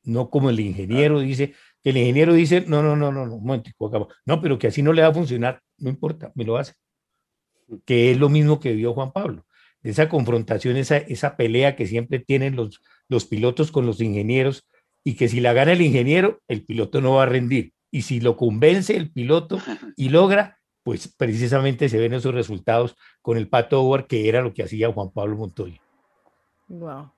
no 0.02 0.30
como 0.30 0.50
el 0.50 0.60
ingeniero 0.60 1.20
dice, 1.20 1.54
que 1.82 1.90
el 1.90 1.98
ingeniero 1.98 2.32
dice, 2.32 2.64
no, 2.66 2.82
no, 2.82 2.96
no, 2.96 3.12
no, 3.12 3.26
no, 3.26 3.36
un 3.36 3.44
momentico, 3.44 4.08
no, 4.24 4.40
pero 4.40 4.58
que 4.58 4.68
así 4.68 4.82
no 4.82 4.92
le 4.92 5.02
va 5.02 5.08
a 5.08 5.14
funcionar, 5.14 5.60
no 5.78 5.90
importa, 5.90 6.32
me 6.34 6.44
lo 6.44 6.56
hace. 6.56 6.74
Que 7.84 8.10
es 8.10 8.18
lo 8.18 8.28
mismo 8.28 8.60
que 8.60 8.72
vio 8.72 8.94
Juan 8.94 9.12
Pablo, 9.12 9.46
esa 9.82 10.08
confrontación, 10.08 10.76
esa, 10.76 10.96
esa 10.96 11.36
pelea 11.36 11.76
que 11.76 11.86
siempre 11.86 12.18
tienen 12.18 12.56
los, 12.56 12.80
los 13.08 13.24
pilotos 13.24 13.70
con 13.70 13.86
los 13.86 14.00
ingenieros 14.00 14.64
y 15.04 15.14
que 15.14 15.28
si 15.28 15.40
la 15.40 15.52
gana 15.52 15.72
el 15.72 15.82
ingeniero, 15.82 16.40
el 16.48 16.64
piloto 16.64 17.00
no 17.00 17.14
va 17.14 17.24
a 17.24 17.26
rendir. 17.26 17.72
Y 17.90 18.02
si 18.02 18.20
lo 18.20 18.36
convence 18.36 18.96
el 18.96 19.12
piloto 19.12 19.58
y 19.96 20.08
logra, 20.08 20.58
pues 20.82 21.12
precisamente 21.16 21.88
se 21.88 21.98
ven 21.98 22.14
esos 22.14 22.34
resultados 22.34 22.96
con 23.22 23.36
el 23.36 23.48
Pato 23.48 23.80
Howard, 23.80 24.06
que 24.06 24.28
era 24.28 24.42
lo 24.42 24.52
que 24.52 24.62
hacía 24.62 24.92
Juan 24.92 25.10
Pablo 25.10 25.36
Montoya. 25.36 25.80
Wow. 26.68 27.10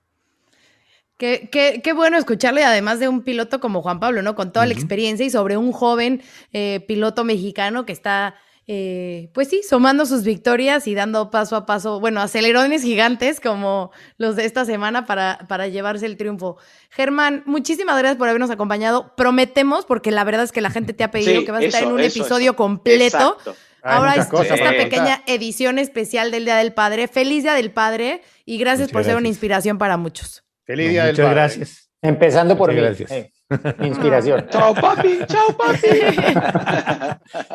Qué, 1.16 1.48
qué, 1.50 1.80
qué, 1.82 1.92
bueno 1.94 2.18
escucharle, 2.18 2.62
además 2.62 3.00
de 3.00 3.08
un 3.08 3.22
piloto 3.22 3.58
como 3.58 3.80
Juan 3.80 4.00
Pablo, 4.00 4.20
¿no? 4.20 4.34
Con 4.34 4.52
toda 4.52 4.66
uh 4.66 4.68
-huh. 4.68 4.72
la 4.72 4.74
experiencia 4.74 5.24
y 5.24 5.30
sobre 5.30 5.56
un 5.56 5.72
joven 5.72 6.22
eh, 6.52 6.84
piloto 6.86 7.24
mexicano 7.24 7.86
que 7.86 7.92
está, 7.92 8.34
eh, 8.68 9.30
pues 9.32 9.48
sí, 9.48 9.60
sumando 9.68 10.06
sus 10.06 10.24
victorias 10.24 10.88
y 10.88 10.94
dando 10.94 11.30
paso 11.30 11.54
a 11.54 11.66
paso, 11.66 12.00
bueno, 12.00 12.20
acelerones 12.20 12.82
gigantes 12.82 13.40
como 13.40 13.92
los 14.18 14.34
de 14.34 14.44
esta 14.44 14.64
semana 14.64 15.06
para, 15.06 15.38
para 15.48 15.68
llevarse 15.68 16.06
el 16.06 16.16
triunfo. 16.16 16.56
Germán, 16.90 17.44
muchísimas 17.46 17.96
gracias 17.98 18.18
por 18.18 18.28
habernos 18.28 18.50
acompañado. 18.50 19.14
Prometemos, 19.16 19.84
porque 19.86 20.10
la 20.10 20.24
verdad 20.24 20.42
es 20.44 20.52
que 20.52 20.60
la 20.60 20.70
gente 20.70 20.92
te 20.94 21.04
ha 21.04 21.10
pedido 21.12 21.40
sí, 21.40 21.44
que 21.46 21.52
vas 21.52 21.62
a 21.62 21.66
estar 21.66 21.82
en 21.84 21.92
un 21.92 22.00
eso, 22.00 22.18
episodio 22.18 22.50
eso. 22.52 22.56
completo. 22.56 23.36
Exacto. 23.38 23.56
Ahora 23.82 24.14
es 24.16 24.26
esta 24.50 24.70
pequeña 24.70 25.22
edición 25.26 25.78
especial 25.78 26.32
del 26.32 26.44
Día 26.44 26.56
del 26.56 26.72
Padre. 26.72 27.06
Feliz 27.06 27.44
Día 27.44 27.54
del 27.54 27.70
Padre 27.70 28.22
y 28.44 28.58
gracias 28.58 28.88
Muchas 28.88 28.92
por 28.92 29.02
gracias. 29.02 29.12
ser 29.12 29.16
una 29.20 29.28
inspiración 29.28 29.78
para 29.78 29.96
muchos. 29.96 30.42
Feliz 30.64 30.90
día 30.90 31.02
no, 31.02 31.06
del 31.06 31.14
Muchas 31.14 31.24
padre. 31.26 31.34
gracias. 31.36 31.90
Empezando 32.02 32.58
por 32.58 32.70
muchas 32.72 32.98
mí. 32.98 33.04
Gracias. 33.04 33.10
Eh, 33.12 33.32
inspiración. 33.80 34.46
chao, 34.50 34.74
papi. 34.74 35.18
Chao, 35.26 35.56
papi. 35.56 35.88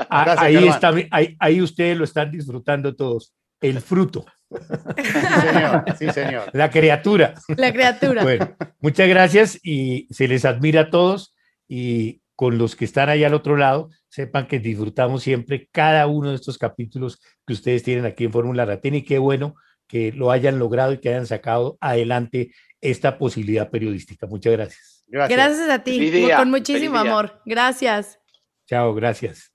Ah, 0.10 0.36
ahí, 0.38 0.68
está, 0.68 0.94
ahí, 1.12 1.36
ahí, 1.40 1.62
ustedes 1.62 1.98
lo 1.98 2.04
están 2.04 2.32
disfrutando 2.32 2.96
todos. 2.96 3.34
El 3.60 3.80
fruto. 3.80 4.26
Sí, 4.50 5.04
señor. 5.42 5.84
Sí, 5.98 6.10
señor. 6.10 6.50
La 6.54 6.70
criatura. 6.70 7.36
La 7.48 7.72
criatura. 7.72 8.24
Bueno, 8.24 8.56
muchas 8.80 9.08
gracias 9.08 9.60
y 9.64 10.08
se 10.10 10.28
les 10.28 10.46
admira 10.46 10.82
a 10.82 10.90
todos 10.90 11.36
y 11.68 12.22
con 12.42 12.58
los 12.58 12.76
que 12.76 12.86
están 12.86 13.08
ahí 13.08 13.24
al 13.24 13.36
otro 13.36 13.56
lado, 13.56 13.92
sepan 14.10 14.48
que 14.48 14.58
disfrutamos 14.58 15.22
siempre 15.22 15.70
cada 15.72 16.08
uno 16.08 16.30
de 16.30 16.36
estos 16.38 16.58
capítulos 16.58 17.22
que 17.46 17.54
ustedes 17.54 17.84
tienen 17.84 18.06
aquí 18.06 18.24
en 18.26 18.32
Fórmula 18.32 18.66
Latina 18.66 18.98
y 18.98 19.04
qué 19.04 19.20
bueno 19.20 19.54
que 19.88 20.12
lo 20.12 20.32
hayan 20.32 20.58
logrado 20.58 20.94
y 20.94 20.98
que 20.98 21.10
hayan 21.10 21.28
sacado 21.28 21.78
adelante 21.80 22.52
esta 22.82 23.20
posibilidad 23.20 23.70
periodística. 23.70 24.26
Muchas 24.26 24.54
gracias. 24.54 24.91
Gracias, 25.12 25.38
gracias 25.38 25.70
a 25.70 25.84
ti, 25.84 26.30
con 26.38 26.50
muchísimo 26.50 26.98
amor. 26.98 27.42
Gracias. 27.46 28.18
Chao, 28.66 28.94
gracias. 28.94 29.54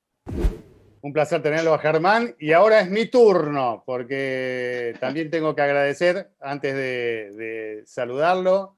Un 1.00 1.12
placer 1.14 1.40
tenerlo 1.40 1.72
a 1.72 1.78
Germán. 1.78 2.36
Y 2.38 2.52
ahora 2.52 2.80
es 2.80 2.90
mi 2.90 3.06
turno, 3.06 3.82
porque 3.86 4.94
también 5.00 5.30
tengo 5.30 5.54
que 5.54 5.62
agradecer, 5.62 6.30
antes 6.40 6.74
de, 6.74 7.30
de 7.32 7.82
saludarlo, 7.86 8.76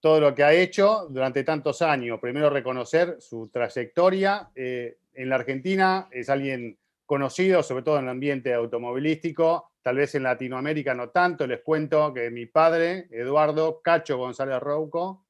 todo 0.00 0.20
lo 0.20 0.34
que 0.36 0.44
ha 0.44 0.52
hecho 0.52 1.08
durante 1.10 1.42
tantos 1.42 1.82
años. 1.82 2.20
Primero, 2.20 2.48
reconocer 2.48 3.16
su 3.18 3.48
trayectoria. 3.48 4.50
Eh, 4.54 4.98
en 5.14 5.28
la 5.28 5.34
Argentina 5.34 6.08
es 6.12 6.30
alguien 6.30 6.78
conocido, 7.06 7.62
sobre 7.64 7.82
todo 7.82 7.98
en 7.98 8.04
el 8.04 8.10
ambiente 8.10 8.54
automovilístico, 8.54 9.72
tal 9.82 9.96
vez 9.96 10.14
en 10.14 10.22
Latinoamérica 10.22 10.94
no 10.94 11.08
tanto. 11.08 11.44
Les 11.44 11.62
cuento 11.62 12.14
que 12.14 12.30
mi 12.30 12.46
padre, 12.46 13.08
Eduardo 13.10 13.80
Cacho 13.82 14.16
González 14.16 14.60
Rouco, 14.60 15.26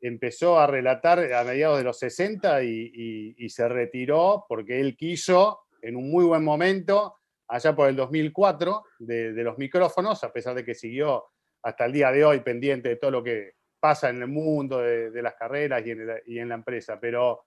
empezó 0.00 0.58
a 0.58 0.66
relatar 0.66 1.32
a 1.32 1.44
mediados 1.44 1.78
de 1.78 1.84
los 1.84 1.98
60 1.98 2.62
y, 2.62 3.48
se 3.48 3.68
retiró 3.68 4.44
porque 4.48 4.80
él 4.80 4.96
quiso, 4.96 5.60
en 5.82 5.96
un 5.96 6.10
muy 6.10 6.24
buen 6.24 6.44
momento, 6.44 7.16
allá 7.48 7.74
por 7.74 7.88
el 7.88 7.96
2004, 7.96 8.82
de, 9.00 9.32
los 9.32 9.58
micrófonos, 9.58 10.22
a 10.24 10.32
pesar 10.32 10.54
de 10.54 10.64
que 10.64 10.74
siguió 10.74 11.24
hasta 11.62 11.84
el 11.86 11.92
día 11.92 12.10
de 12.12 12.24
hoy 12.24 12.40
pendiente 12.40 12.88
de 12.88 12.96
todo 12.96 13.10
lo 13.10 13.22
que 13.22 13.52
pasa 13.78 14.10
en 14.10 14.22
el 14.22 14.28
mundo 14.28 14.78
de, 14.78 15.22
las 15.22 15.34
carreras 15.34 15.82
y 15.86 16.38
en, 16.38 16.48
la 16.48 16.54
empresa. 16.54 16.98
Pero 17.00 17.44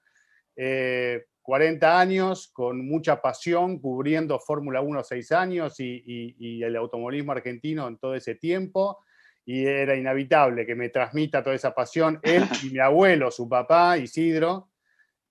eh, 0.56 1.26
40 1.44 2.00
años 2.00 2.48
con 2.54 2.88
mucha 2.88 3.22
pasión, 3.22 3.80
cubriendo 3.80 4.40
Fórmula 4.40 4.82
1 4.82 5.04
seis 5.04 5.32
años 5.34 5.76
y, 5.80 6.64
el 6.64 6.76
automovilismo 6.78 7.34
argentino 7.34 7.88
en 7.88 7.98
todo 7.98 8.16
ese 8.16 8.36
tiempo. 8.36 9.04
Y 9.46 9.66
era 9.66 9.96
inevitable 9.96 10.66
que 10.66 10.76
me 10.76 10.90
transmita 10.90 11.44
toda 11.44 11.56
esa 11.56 11.76
pasión 11.76 12.20
él 12.24 12.44
y 12.64 12.70
mi 12.70 12.80
abuelo, 12.80 13.30
su 13.30 13.50
papá, 13.50 13.98
Isidro, 13.98 14.70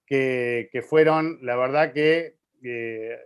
que, 0.07 0.69
que 0.71 0.83
fueron, 0.83 1.39
la 1.43 1.57
verdad 1.57 1.93
que, 1.93 2.37
eh, 2.63 3.19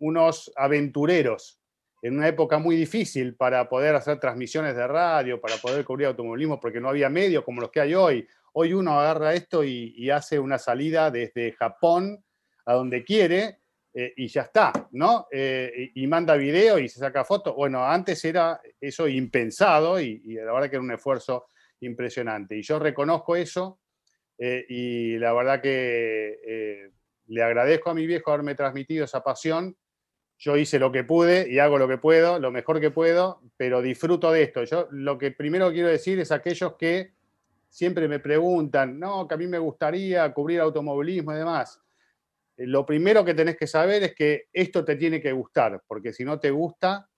unos 0.00 0.52
aventureros 0.56 1.60
en 2.02 2.16
una 2.16 2.28
época 2.28 2.58
muy 2.58 2.76
difícil 2.76 3.34
para 3.34 3.68
poder 3.68 3.94
hacer 3.94 4.20
transmisiones 4.20 4.76
de 4.76 4.86
radio, 4.86 5.40
para 5.40 5.56
poder 5.56 5.84
cubrir 5.84 6.06
automovilismo, 6.06 6.60
porque 6.60 6.80
no 6.80 6.88
había 6.88 7.08
medios 7.08 7.44
como 7.44 7.60
los 7.60 7.70
que 7.70 7.80
hay 7.80 7.94
hoy. 7.94 8.28
Hoy 8.52 8.72
uno 8.72 8.98
agarra 8.98 9.34
esto 9.34 9.64
y, 9.64 9.94
y 9.96 10.10
hace 10.10 10.38
una 10.38 10.58
salida 10.58 11.10
desde 11.10 11.52
Japón 11.52 12.24
a 12.64 12.74
donde 12.74 13.04
quiere, 13.04 13.58
eh, 14.00 14.14
y 14.16 14.28
ya 14.28 14.42
está, 14.42 14.72
¿no? 14.92 15.26
Eh, 15.28 15.90
y, 15.92 16.06
manda 16.06 16.36
video 16.36 16.78
y 16.78 16.88
se 16.88 17.00
saca 17.00 17.24
fotos. 17.24 17.56
Bueno, 17.56 17.84
antes 17.84 18.24
era 18.24 18.60
eso 18.80 19.08
impensado 19.08 20.00
y, 20.00 20.20
la 20.34 20.52
verdad 20.52 20.70
que 20.70 20.76
era 20.76 20.84
un 20.84 20.92
esfuerzo 20.92 21.48
impresionante. 21.80 22.56
Y 22.56 22.62
yo 22.62 22.78
reconozco 22.78 23.34
eso 23.34 23.80
eh, 24.38 24.64
y 24.68 25.18
la 25.18 25.32
verdad 25.32 25.60
que 25.60 26.92
le 27.26 27.42
agradezco 27.42 27.90
a 27.90 27.94
mi 27.94 28.06
viejo 28.06 28.30
haberme 28.30 28.54
transmitido 28.54 29.04
esa 29.04 29.24
pasión. 29.24 29.76
Yo 30.38 30.56
hice 30.56 30.78
lo 30.78 30.92
que 30.92 31.02
pude 31.02 31.50
y 31.50 31.58
hago 31.58 31.76
lo 31.76 31.88
que 31.88 31.98
puedo, 31.98 32.38
lo 32.38 32.52
mejor 32.52 32.80
que 32.80 32.92
puedo, 32.92 33.42
pero 33.56 33.82
disfruto 33.82 34.30
de 34.30 34.44
esto. 34.44 34.62
Yo 34.62 34.86
lo 34.92 35.18
que 35.18 35.32
primero 35.32 35.72
quiero 35.72 35.88
decir 35.88 36.20
es 36.20 36.30
a 36.30 36.36
aquellos 36.36 36.76
que 36.76 37.14
siempre 37.68 38.06
me 38.06 38.20
preguntan, 38.20 38.96
no, 38.96 39.26
que 39.26 39.34
a 39.34 39.38
mí 39.38 39.48
me 39.48 39.58
gustaría 39.58 40.32
cubrir 40.32 40.60
automovilismo 40.60 41.32
y 41.32 41.38
demás 41.38 41.82
lo 42.58 42.84
primero 42.84 43.24
que 43.24 43.34
tenés 43.34 43.56
que 43.56 43.66
saber 43.66 44.02
es 44.02 44.14
que 44.14 44.46
esto 44.52 44.84
te 44.84 44.96
tiene 44.96 45.20
que 45.20 45.32
gustar, 45.32 45.82
porque 45.86 46.12
si 46.12 46.24
no 46.24 46.38
te 46.40 46.50
gusta, 46.50 47.08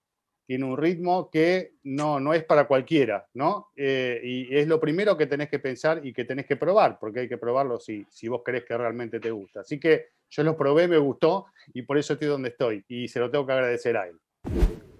tiene 0.46 0.64
un 0.64 0.76
ritmo 0.76 1.30
que 1.30 1.74
no, 1.84 2.18
no 2.18 2.34
es 2.34 2.44
para 2.44 2.66
cualquiera, 2.66 3.24
¿no? 3.34 3.68
Eh, 3.76 4.20
y 4.22 4.56
es 4.56 4.66
lo 4.66 4.80
primero 4.80 5.16
que 5.16 5.26
tenés 5.26 5.48
que 5.48 5.60
pensar 5.60 6.04
y 6.04 6.12
que 6.12 6.24
tenés 6.24 6.44
que 6.44 6.56
probar, 6.56 6.98
porque 6.98 7.20
hay 7.20 7.28
que 7.28 7.38
probarlo 7.38 7.78
si, 7.78 8.04
si 8.10 8.26
vos 8.26 8.42
crees 8.44 8.64
que 8.64 8.76
realmente 8.76 9.20
te 9.20 9.30
gusta. 9.30 9.60
Así 9.60 9.78
que 9.78 10.08
yo 10.28 10.42
lo 10.42 10.56
probé, 10.56 10.88
me 10.88 10.98
gustó 10.98 11.46
y 11.72 11.82
por 11.82 11.98
eso 11.98 12.14
estoy 12.14 12.28
donde 12.28 12.48
estoy 12.48 12.84
y 12.88 13.06
se 13.06 13.20
lo 13.20 13.30
tengo 13.30 13.46
que 13.46 13.52
agradecer 13.52 13.96
a 13.96 14.08
él. 14.08 14.18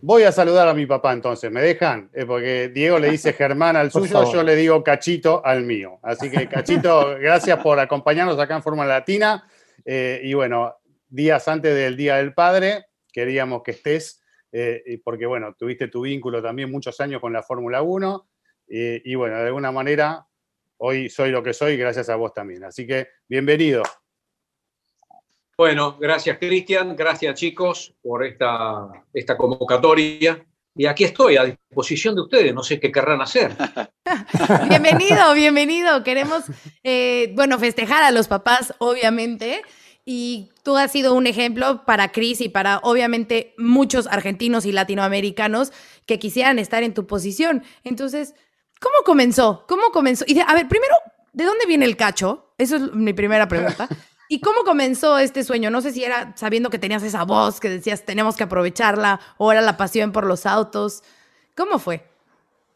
Voy 0.03 0.22
a 0.22 0.32
saludar 0.32 0.66
a 0.66 0.72
mi 0.72 0.86
papá 0.86 1.12
entonces, 1.12 1.51
¿me 1.51 1.61
dejan? 1.61 2.09
Eh, 2.14 2.24
porque 2.24 2.68
Diego 2.68 2.99
le 2.99 3.11
dice 3.11 3.32
Germán 3.34 3.76
al 3.76 3.91
suyo, 3.93 4.32
yo 4.32 4.43
le 4.43 4.57
digo 4.57 4.82
Cachito 4.82 5.45
al 5.45 5.64
mío. 5.64 5.99
Así 6.03 6.30
que 6.30 6.49
Cachito, 6.49 7.16
gracias 7.20 7.59
por 7.59 7.78
acompañarnos 7.78 8.38
acá 8.38 8.57
en 8.57 8.62
Fórmula 8.62 8.88
Latina. 8.88 9.45
Eh, 9.85 10.20
y 10.22 10.35
bueno, 10.35 10.76
días 11.09 11.47
antes 11.49 11.74
del 11.74 11.97
Día 11.97 12.16
del 12.16 12.35
Padre, 12.35 12.87
queríamos 13.12 13.62
que 13.62 13.72
estés, 13.72 14.22
eh, 14.53 15.01
porque 15.05 15.26
bueno, 15.26 15.55
tuviste 15.59 15.89
tu 15.89 16.03
vínculo 16.03 16.43
también 16.43 16.70
muchos 16.70 17.01
años 17.01 17.20
con 17.20 17.33
la 17.33 17.43
Fórmula 17.43 17.83
1, 17.83 18.28
eh, 18.68 19.03
y 19.05 19.14
bueno, 19.16 19.37
de 19.37 19.47
alguna 19.47 19.72
manera, 19.72 20.26
hoy 20.78 21.09
soy 21.09 21.31
lo 21.31 21.43
que 21.43 21.53
soy 21.53 21.76
gracias 21.76 22.09
a 22.09 22.16
vos 22.16 22.33
también. 22.33 22.64
Así 22.64 22.87
que, 22.87 23.09
bienvenido. 23.28 23.83
Bueno, 25.59 25.99
gracias 25.99 26.39
Cristian, 26.39 26.97
gracias 26.97 27.35
chicos 27.35 27.95
por 28.01 28.24
esta, 28.24 28.89
esta 29.12 29.37
convocatoria. 29.37 30.43
Y 30.75 30.87
aquí 30.87 31.05
estoy 31.05 31.37
a 31.37 31.45
disposición 31.45 32.14
de 32.14 32.23
ustedes, 32.23 32.55
no 32.55 32.62
sé 32.62 32.79
qué 32.79 32.93
querrán 32.93 33.21
hacer. 33.21 33.57
bienvenido, 34.68 35.35
bienvenido. 35.35 36.05
Queremos, 36.05 36.45
eh, 36.85 37.33
bueno, 37.35 37.59
festejar 37.59 38.05
a 38.05 38.12
los 38.12 38.29
papás, 38.29 38.75
obviamente. 38.79 39.62
Y 40.05 40.51
tú 40.62 40.77
has 40.77 40.93
sido 40.93 41.14
un 41.14 41.27
ejemplo 41.27 41.85
para 41.85 42.12
Cris 42.12 42.41
y 42.41 42.49
para, 42.49 42.79
obviamente, 42.79 43.55
muchos 43.59 44.07
argentinos 44.07 44.64
y 44.64 44.73
latinoamericanos 44.73 45.73
que 46.07 46.18
quisieran 46.18 46.59
estar 46.59 46.83
en 46.83 46.95
tu 46.95 47.07
posición. 47.07 47.64
Entonces, 47.85 48.35
¿cómo 48.81 48.95
comenzó? 49.05 49.64
¿Cómo 49.68 49.91
comenzó? 49.93 50.25
Y 50.27 50.39
a 50.39 50.55
ver, 50.55 50.68
primero, 50.68 50.95
¿de 51.33 51.45
dónde 51.45 51.66
viene 51.66 51.85
el 51.85 51.97
cacho? 51.97 52.55
Eso 52.59 52.77
es 52.77 52.93
mi 52.93 53.12
primera 53.12 53.49
pregunta. 53.49 53.89
¿Y 54.33 54.41
cómo 54.41 54.62
comenzó 54.62 55.18
este 55.18 55.43
sueño? 55.43 55.70
No 55.70 55.81
sé 55.81 55.91
si 55.91 56.05
era 56.05 56.37
sabiendo 56.37 56.70
que 56.70 56.78
tenías 56.78 57.03
esa 57.03 57.24
voz, 57.24 57.59
que 57.59 57.68
decías 57.68 58.05
tenemos 58.05 58.37
que 58.37 58.45
aprovecharla, 58.45 59.18
o 59.39 59.51
era 59.51 59.61
la 59.61 59.76
pasión 59.76 60.12
por 60.12 60.24
los 60.24 60.47
autos. 60.47 61.03
¿Cómo 61.57 61.81
fue? 61.81 62.07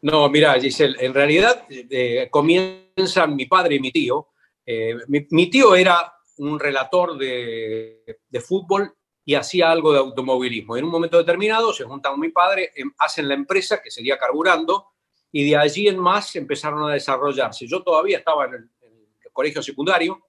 No, 0.01 0.27
mira, 0.27 0.59
Giselle, 0.59 0.97
en 0.99 1.13
realidad 1.13 1.65
eh, 1.69 2.27
comienzan 2.29 3.37
mi 3.37 3.45
padre 3.45 3.75
y 3.75 3.79
mi 3.79 3.93
tío. 3.93 4.31
Eh, 4.65 4.95
mi, 5.07 5.49
tío 5.49 5.77
era 5.77 6.11
un 6.39 6.59
relator 6.59 7.17
de, 7.17 8.19
fútbol 8.45 8.93
y 9.23 9.35
hacía 9.35 9.71
algo 9.71 9.93
de 9.93 9.99
automovilismo. 9.99 10.75
En 10.75 10.83
un 10.83 10.91
momento 10.91 11.17
determinado 11.17 11.71
se 11.71 11.85
juntan 11.85 12.11
con 12.11 12.19
mi 12.19 12.31
padre, 12.31 12.73
em, 12.75 12.91
hacen 12.97 13.29
la 13.29 13.33
empresa 13.33 13.81
que 13.81 13.91
sería 13.91 14.17
Carburando 14.17 14.87
y 15.31 15.49
de 15.49 15.55
allí 15.55 15.87
en 15.87 15.99
más 15.99 16.35
empezaron 16.35 16.83
a 16.89 16.93
desarrollarse. 16.93 17.65
Yo 17.65 17.81
todavía 17.81 18.17
estaba 18.17 18.43
en 18.43 18.55
el 18.55 18.69
colegio 19.31 19.63
secundario 19.63 20.24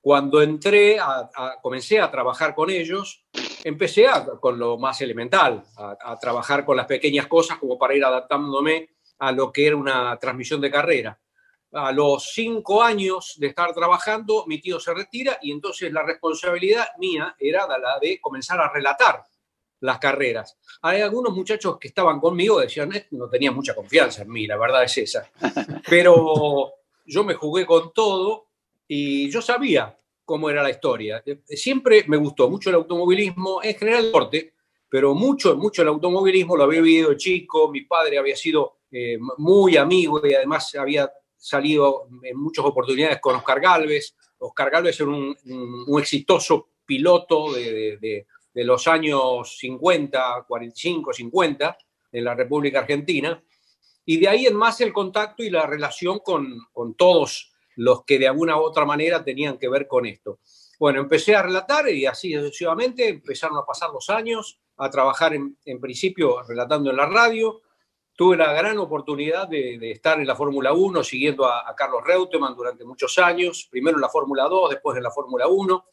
cuando 0.00 0.40
entré, 0.40 0.98
a, 0.98 1.28
comencé 1.60 2.00
a 2.00 2.10
trabajar 2.10 2.54
con 2.54 2.70
ellos, 2.70 3.24
empecé 3.64 4.06
con 4.40 4.58
lo 4.58 4.78
más 4.78 5.00
elemental, 5.02 5.62
a, 5.76 6.18
trabajar 6.18 6.64
con 6.64 6.76
las 6.76 6.86
pequeñas 6.86 7.26
cosas 7.26 7.58
como 7.58 7.78
para 7.78 7.94
ir 7.94 8.04
adaptándome 8.04 8.90
a 9.18 9.32
lo 9.32 9.52
que 9.52 9.66
era 9.66 9.76
una 9.76 10.16
transmisión 10.18 10.60
de 10.60 10.70
carrera. 10.70 11.20
A 11.72 11.92
los 11.92 12.32
cinco 12.32 12.82
años 12.82 13.34
de 13.38 13.48
estar 13.48 13.72
trabajando, 13.72 14.44
mi 14.46 14.60
tío 14.60 14.80
se 14.80 14.92
retira 14.92 15.38
y 15.42 15.52
entonces 15.52 15.92
la 15.92 16.02
responsabilidad 16.02 16.88
mía 16.98 17.36
era 17.38 17.66
la 17.66 17.98
de 18.00 18.20
comenzar 18.20 18.60
a 18.60 18.72
relatar 18.72 19.24
las 19.80 19.98
carreras. 19.98 20.58
Hay 20.82 21.00
algunos 21.00 21.34
muchachos 21.34 21.78
que 21.78 21.88
estaban 21.88 22.18
conmigo, 22.20 22.60
decían, 22.60 22.90
no 23.12 23.28
tenía 23.28 23.52
mucha 23.52 23.74
confianza 23.74 24.22
en 24.22 24.30
mí, 24.30 24.46
la 24.46 24.56
verdad 24.56 24.84
es 24.84 24.98
esa. 24.98 25.30
Pero 25.88 26.72
yo 27.04 27.24
me 27.24 27.34
jugué 27.34 27.66
con 27.66 27.92
todo 27.92 28.49
y 28.92 29.30
yo 29.30 29.40
sabía 29.40 29.96
cómo 30.24 30.50
era 30.50 30.64
la 30.64 30.70
historia. 30.70 31.22
Eh, 31.24 31.38
siempre 31.46 32.04
me 32.08 32.16
gustó 32.16 32.50
mucho 32.50 32.70
el 32.70 32.74
automovilismo, 32.74 33.62
en 33.62 33.76
general 33.76 34.00
el 34.00 34.06
deporte, 34.06 34.54
pero 34.88 35.14
mucho, 35.14 35.54
mucho 35.54 35.82
el 35.82 35.88
automovilismo 35.88 36.56
lo 36.56 36.64
había 36.64 36.80
vivido 36.80 37.14
chico, 37.14 37.70
mi 37.70 37.82
padre 37.82 38.18
había 38.18 38.34
sido 38.34 38.80
eh, 38.90 39.16
muy 39.38 39.76
amigo 39.76 40.20
y 40.26 40.34
además 40.34 40.74
había 40.74 41.08
salido 41.36 42.08
en 42.20 42.36
muchas 42.36 42.64
oportunidades 42.64 43.20
con 43.20 43.36
Oscar 43.36 43.60
Galvez. 43.60 44.16
Oscar 44.38 44.70
Galvez 44.70 44.98
era 44.98 45.10
un, 45.10 45.36
exitoso 45.96 46.70
piloto 46.84 47.52
de, 47.52 48.26
los 48.54 48.88
años 48.88 49.56
50, 49.56 50.46
45, 50.48 51.12
50 51.12 51.78
en 52.10 52.24
la 52.24 52.34
República 52.34 52.80
Argentina. 52.80 53.40
Y 54.04 54.16
de 54.16 54.26
ahí 54.26 54.46
en 54.46 54.56
más 54.56 54.80
el 54.80 54.92
contacto 54.92 55.44
y 55.44 55.50
la 55.50 55.64
relación 55.64 56.18
con, 56.18 56.58
con 56.72 56.94
todos 56.94 57.49
los 57.80 58.04
que 58.04 58.18
de 58.18 58.28
alguna 58.28 58.58
u 58.58 58.60
otra 58.60 58.84
manera 58.84 59.24
tenían 59.24 59.56
que 59.56 59.66
ver 59.66 59.88
con 59.88 60.04
esto. 60.04 60.38
Bueno, 60.78 61.00
empecé 61.00 61.34
a 61.34 61.42
relatar 61.42 61.88
y 61.88 62.04
así 62.04 62.34
sucesivamente 62.34 63.08
empezaron 63.08 63.56
a 63.56 63.64
pasar 63.64 63.88
los 63.90 64.10
años, 64.10 64.60
a 64.76 64.90
trabajar 64.90 65.32
en, 65.32 65.80
principio 65.80 66.42
relatando 66.42 66.90
en 66.90 66.96
la 66.98 67.06
radio. 67.06 67.62
Tuve 68.14 68.36
la 68.36 68.52
gran 68.52 68.76
oportunidad 68.76 69.48
de, 69.48 69.92
estar 69.92 70.20
en 70.20 70.26
la 70.26 70.36
Fórmula 70.36 70.74
1 70.74 71.02
siguiendo 71.02 71.46
a, 71.46 71.74
Carlos 71.74 72.02
Reutemann 72.04 72.54
durante 72.54 72.84
muchos 72.84 73.16
años, 73.18 73.66
primero 73.70 73.96
en 73.96 74.02
la 74.02 74.10
Fórmula 74.10 74.44
2, 74.44 74.70
después 74.70 74.98
en 74.98 75.02
la 75.02 75.10
Fórmula 75.10 75.48
1 75.48 75.84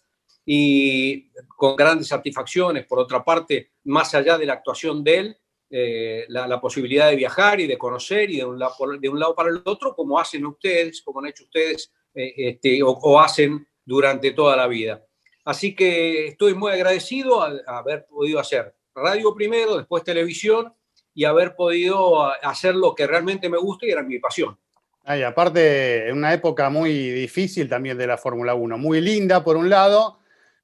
y 0.45 1.31
con 1.55 1.77
grandes 1.77 2.09
satisfacciones. 2.09 2.85
Por 2.85 2.99
otra 2.99 3.23
parte, 3.23 3.71
más 3.85 4.13
allá 4.13 4.37
de 4.37 4.45
la 4.45 4.53
actuación 4.53 5.05
de 5.05 5.17
él, 5.19 5.37
eh, 5.69 6.25
la, 6.29 6.61
posibilidad 6.61 7.09
de 7.09 7.17
viajar 7.17 7.59
y 7.59 7.67
de 7.67 7.77
conocer 7.77 8.29
y 8.31 8.37
de 8.37 8.45
un, 8.45 8.57
lado, 8.57 9.35
para 9.35 9.49
el 9.49 9.61
otro, 9.65 9.93
como 9.93 10.17
hacen 10.17 10.45
ustedes, 10.45 11.01
como 11.01 11.19
han 11.19 11.27
hecho 11.27 11.43
ustedes 11.43 11.91
eh, 12.13 12.33
este, 12.37 12.79
o, 12.81 13.19
hacen 13.19 13.67
durante 13.83 14.31
toda 14.31 14.55
la 14.55 14.67
vida. 14.67 15.03
Así 15.43 15.75
que 15.75 16.27
estoy 16.27 16.53
muy 16.53 16.71
agradecido 16.71 17.41
a, 17.41 17.59
haber 17.67 18.05
podido 18.05 18.39
hacer 18.39 18.73
radio 18.95 19.35
primero, 19.35 19.77
después 19.77 20.03
televisión 20.03 20.73
y 21.13 21.25
haber 21.25 21.55
podido 21.55 22.23
hacer 22.43 22.75
lo 22.75 22.95
que 22.95 23.05
realmente 23.05 23.49
me 23.49 23.57
gusta 23.57 23.85
y 23.85 23.91
era 23.91 24.03
mi 24.03 24.19
pasión. 24.19 24.57
Ay, 25.03 25.23
aparte, 25.23 26.07
en 26.07 26.17
una 26.17 26.33
época 26.33 26.69
muy 26.69 26.91
difícil 26.91 27.67
también 27.67 27.97
de 27.97 28.07
la 28.07 28.17
Fórmula 28.17 28.55
1, 28.55 28.77
muy 28.77 29.01
linda 29.01 29.43
por 29.43 29.57
un 29.57 29.69
lado, 29.69 30.19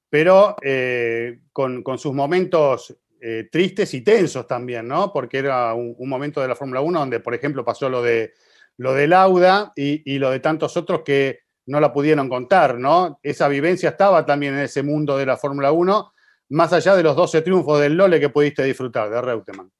pero 0.08 0.56
eh, 0.62 1.40
con, 1.52 1.82
con, 1.82 1.98
sus 1.98 2.12
momentos 2.12 2.94
eh, 3.26 3.48
tristes 3.50 3.94
y 3.94 4.02
tensos 4.02 4.46
también, 4.46 4.86
¿no? 4.86 5.10
Porque 5.10 5.38
era 5.38 5.72
un, 5.72 5.96
momento 6.06 6.42
de 6.42 6.48
la 6.48 6.54
Fórmula 6.54 6.82
1 6.82 7.00
donde, 7.00 7.20
por 7.20 7.32
ejemplo, 7.32 7.64
pasó 7.64 7.88
lo 7.88 8.02
de, 8.02 8.34
lo 8.76 8.92
de 8.92 9.08
Lauda 9.08 9.72
y, 9.74 10.18
lo 10.18 10.30
de 10.30 10.40
tantos 10.40 10.76
otros 10.76 11.00
que 11.00 11.38
no 11.64 11.80
la 11.80 11.90
pudieron 11.90 12.28
contar, 12.28 12.78
¿no? 12.78 13.20
Esa 13.22 13.48
vivencia 13.48 13.88
estaba 13.88 14.26
también 14.26 14.52
en 14.52 14.60
ese 14.60 14.82
mundo 14.82 15.16
de 15.16 15.24
la 15.24 15.38
Fórmula 15.38 15.72
1, 15.72 16.12
más 16.50 16.74
allá 16.74 16.94
de 16.94 17.02
los 17.02 17.16
12 17.16 17.40
triunfos 17.40 17.80
del 17.80 17.96
Lole 17.96 18.20
que 18.20 18.28
pudiste 18.28 18.62
disfrutar 18.62 19.08
de 19.08 19.22
Reutemann. 19.22 19.72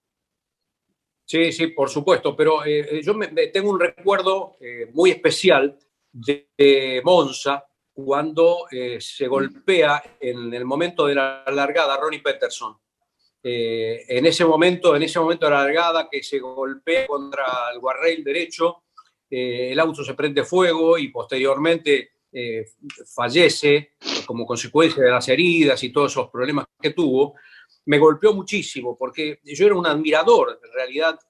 Sí, 1.26 1.52
sí, 1.52 1.66
por 1.66 1.90
supuesto, 1.90 2.34
pero 2.34 2.64
eh, 2.64 3.02
yo 3.02 3.12
tengo 3.52 3.68
un 3.68 3.78
recuerdo 3.78 4.56
eh, 4.58 4.88
muy 4.94 5.10
especial 5.10 5.78
de, 6.10 7.02
Monza 7.04 7.62
cuando 7.92 8.60
se 8.98 9.26
golpea 9.28 10.02
en 10.18 10.54
el 10.54 10.64
momento 10.64 11.06
de 11.06 11.14
la 11.14 11.44
largada 11.48 11.98
Ronnie 11.98 12.22
Peterson 12.22 12.78
eh, 13.46 14.06
en 14.08 14.24
ese 14.24 14.42
momento, 14.46 14.96
en 14.96 15.02
ese 15.02 15.20
momento 15.20 15.44
de 15.44 15.52
la 15.52 15.64
largada 15.64 16.08
que 16.10 16.22
se 16.22 16.38
golpea 16.38 17.06
contra 17.06 17.44
el 17.74 17.78
guarrail 17.78 18.24
derecho, 18.24 18.84
eh, 19.28 19.68
el 19.70 19.78
auto 19.80 20.02
se 20.02 20.14
prende 20.14 20.44
fuego 20.44 20.96
y 20.96 21.08
posteriormente 21.08 22.12
eh, 22.32 22.64
fallece 23.04 23.96
como 24.24 24.46
consecuencia 24.46 25.04
de 25.04 25.10
las 25.10 25.28
heridas 25.28 25.82
y 25.84 25.90
todos 25.90 26.12
esos 26.12 26.30
problemas 26.30 26.64
que 26.80 26.90
tuvo, 26.90 27.34
me 27.84 27.98
golpeó 27.98 28.32
muchísimo 28.32 28.96
porque 28.96 29.40
yo 29.44 29.66
era 29.66 29.74
un 29.74 29.86
admirador, 29.86 30.58
en 30.64 30.72
realidad 30.72 31.20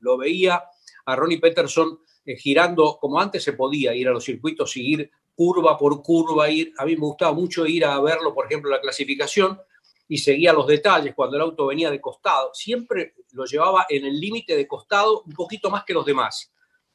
lo 0.00 0.16
veía 0.16 0.64
a 1.04 1.16
Ronnie 1.16 1.38
Peterson 1.38 1.98
girando 2.38 2.96
como 2.98 3.20
antes 3.20 3.42
se 3.42 3.52
podía 3.52 3.94
ir 3.94 4.08
a 4.08 4.12
los 4.12 4.24
circuitos, 4.24 4.72
seguir 4.72 5.10
curva 5.34 5.76
por 5.76 6.02
curva, 6.02 6.48
ir, 6.48 6.72
a 6.78 6.86
mí 6.86 6.96
me 6.96 7.02
gustaba 7.02 7.34
mucho 7.34 7.66
ir 7.66 7.84
a 7.84 8.00
verlo, 8.00 8.34
por 8.34 8.46
ejemplo, 8.46 8.70
la 8.70 8.80
clasificación, 8.80 9.60
y 10.08 10.18
seguía 10.18 10.54
los 10.54 10.66
detalles 10.66 11.14
cuando 11.14 11.36
el 11.36 11.42
auto 11.42 11.66
venía 11.66 11.90
de 11.90 12.00
costado. 12.00 12.52
Siempre 12.54 13.14
lo 13.32 13.44
llevaba 13.44 13.86
en 13.88 14.06
el 14.06 14.18
límite 14.18 14.56
de 14.56 14.66
costado 14.66 15.22
un 15.22 15.34
poquito 15.34 15.68
más 15.70 15.84
que 15.84 15.92
los 15.92 16.06
demás. 16.06 16.50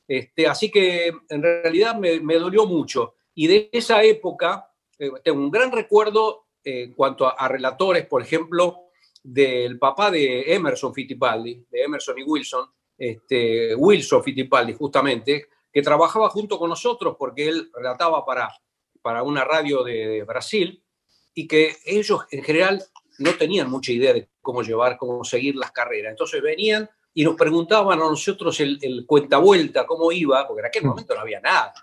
Este, 0.07 0.47
así 0.47 0.71
que 0.71 1.13
en 1.29 1.41
realidad 1.41 1.95
me, 1.95 2.35
dolió 2.39 2.65
mucho. 2.65 3.15
Y 3.35 3.47
de 3.47 3.69
esa 3.71 4.03
época 4.03 4.67
eh, 4.97 5.11
tengo 5.23 5.39
un 5.39 5.51
gran 5.51 5.71
recuerdo 5.71 6.47
eh, 6.63 6.83
en 6.83 6.93
cuanto 6.93 7.27
a, 7.27 7.47
relatores, 7.47 8.07
por 8.07 8.23
ejemplo, 8.23 8.85
del 9.21 9.77
papá 9.77 10.09
de 10.09 10.53
Emerson 10.53 10.93
Fittipaldi, 10.93 11.65
de 11.69 11.83
Emerson 11.83 12.17
y 12.17 12.23
Wilson, 12.23 12.67
este, 12.97 13.75
Wilson 13.75 14.23
Fittipaldi 14.23 14.73
justamente, 14.73 15.47
que 15.71 15.81
trabajaba 15.81 16.29
junto 16.29 16.57
con 16.57 16.69
nosotros 16.69 17.15
porque 17.17 17.47
él 17.47 17.69
relataba 17.73 18.25
para, 18.25 18.49
para 19.01 19.23
una 19.23 19.43
radio 19.43 19.83
de 19.83 20.23
Brasil 20.23 20.83
y 21.33 21.47
que 21.47 21.77
ellos 21.85 22.25
en 22.31 22.43
general 22.43 22.83
no 23.19 23.35
tenían 23.35 23.69
mucha 23.69 23.91
idea 23.91 24.13
de 24.13 24.29
cómo 24.41 24.61
llevar, 24.63 24.97
cómo 24.97 25.23
seguir 25.23 25.55
las 25.55 25.71
carreras. 25.71 26.11
Entonces 26.11 26.41
venían 26.41 26.89
y 27.13 27.23
nos 27.23 27.35
preguntaban 27.35 27.99
a 27.99 28.03
nosotros 28.03 28.59
el, 28.59 28.79
el 28.81 29.05
cuenta 29.05 29.37
vuelta, 29.37 29.85
cómo 29.85 30.11
iba, 30.11 30.47
porque 30.47 30.61
en 30.61 30.65
aquel 30.65 30.83
mm. 30.83 30.87
momento 30.87 31.15
no 31.15 31.21
había 31.21 31.39
nada. 31.39 31.73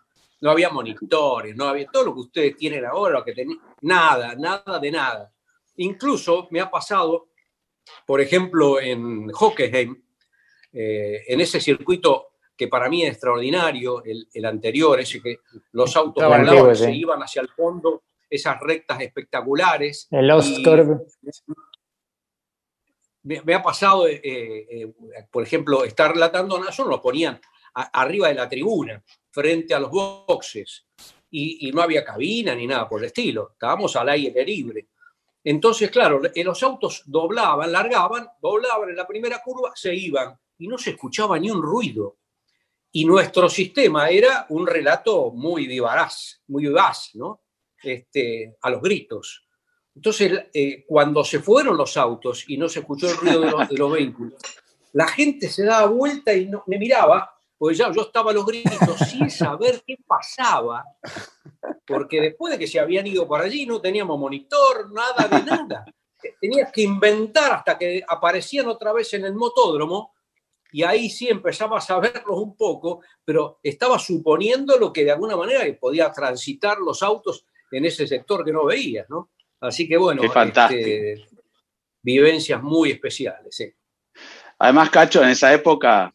No 0.40 0.50
había 0.50 0.70
monitores, 0.70 1.54
no 1.54 1.66
había 1.66 1.86
todo 1.86 2.06
lo 2.06 2.14
que 2.14 2.20
ustedes 2.20 2.56
tienen 2.56 2.84
ahora, 2.86 3.18
lo 3.18 3.24
que 3.24 3.46
nada, 3.82 4.34
nada 4.34 4.78
de 4.78 4.90
nada. 4.90 5.32
Incluso 5.76 6.48
me 6.50 6.60
ha 6.60 6.70
pasado, 6.70 7.28
por 8.06 8.22
ejemplo, 8.22 8.80
en 8.80 9.30
Hockenheim, 9.32 10.02
eh, 10.72 11.24
en 11.28 11.40
ese 11.42 11.60
circuito 11.60 12.28
que 12.56 12.68
para 12.68 12.88
mí 12.88 13.02
es 13.04 13.12
extraordinario, 13.12 14.02
el, 14.02 14.28
el 14.32 14.44
anterior, 14.46 14.98
ese 14.98 15.20
que 15.22 15.40
los 15.72 15.94
autos 15.96 16.78
se 16.78 16.94
iban 16.94 17.22
hacia 17.22 17.42
el 17.42 17.48
fondo 17.48 18.02
esas 18.30 18.58
rectas 18.60 19.00
espectaculares. 19.00 20.06
El 20.10 20.28
Lost 20.28 20.58
Me, 23.22 23.54
ha 23.54 23.62
pasado, 23.62 24.08
eh, 24.08 24.20
eh, 24.22 24.94
por 25.30 25.42
ejemplo, 25.42 25.84
estar 25.84 26.14
relatando 26.14 26.58
nosotros 26.58 26.88
nos 26.88 27.00
ponían 27.00 27.38
arriba 27.74 28.28
de 28.28 28.34
la 28.34 28.48
tribuna, 28.48 29.02
frente 29.30 29.74
a 29.74 29.80
los 29.80 29.90
boxes, 29.90 30.86
y, 31.30 31.70
no 31.72 31.82
había 31.82 32.04
cabina 32.04 32.54
ni 32.54 32.66
nada 32.66 32.88
por 32.88 33.00
el 33.00 33.06
estilo, 33.06 33.50
estábamos 33.52 33.94
al 33.96 34.08
aire 34.08 34.44
libre. 34.44 34.88
Entonces, 35.44 35.90
claro, 35.90 36.20
los 36.20 36.62
autos 36.62 37.02
doblaban, 37.06 37.70
largaban, 37.70 38.28
doblaban 38.42 38.90
en 38.90 38.96
la 38.96 39.06
primera 39.06 39.40
curva, 39.42 39.72
se 39.74 39.94
iban 39.94 40.38
y 40.58 40.66
no 40.66 40.76
se 40.76 40.90
escuchaba 40.90 41.38
ni 41.38 41.50
un 41.50 41.62
ruido. 41.62 42.18
Y 42.92 43.04
nuestro 43.04 43.48
sistema 43.48 44.10
era 44.10 44.46
un 44.48 44.66
relato 44.66 45.30
muy 45.30 45.66
vivaz, 45.66 46.42
muy 46.48 46.64
vivaz, 46.64 47.10
¿no? 47.14 47.42
Este, 47.82 48.56
a 48.60 48.70
los 48.70 48.80
gritos. 48.80 49.46
Entonces, 49.94 50.46
eh, 50.54 50.84
cuando 50.86 51.24
se 51.24 51.40
fueron 51.40 51.76
los 51.76 51.96
autos 51.96 52.44
y 52.48 52.56
no 52.56 52.68
se 52.68 52.80
escuchó 52.80 53.10
el 53.10 53.16
ruido 53.16 53.40
de 53.40 53.76
los, 53.76 53.92
vehículos, 53.92 54.34
la 54.92 55.08
gente 55.08 55.48
se 55.48 55.64
daba 55.64 55.86
vuelta 55.86 56.32
y 56.32 56.50
me 56.66 56.78
miraba, 56.78 57.34
pues 57.58 57.78
ya 57.78 57.92
yo 57.92 58.02
estaba 58.02 58.30
a 58.30 58.34
los 58.34 58.46
gritos 58.46 58.98
sin 59.08 59.30
saber 59.30 59.82
qué 59.86 59.96
pasaba, 60.06 60.84
porque 61.86 62.20
después 62.20 62.52
de 62.52 62.58
que 62.58 62.66
se 62.66 62.80
habían 62.80 63.06
ido 63.06 63.26
por 63.26 63.40
allí 63.40 63.66
no 63.66 63.80
teníamos 63.80 64.18
monitor, 64.18 64.92
nada 64.92 65.28
de 65.28 65.42
nada. 65.44 65.84
Tenías 66.40 66.70
que 66.70 66.82
inventar 66.82 67.52
hasta 67.52 67.78
que 67.78 68.02
aparecían 68.06 68.68
otra 68.68 68.92
vez 68.92 69.12
en 69.14 69.24
el 69.24 69.34
motódromo 69.34 70.14
y 70.72 70.82
ahí 70.82 71.10
sí 71.10 71.28
empezabas 71.28 71.90
a 71.90 71.98
verlos 71.98 72.38
un 72.38 72.56
poco, 72.56 73.00
pero 73.24 73.58
estaba 73.62 73.98
suponiendo 73.98 74.78
lo 74.78 74.92
que 74.92 75.04
de 75.04 75.12
alguna 75.12 75.36
manera 75.36 75.64
podía 75.78 76.12
transitar 76.12 76.78
los 76.78 77.02
autos 77.02 77.44
en 77.70 77.84
ese 77.84 78.06
sector 78.06 78.44
que 78.44 78.52
no 78.52 78.64
veías, 78.64 79.08
¿no? 79.08 79.30
Así 79.60 79.86
que 79.86 79.96
bueno, 79.96 80.22
este, 80.22 81.26
vivencias 82.02 82.62
muy 82.62 82.92
especiales. 82.92 83.74
Además, 84.58 84.90
Cacho, 84.90 85.22
en 85.22 85.30
esa 85.30 85.52
época, 85.52 86.14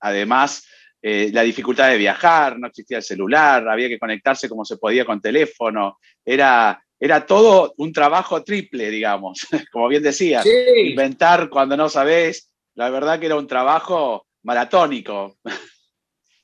además, 0.00 0.66
eh, 1.00 1.30
la 1.32 1.42
dificultad 1.42 1.90
de 1.90 1.98
viajar, 1.98 2.58
no 2.58 2.68
existía 2.68 2.98
el 2.98 3.02
celular, 3.02 3.68
había 3.68 3.88
que 3.88 3.98
conectarse 3.98 4.48
como 4.48 4.64
se 4.64 4.76
podía 4.76 5.04
con 5.04 5.20
teléfono, 5.20 5.98
era, 6.24 6.82
era 6.98 7.26
todo 7.26 7.74
un 7.78 7.92
trabajo 7.92 8.42
triple, 8.42 8.88
digamos, 8.88 9.46
como 9.72 9.88
bien 9.88 10.02
decía, 10.02 10.42
inventar 10.84 11.48
cuando 11.50 11.76
no 11.76 11.88
sabés, 11.88 12.50
la 12.74 12.88
verdad 12.88 13.18
que 13.18 13.26
era 13.26 13.36
un 13.36 13.46
trabajo 13.46 14.26
maratónico. 14.44 15.36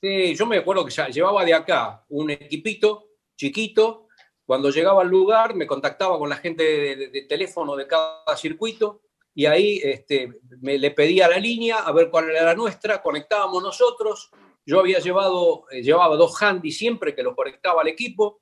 Sí, 0.00 0.34
yo 0.34 0.46
me 0.46 0.58
acuerdo 0.58 0.84
que 0.84 1.12
llevaba 1.12 1.44
de 1.44 1.54
acá 1.54 2.04
un 2.08 2.30
equipito 2.30 3.08
chiquito 3.36 4.07
cuando 4.48 4.70
llegaba 4.70 5.02
al 5.02 5.08
lugar, 5.08 5.54
me 5.54 5.66
contactaba 5.66 6.18
con 6.18 6.30
la 6.30 6.36
gente 6.36 6.62
de, 6.96 7.22
teléfono 7.28 7.76
de 7.76 7.86
cada 7.86 8.34
circuito 8.34 9.02
y 9.34 9.44
ahí 9.44 9.78
este, 9.84 10.40
me, 10.62 10.78
le 10.78 10.90
pedía 10.92 11.28
la 11.28 11.36
línea 11.36 11.80
a 11.80 11.92
ver 11.92 12.08
cuál 12.08 12.30
era 12.30 12.44
la 12.44 12.54
nuestra, 12.54 13.02
conectábamos 13.02 13.62
nosotros. 13.62 14.30
Yo 14.64 14.80
había 14.80 15.00
llevado, 15.00 15.66
eh, 15.70 15.82
llevaba 15.82 16.16
dos 16.16 16.42
handy 16.42 16.72
siempre 16.72 17.14
que 17.14 17.22
los 17.22 17.36
conectaba 17.36 17.82
al 17.82 17.88
equipo 17.88 18.40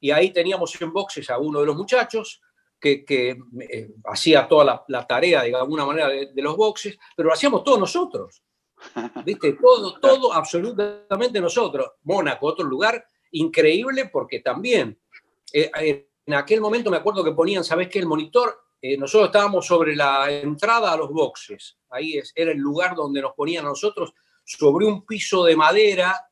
y 0.00 0.10
ahí 0.10 0.30
teníamos 0.30 0.80
en 0.80 0.90
boxes 0.90 1.28
a 1.28 1.36
uno 1.36 1.60
de 1.60 1.66
los 1.66 1.76
muchachos 1.76 2.40
que, 2.80 3.04
eh, 3.68 3.90
hacía 4.06 4.48
toda 4.48 4.86
la, 4.88 5.06
tarea 5.06 5.42
de 5.42 5.54
alguna 5.54 5.84
manera 5.84 6.08
de, 6.08 6.32
de, 6.32 6.42
los 6.42 6.56
boxes, 6.56 6.96
pero 7.14 7.28
lo 7.28 7.34
hacíamos 7.34 7.62
todos 7.62 7.78
nosotros. 7.78 8.42
¿Viste? 9.22 9.52
Todo, 9.52 10.00
todo, 10.00 10.32
absolutamente 10.32 11.42
nosotros. 11.42 11.90
Mónaco, 12.04 12.46
otro 12.46 12.64
lugar 12.64 13.04
increíble 13.32 14.08
porque 14.10 14.40
también 14.40 14.98
eh, 15.56 16.08
en 16.26 16.34
aquel 16.34 16.60
momento 16.60 16.90
me 16.90 16.98
acuerdo 16.98 17.24
que 17.24 17.32
ponían, 17.32 17.64
¿sabes 17.64 17.88
qué? 17.88 17.98
El 17.98 18.06
monitor, 18.06 18.64
eh, 18.80 18.96
nosotros 18.96 19.28
estábamos 19.28 19.66
sobre 19.66 19.96
la 19.96 20.30
entrada 20.30 20.92
a 20.92 20.96
los 20.96 21.10
boxes, 21.10 21.78
ahí 21.90 22.18
es, 22.18 22.32
era 22.34 22.52
el 22.52 22.58
lugar 22.58 22.94
donde 22.94 23.22
nos 23.22 23.32
ponían 23.32 23.64
a 23.64 23.68
nosotros, 23.68 24.12
sobre 24.44 24.86
un 24.86 25.04
piso 25.06 25.44
de 25.44 25.56
madera 25.56 26.28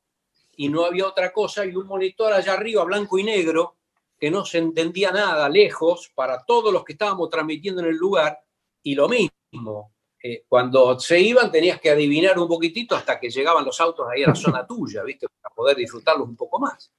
y 0.57 0.69
no 0.69 0.85
había 0.85 1.07
otra 1.07 1.33
cosa, 1.33 1.65
y 1.65 1.75
un 1.75 1.87
monitor 1.87 2.33
allá 2.33 2.53
arriba, 2.53 2.85
blanco 2.85 3.19
y 3.19 3.25
negro, 3.25 3.77
que 4.19 4.31
no 4.31 4.45
se 4.45 4.59
entendía 4.59 5.11
nada, 5.11 5.49
lejos, 5.49 6.13
para 6.15 6.45
todos 6.45 6.73
los 6.73 6.85
que 6.85 6.93
estábamos 6.93 7.29
transmitiendo 7.29 7.81
en 7.81 7.89
el 7.89 7.97
lugar, 7.97 8.39
y 8.83 8.95
lo 8.95 9.09
mismo. 9.09 9.93
Eh, 10.23 10.45
cuando 10.49 10.99
se 11.01 11.21
iban 11.21 11.53
tenías 11.53 11.79
que 11.81 11.91
adivinar 11.91 12.39
un 12.39 12.49
poquitito 12.49 12.97
hasta 12.97 13.21
que 13.21 13.29
llegaban 13.29 13.65
los 13.65 13.79
autos 13.81 14.07
ahí 14.11 14.23
a 14.23 14.29
la 14.29 14.35
zona 14.35 14.67
tuya, 14.67 15.03
¿viste? 15.03 15.27
Para 15.41 15.55
poder 15.55 15.77
disfrutarlos 15.77 16.29
un 16.29 16.37
poco 16.37 16.59
más. 16.59 16.91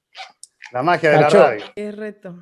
La 0.71 0.83
magia 0.83 1.11
de 1.11 1.21
la 1.21 1.29
radio. 1.29 1.65
Qué 1.75 1.91
reto. 1.91 2.35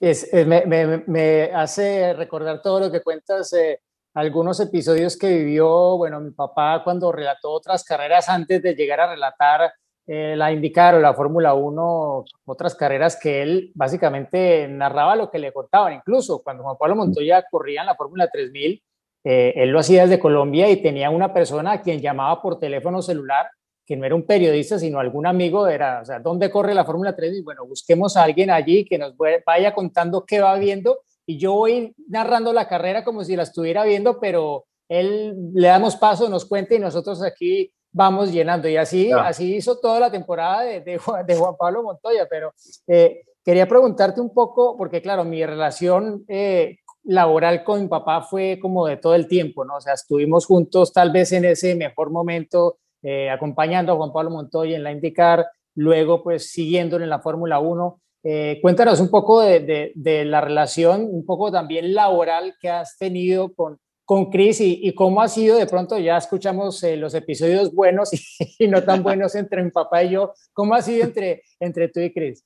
Es, 0.00 0.30
me, 0.32 1.50
hace 1.54 2.12
recordar 2.14 2.62
todo 2.62 2.80
lo 2.80 2.90
que 2.90 3.02
cuentas, 3.02 3.52
eh, 3.52 3.80
algunos 4.14 4.60
episodios 4.60 5.16
que 5.16 5.38
vivió, 5.38 5.96
bueno, 5.96 6.20
mi 6.20 6.30
papá 6.30 6.82
cuando 6.84 7.10
relató 7.10 7.50
otras 7.50 7.84
carreras 7.84 8.28
antes 8.28 8.62
de 8.62 8.74
llegar 8.74 9.00
a 9.00 9.10
relatar 9.10 9.72
eh, 10.06 10.34
la 10.36 10.52
IndyCar 10.52 10.94
o 10.94 11.00
la 11.00 11.14
Fórmula 11.14 11.54
1, 11.54 12.24
otras 12.44 12.74
carreras 12.74 13.16
que 13.16 13.42
él 13.42 13.72
básicamente 13.74 14.68
narraba 14.68 15.16
lo 15.16 15.30
que 15.30 15.38
le 15.38 15.52
contaban. 15.52 15.94
Incluso 15.94 16.42
cuando 16.42 16.62
Juan 16.62 16.76
Pablo 16.78 16.96
Montoya 16.96 17.44
corría 17.50 17.80
en 17.80 17.86
la 17.86 17.96
Fórmula 17.96 18.28
3000, 18.30 18.82
eh, 19.24 19.54
él 19.56 19.70
lo 19.70 19.80
hacía 19.80 20.02
desde 20.02 20.20
Colombia 20.20 20.68
y 20.68 20.82
tenía 20.82 21.08
una 21.08 21.32
persona 21.32 21.72
a 21.72 21.80
quien 21.80 22.00
llamaba 22.00 22.42
por 22.42 22.58
teléfono 22.58 23.00
celular 23.00 23.48
que 23.86 23.96
no 23.96 24.04
era 24.04 24.14
un 24.14 24.26
periodista, 24.26 24.78
sino 24.78 24.98
algún 24.98 25.26
amigo, 25.26 25.66
era, 25.68 26.00
o 26.00 26.04
sea, 26.04 26.18
¿dónde 26.18 26.50
corre 26.50 26.74
la 26.74 26.84
Fórmula 26.84 27.14
3? 27.14 27.38
Y 27.38 27.42
bueno, 27.42 27.66
busquemos 27.66 28.16
a 28.16 28.22
alguien 28.22 28.50
allí 28.50 28.84
que 28.84 28.98
nos 28.98 29.14
vaya 29.16 29.74
contando 29.74 30.24
qué 30.24 30.40
va 30.40 30.56
viendo 30.56 31.00
y 31.26 31.38
yo 31.38 31.54
voy 31.54 31.94
narrando 32.08 32.52
la 32.52 32.68
carrera 32.68 33.04
como 33.04 33.24
si 33.24 33.36
la 33.36 33.44
estuviera 33.44 33.84
viendo, 33.84 34.20
pero 34.20 34.66
él 34.88 35.34
le 35.54 35.68
damos 35.68 35.96
paso, 35.96 36.28
nos 36.28 36.44
cuenta 36.44 36.74
y 36.74 36.78
nosotros 36.78 37.22
aquí 37.22 37.72
vamos 37.92 38.32
llenando. 38.32 38.68
Y 38.68 38.76
así, 38.76 39.10
así 39.12 39.56
hizo 39.56 39.78
toda 39.78 40.00
la 40.00 40.10
temporada 40.10 40.62
de, 40.62 40.80
de, 40.80 40.98
Juan, 40.98 41.56
Pablo 41.58 41.82
Montoya, 41.82 42.26
pero 42.28 42.52
eh, 42.86 43.22
quería 43.44 43.66
preguntarte 43.66 44.20
un 44.20 44.34
poco, 44.34 44.76
porque 44.76 45.00
claro, 45.00 45.24
mi 45.24 45.44
relación 45.44 46.24
eh, 46.28 46.78
laboral 47.04 47.64
con 47.64 47.82
mi 47.82 47.88
papá 47.88 48.22
fue 48.22 48.58
como 48.60 48.86
de 48.86 48.96
todo 48.96 49.14
el 49.14 49.26
tiempo, 49.26 49.64
¿no? 49.64 49.76
O 49.76 49.80
sea, 49.80 49.94
estuvimos 49.94 50.46
juntos 50.46 50.92
tal 50.92 51.10
vez 51.10 51.32
en 51.32 51.44
ese 51.46 51.74
mejor 51.74 52.10
momento 52.10 52.78
eh, 53.06 53.28
acompañando 53.28 53.92
a 53.92 53.96
Juan 53.96 54.14
Pablo 54.14 54.30
Montoya 54.30 54.76
en 54.76 54.82
la 54.82 54.90
IndyCar, 54.90 55.46
luego 55.74 56.22
pues 56.22 56.50
siguiéndolo 56.50 57.04
en 57.04 57.10
la 57.10 57.20
Fórmula 57.20 57.58
1. 57.58 58.00
Eh, 58.22 58.58
cuéntanos 58.62 58.98
un 58.98 59.10
poco 59.10 59.42
de, 59.42 59.92
la 60.24 60.40
relación, 60.40 61.06
un 61.10 61.26
poco 61.26 61.52
también 61.52 61.92
laboral 61.92 62.54
que 62.58 62.70
has 62.70 62.96
tenido 62.96 63.52
con, 63.52 63.78
con 64.06 64.30
Chris 64.30 64.58
y, 64.62 64.94
cómo 64.94 65.20
ha 65.20 65.28
sido, 65.28 65.58
de 65.58 65.66
pronto 65.66 65.98
ya 65.98 66.16
escuchamos 66.16 66.82
eh, 66.82 66.96
los 66.96 67.12
episodios 67.12 67.74
buenos 67.74 68.08
y, 68.58 68.68
no 68.68 68.82
tan 68.82 69.02
buenos 69.02 69.34
entre 69.34 69.62
mi 69.62 69.70
papá 69.70 70.02
y 70.02 70.12
yo, 70.12 70.32
¿cómo 70.54 70.74
ha 70.74 70.80
sido 70.80 71.04
entre, 71.04 71.42
entre 71.60 71.88
tú 71.88 72.00
y 72.00 72.10
Chris? 72.10 72.42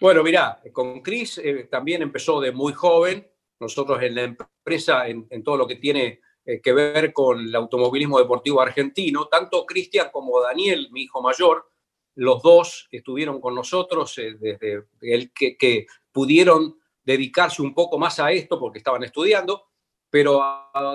Bueno, 0.00 0.22
mira, 0.22 0.62
con 0.72 1.02
Chris 1.02 1.38
también 1.70 2.00
empezó 2.00 2.40
de 2.40 2.52
muy 2.52 2.72
joven, 2.72 3.30
nosotros 3.60 4.02
en 4.02 4.14
la 4.14 4.22
empresa, 4.22 5.06
en 5.08 5.44
todo 5.44 5.58
lo 5.58 5.66
que 5.66 5.76
tiene 5.76 6.20
eh, 6.44 6.60
que 6.60 6.72
ver 6.72 7.12
con 7.12 7.40
el 7.40 7.54
automovilismo 7.54 8.18
deportivo 8.18 8.60
argentino. 8.60 9.28
Tanto 9.28 9.66
Cristian 9.66 10.08
como 10.12 10.40
Daniel, 10.40 10.88
mi 10.90 11.02
hijo 11.02 11.20
mayor, 11.20 11.70
los 12.14 12.42
dos 12.42 12.88
estuvieron 12.90 13.40
con 13.40 13.54
nosotros 13.54 14.16
eh, 14.18 14.34
desde 14.38 14.86
el 15.02 15.32
que, 15.32 15.86
pudieron 16.12 16.76
dedicarse 17.04 17.62
un 17.62 17.72
poco 17.72 17.96
más 17.98 18.18
a 18.18 18.32
esto 18.32 18.58
porque 18.58 18.78
estaban 18.78 19.04
estudiando, 19.04 19.68
pero 20.10 20.42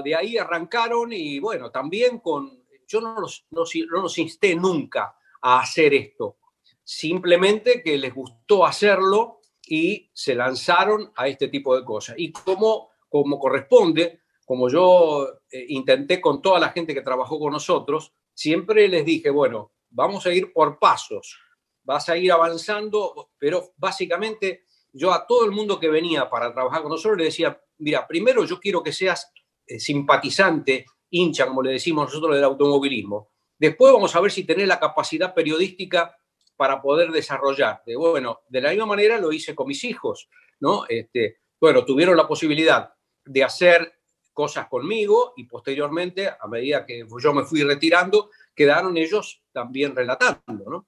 de 0.03 0.13
ahí 0.13 0.37
arrancaron 0.37 1.13
y 1.13 1.39
bueno, 1.39 1.71
también 1.71 2.19
con, 2.19 2.65
yo 2.85 2.99
no 2.99 3.21
los, 3.21 3.45
no, 3.51 3.63
no 3.63 4.01
los 4.01 4.17
insté 4.17 4.55
nunca 4.55 5.15
a 5.41 5.61
hacer 5.61 5.93
esto, 5.93 6.37
simplemente 6.83 7.81
que 7.81 7.97
les 7.97 8.13
gustó 8.13 8.65
hacerlo 8.65 9.39
y 9.67 10.09
se 10.13 10.35
lanzaron 10.35 11.11
a 11.15 11.27
este 11.27 11.47
tipo 11.47 11.75
de 11.75 11.83
cosas. 11.83 12.15
Y 12.17 12.31
como, 12.31 12.89
como 13.09 13.39
corresponde, 13.39 14.21
como 14.45 14.69
yo 14.69 15.27
eh, 15.51 15.65
intenté 15.69 16.21
con 16.21 16.41
toda 16.41 16.59
la 16.59 16.69
gente 16.69 16.93
que 16.93 17.01
trabajó 17.01 17.39
con 17.39 17.51
nosotros, 17.51 18.13
siempre 18.33 18.87
les 18.87 19.03
dije, 19.03 19.29
bueno, 19.29 19.73
vamos 19.89 20.25
a 20.25 20.33
ir 20.33 20.53
por 20.53 20.79
pasos, 20.79 21.39
vas 21.83 22.07
a 22.09 22.17
ir 22.17 22.31
avanzando, 22.31 23.31
pero 23.37 23.73
básicamente 23.77 24.65
yo 24.93 25.11
a 25.11 25.25
todo 25.25 25.45
el 25.45 25.51
mundo 25.51 25.79
que 25.79 25.89
venía 25.89 26.29
para 26.29 26.53
trabajar 26.53 26.81
con 26.81 26.91
nosotros 26.91 27.17
le 27.17 27.25
decía, 27.25 27.59
mira, 27.79 28.07
primero 28.07 28.45
yo 28.45 28.59
quiero 28.59 28.81
que 28.81 28.93
seas 28.93 29.31
eh, 29.67 29.79
simpatizante, 29.79 30.85
hincha, 31.09 31.47
como 31.47 31.61
le 31.61 31.71
decimos 31.71 32.05
nosotros 32.05 32.35
del 32.35 32.43
automovilismo. 32.43 33.31
Después 33.57 33.93
vamos 33.93 34.15
a 34.15 34.21
ver 34.21 34.31
si 34.31 34.43
tenés 34.43 34.67
la 34.67 34.79
capacidad 34.79 35.33
periodística 35.33 36.15
para 36.55 36.81
poder 36.81 37.11
desarrollarte. 37.11 37.95
Bueno, 37.95 38.41
de 38.47 38.61
la 38.61 38.69
misma 38.69 38.85
manera 38.85 39.17
lo 39.17 39.31
hice 39.31 39.55
con 39.55 39.67
mis 39.67 39.83
hijos, 39.83 40.29
¿no? 40.59 40.85
Este, 40.87 41.39
bueno, 41.59 41.83
tuvieron 41.83 42.15
la 42.15 42.27
posibilidad 42.27 42.93
de 43.25 43.43
hacer 43.43 43.99
cosas 44.36 44.67
conmigo 44.67 45.33
y 45.38 45.45
posteriormente, 45.45 46.27
a 46.27 46.47
medida 46.47 46.86
que 46.86 47.07
yo 47.19 47.33
me 47.33 47.43
fui 47.43 47.63
retirando, 47.63 48.29
quedaron 48.53 48.95
ellos 48.97 49.41
también 49.51 49.95
relatando, 49.95 50.69
¿no? 50.69 50.86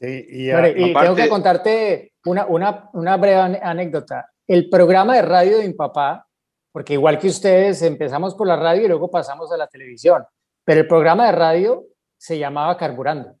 Sí, 0.00 0.26
y, 0.28 0.92
tengo 0.92 1.14
que 1.14 1.28
contarte 1.28 2.12
una, 2.26 2.46
una, 2.46 2.90
una, 2.92 3.16
breve 3.16 3.58
anécdota. 3.62 4.30
El 4.46 4.68
programa 4.68 5.16
de 5.16 5.22
radio 5.22 5.58
de 5.58 5.66
mi 5.66 5.74
papá, 5.74 6.26
porque 6.70 6.92
igual 6.92 7.18
que 7.18 7.28
ustedes, 7.28 7.82
empezamos 7.82 8.34
por 8.34 8.46
la 8.46 8.56
radio 8.56 8.84
y 8.84 8.88
luego 8.88 9.10
pasamos 9.10 9.50
a 9.50 9.56
la 9.56 9.66
televisión, 9.66 10.24
pero 10.64 10.80
el 10.80 10.86
programa 10.86 11.26
de 11.26 11.32
radio 11.32 11.84
se 12.16 12.38
llamaba 12.38 12.76
Carburando. 12.76 13.36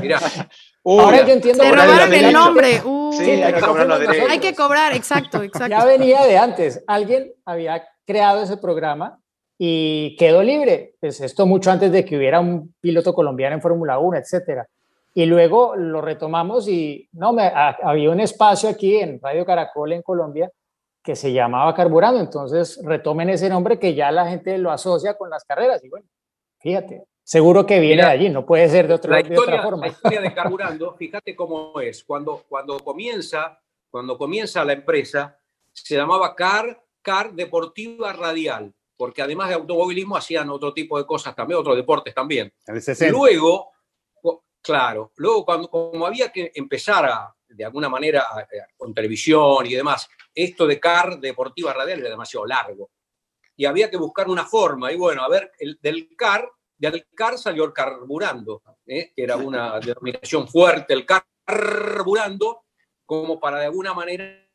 Mira. 0.00 0.18
Ahora 0.84 1.26
yo 1.26 1.32
entiendo. 1.32 1.64
Te 1.64 1.70
robaron 1.70 2.14
el 2.14 2.32
nombre. 2.32 2.80
Sí, 3.12 3.30
hay 3.30 3.52
que 3.52 3.60
cobrar 3.60 3.86
los 3.86 4.00
derechos. 4.00 4.30
Hay 4.30 4.38
que 4.38 4.54
cobrar, 4.54 4.92
exacto, 4.94 5.42
exacto. 5.42 5.68
Ya 5.68 5.84
venía 5.84 6.24
de 6.24 6.38
antes. 6.38 6.82
Alguien 6.86 7.32
había 7.44 7.86
creado 8.04 8.42
ese 8.42 8.56
programa 8.56 9.20
y 9.58 10.16
quedó 10.16 10.42
libre. 10.42 10.94
Pues 11.00 11.20
esto 11.20 11.46
mucho 11.46 11.70
antes 11.70 11.92
de 11.92 12.04
que 12.04 12.16
hubiera 12.16 12.40
un 12.40 12.74
piloto 12.80 13.14
colombiano 13.14 13.56
en 13.56 13.62
Fórmula 13.62 13.98
1, 13.98 14.18
etcétera. 14.18 14.66
Y 15.14 15.24
luego 15.26 15.76
lo 15.76 16.02
retomamos 16.02 16.68
y 16.68 17.08
no, 17.12 17.32
me, 17.32 17.50
había 17.54 18.10
un 18.10 18.20
espacio 18.20 18.68
aquí 18.68 18.96
en 18.96 19.18
Radio 19.20 19.46
Caracol 19.46 19.92
en 19.92 20.02
Colombia 20.02 20.50
que 21.02 21.16
se 21.16 21.32
llamaba 21.32 21.74
Carburando. 21.74 22.20
Entonces 22.20 22.78
retomen 22.84 23.30
ese 23.30 23.48
nombre 23.48 23.78
que 23.78 23.94
ya 23.94 24.10
la 24.10 24.28
gente 24.28 24.58
lo 24.58 24.70
asocia 24.70 25.14
con 25.14 25.30
las 25.30 25.44
carreras. 25.44 25.82
Y 25.84 25.88
bueno, 25.88 26.06
fíjate, 26.58 27.04
Seguro 27.26 27.66
que 27.66 27.80
viene 27.80 28.02
de 28.02 28.08
allí, 28.08 28.28
no 28.30 28.46
puede 28.46 28.68
ser 28.68 28.86
de, 28.86 28.94
otra, 28.94 29.20
forma. 29.60 29.86
La 29.86 29.92
historia 29.92 30.20
de 30.20 30.32
Carburando, 30.32 30.94
fíjate 30.94 31.34
cómo 31.34 31.80
es. 31.80 32.04
Cuando, 32.04 32.44
cuando, 32.48 32.78
comienza, 32.78 33.60
cuando 33.90 34.16
comienza 34.16 34.64
la 34.64 34.74
empresa, 34.74 35.36
se 35.72 35.96
llamaba 35.96 36.36
Car, 36.36 36.84
Car 37.02 37.32
Deportiva 37.32 38.12
Radial, 38.12 38.72
porque 38.96 39.22
además 39.22 39.48
de 39.48 39.56
automovilismo 39.56 40.16
hacían 40.16 40.50
otro 40.50 40.72
tipo 40.72 40.98
de 40.98 41.04
cosas 41.04 41.34
también, 41.34 41.58
otros 41.58 41.74
deportes 41.74 42.14
también. 42.14 42.52
Luego, 43.10 43.72
claro, 44.62 45.10
luego 45.16 45.44
cuando 45.44 45.68
como 45.68 46.06
había 46.06 46.30
que 46.30 46.52
empezar 46.54 47.06
a, 47.06 47.34
de 47.48 47.64
alguna 47.64 47.88
manera, 47.88 48.24
con 48.76 48.94
televisión 48.94 49.66
y 49.66 49.74
demás, 49.74 50.08
esto 50.32 50.64
de 50.64 50.78
Car 50.78 51.18
Deportiva 51.18 51.72
Radial 51.72 51.98
era 51.98 52.10
demasiado 52.10 52.46
largo. 52.46 52.88
Y 53.56 53.64
había 53.64 53.90
que 53.90 53.96
buscar 53.96 54.28
una 54.28 54.44
forma. 54.44 54.92
Y 54.92 54.96
bueno, 54.96 55.24
a 55.24 55.28
ver, 55.28 55.50
el, 55.58 55.76
del 55.82 56.14
CAR 56.14 56.48
del 56.78 57.06
CAR 57.14 57.38
salió 57.38 57.64
el 57.64 57.72
carburando, 57.72 58.62
¿eh? 58.86 59.12
que 59.14 59.22
era 59.22 59.36
una 59.36 59.80
denominación 59.80 60.48
fuerte, 60.48 60.94
el 60.94 61.06
carburando, 61.06 62.64
como 63.04 63.38
para 63.40 63.60
de 63.60 63.66
alguna 63.66 63.94
manera 63.94 64.46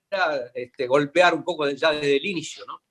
este, 0.54 0.88
golpear 0.88 1.34
un 1.34 1.44
poco 1.44 1.70
ya 1.70 1.92
desde 1.92 2.18
el 2.18 2.26
inicio, 2.26 2.66
¿no? 2.68 2.82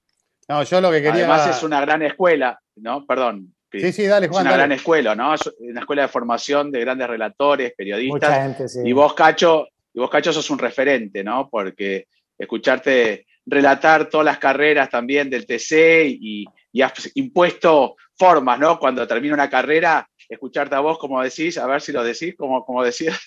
No, 0.48 0.62
yo 0.64 0.80
lo 0.80 0.90
que 0.90 0.96
quería... 0.96 1.26
Además 1.26 1.56
es 1.56 1.62
una 1.62 1.80
gran 1.80 2.02
escuela, 2.02 2.60
¿no? 2.76 3.06
Perdón. 3.06 3.54
Sí, 3.70 3.92
sí, 3.92 4.06
dale, 4.06 4.26
Juan. 4.26 4.46
Es 4.46 4.48
una 4.48 4.56
gran 4.56 4.72
escuela, 4.72 5.14
¿no? 5.14 5.34
Es 5.34 5.42
una 5.60 5.80
escuela 5.80 6.02
de 6.02 6.08
formación 6.08 6.72
de 6.72 6.80
grandes 6.80 7.06
relatores, 7.06 7.72
periodistas. 7.76 8.30
Mucha 8.30 8.42
gente, 8.42 8.68
sí. 8.68 8.80
Y 8.84 8.92
vos, 8.92 9.14
Cacho, 9.14 9.68
y 9.94 10.00
vos, 10.00 10.10
Cacho, 10.10 10.32
sos 10.32 10.50
un 10.50 10.58
referente, 10.58 11.22
¿no? 11.22 11.48
Porque 11.48 12.08
escucharte 12.36 13.26
relatar 13.46 14.08
todas 14.08 14.24
las 14.24 14.38
carreras 14.38 14.90
también 14.90 15.30
del 15.30 15.46
TC 15.46 16.06
y, 16.08 16.44
y 16.72 16.82
has 16.82 17.10
impuesto 17.14 17.96
formas, 18.20 18.58
¿no? 18.58 18.78
Cuando 18.78 19.06
termina 19.06 19.32
una 19.32 19.48
carrera, 19.48 20.06
escucharte 20.28 20.74
a 20.74 20.80
vos 20.80 20.98
como 20.98 21.22
decís, 21.22 21.56
a 21.56 21.66
ver 21.66 21.80
si 21.80 21.90
lo 21.90 22.04
decís, 22.04 22.34
como, 22.36 22.66
como 22.66 22.84
decías. 22.84 23.18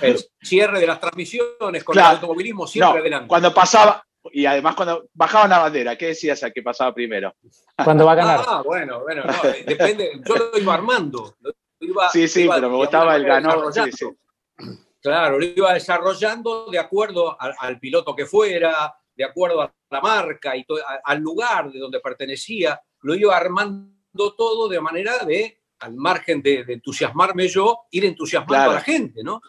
El 0.00 0.18
cierre 0.40 0.80
de 0.80 0.86
las 0.86 0.98
transmisiones 0.98 1.84
con 1.84 1.98
el 1.98 2.04
automovilismo 2.04 2.66
siempre 2.66 3.00
adelante. 3.00 3.28
Cuando 3.28 3.52
pasaba, 3.52 4.02
y 4.32 4.46
además 4.46 4.74
cuando 4.74 5.04
bajaba 5.12 5.46
la 5.46 5.58
bandera, 5.58 5.96
¿qué 5.96 6.06
decías 6.06 6.42
a 6.42 6.50
que 6.50 6.62
pasaba 6.62 6.94
primero? 6.94 7.34
Cuando 7.84 8.06
va 8.06 8.12
a 8.12 8.14
ganar. 8.14 8.40
Ah, 8.48 8.62
bueno, 8.64 9.00
bueno, 9.00 9.24
no, 9.24 9.32
depende, 9.66 10.12
yo 10.26 10.36
lo 10.36 10.58
iba 10.58 10.72
armando. 10.72 11.36
sí, 12.12 12.26
sí, 12.26 12.48
pero 12.48 12.70
me 12.70 12.76
gustaba 12.76 13.14
el 13.16 13.24
ganó. 13.24 13.70
Sí, 13.70 13.92
sí. 13.92 14.06
Claro, 15.02 15.38
lo 15.38 15.44
iba 15.44 15.74
desarrollando 15.74 16.70
de 16.70 16.78
acuerdo 16.78 17.36
al 17.38 17.78
piloto 17.78 18.16
que 18.16 18.24
fuera, 18.24 18.94
de 19.14 19.24
acuerdo 19.24 19.60
a 19.60 19.74
la 19.90 20.00
marca 20.00 20.56
y 20.56 20.64
al 21.04 21.18
lugar 21.18 21.70
de 21.70 21.78
donde 21.78 22.00
pertenecía, 22.00 22.80
lo 23.02 23.14
iba 23.14 23.36
armando 23.36 24.34
todo 24.36 24.68
de 24.68 24.80
manera 24.80 25.18
de, 25.24 25.58
al 25.80 25.94
margen 25.94 26.42
de, 26.42 26.64
entusiasmarme 26.68 27.48
yo, 27.48 27.80
ir 27.90 28.04
entusiasmando 28.04 28.70
a 28.70 28.74
la 28.74 28.80
gente, 28.80 29.22
¿no? 29.22 29.40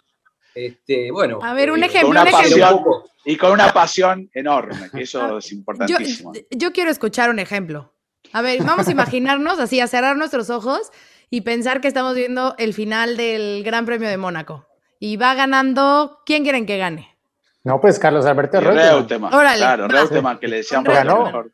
Este, 0.53 1.11
bueno, 1.11 1.39
a 1.41 1.53
ver, 1.53 1.71
un 1.71 1.81
eh, 1.81 1.87
ejemplo. 1.87 2.21
un 2.21 3.03
y 3.25 3.37
con 3.37 3.51
una 3.51 3.73
pasión 3.73 4.29
enorme, 4.33 4.89
que 4.91 5.03
eso 5.03 5.37
es 5.37 5.51
importantísimo. 5.51 6.33
Yo, 6.51 6.73
quiero 6.73 6.91
escuchar 6.91 7.29
un 7.29 7.39
ejemplo. 7.39 7.93
A 8.33 8.41
ver, 8.41 8.63
vamos 8.63 8.87
a 8.87 8.91
imaginarnos 8.91 9.59
así, 9.59 9.79
a 9.79 9.87
cerrar 9.87 10.17
nuestros 10.17 10.49
ojos 10.49 10.91
y 11.29 11.41
pensar 11.41 11.81
que 11.81 11.87
estamos 11.87 12.15
viendo 12.15 12.55
el 12.57 12.73
final 12.73 13.17
del 13.17 13.63
Gran 13.63 13.85
Premio 13.85 14.09
de 14.09 14.17
Mónaco. 14.17 14.67
Y 14.99 15.17
va 15.17 15.33
ganando, 15.33 16.19
¿quién 16.25 16.43
quieren 16.43 16.65
que 16.65 16.77
gane? 16.77 17.17
No, 17.63 17.79
pues 17.79 17.97
Carlos 17.97 18.25
Alberto 18.25 18.59
Reutemann. 18.59 19.31
Claro, 19.31 19.87
Reutemann, 19.87 20.37
que 20.37 20.47
le 20.47 20.57
decíamos 20.57 20.93
ganó. 20.93 21.45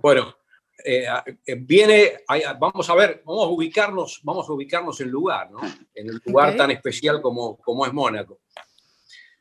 Bueno, 0.00 0.36
eh, 0.84 1.06
eh, 1.46 1.54
viene, 1.54 2.24
vamos 2.58 2.90
a 2.90 2.94
ver, 2.94 3.22
vamos 3.24 3.44
a 3.44 3.48
ubicarnos, 3.48 4.20
vamos 4.22 4.48
a 4.48 4.52
ubicarnos 4.52 5.00
en 5.00 5.08
lugar, 5.08 5.50
¿no? 5.50 5.60
En 5.94 6.08
el 6.08 6.20
lugar 6.24 6.56
tan 6.56 6.70
especial 6.70 7.22
como, 7.22 7.56
como 7.56 7.86
es 7.86 7.92
Mónaco. 7.92 8.40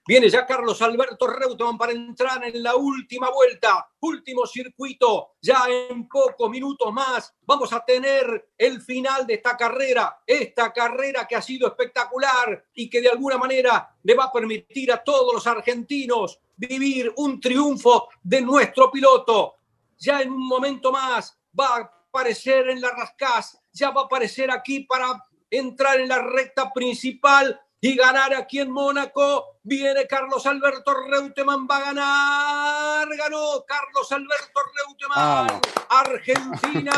Viene 0.05 0.29
ya 0.29 0.45
Carlos 0.45 0.81
Alberto 0.81 1.27
Reutemann 1.27 1.77
para 1.77 1.93
entrar 1.93 2.43
en 2.43 2.61
la 2.61 2.75
última 2.75 3.29
vuelta, 3.29 3.89
último 4.01 4.45
circuito. 4.45 5.35
Ya 5.41 5.63
en 5.69 6.09
pocos 6.09 6.49
minutos 6.49 6.91
más 6.91 7.33
vamos 7.45 7.71
a 7.71 7.85
tener 7.85 8.49
el 8.57 8.81
final 8.81 9.25
de 9.25 9.35
esta 9.35 9.55
carrera. 9.55 10.21
Esta 10.27 10.73
carrera 10.73 11.25
que 11.25 11.37
ha 11.37 11.41
sido 11.41 11.69
espectacular 11.69 12.65
y 12.73 12.89
que 12.89 12.99
de 12.99 13.09
alguna 13.09 13.37
manera 13.37 13.95
le 14.03 14.13
va 14.13 14.25
a 14.25 14.31
permitir 14.31 14.91
a 14.91 15.01
todos 15.01 15.33
los 15.33 15.47
argentinos 15.47 16.37
vivir 16.57 17.13
un 17.15 17.39
triunfo 17.39 18.09
de 18.21 18.41
nuestro 18.41 18.91
piloto. 18.91 19.55
Ya 20.03 20.21
en 20.21 20.31
un 20.31 20.45
momento 20.45 20.91
más 20.91 21.39
va 21.57 21.77
a 21.77 21.91
aparecer 22.09 22.69
en 22.69 22.81
la 22.81 22.91
Rascás, 22.91 23.57
ya 23.71 23.91
va 23.91 24.01
a 24.01 24.05
aparecer 24.05 24.51
aquí 24.51 24.81
para 24.81 25.23
entrar 25.49 26.01
en 26.01 26.09
la 26.09 26.21
recta 26.21 26.73
principal 26.73 27.57
y 27.79 27.95
ganar 27.95 28.33
aquí 28.33 28.59
en 28.59 28.69
Mónaco. 28.69 29.59
Viene 29.63 30.05
Carlos 30.05 30.45
Alberto 30.45 30.93
Reutemann, 30.93 31.65
va 31.69 31.77
a 31.77 31.85
ganar. 31.85 33.07
Ganó 33.15 33.63
Carlos 33.65 34.11
Alberto 34.11 34.59
Reutemann. 34.75 35.61
Argentina. 35.89 36.93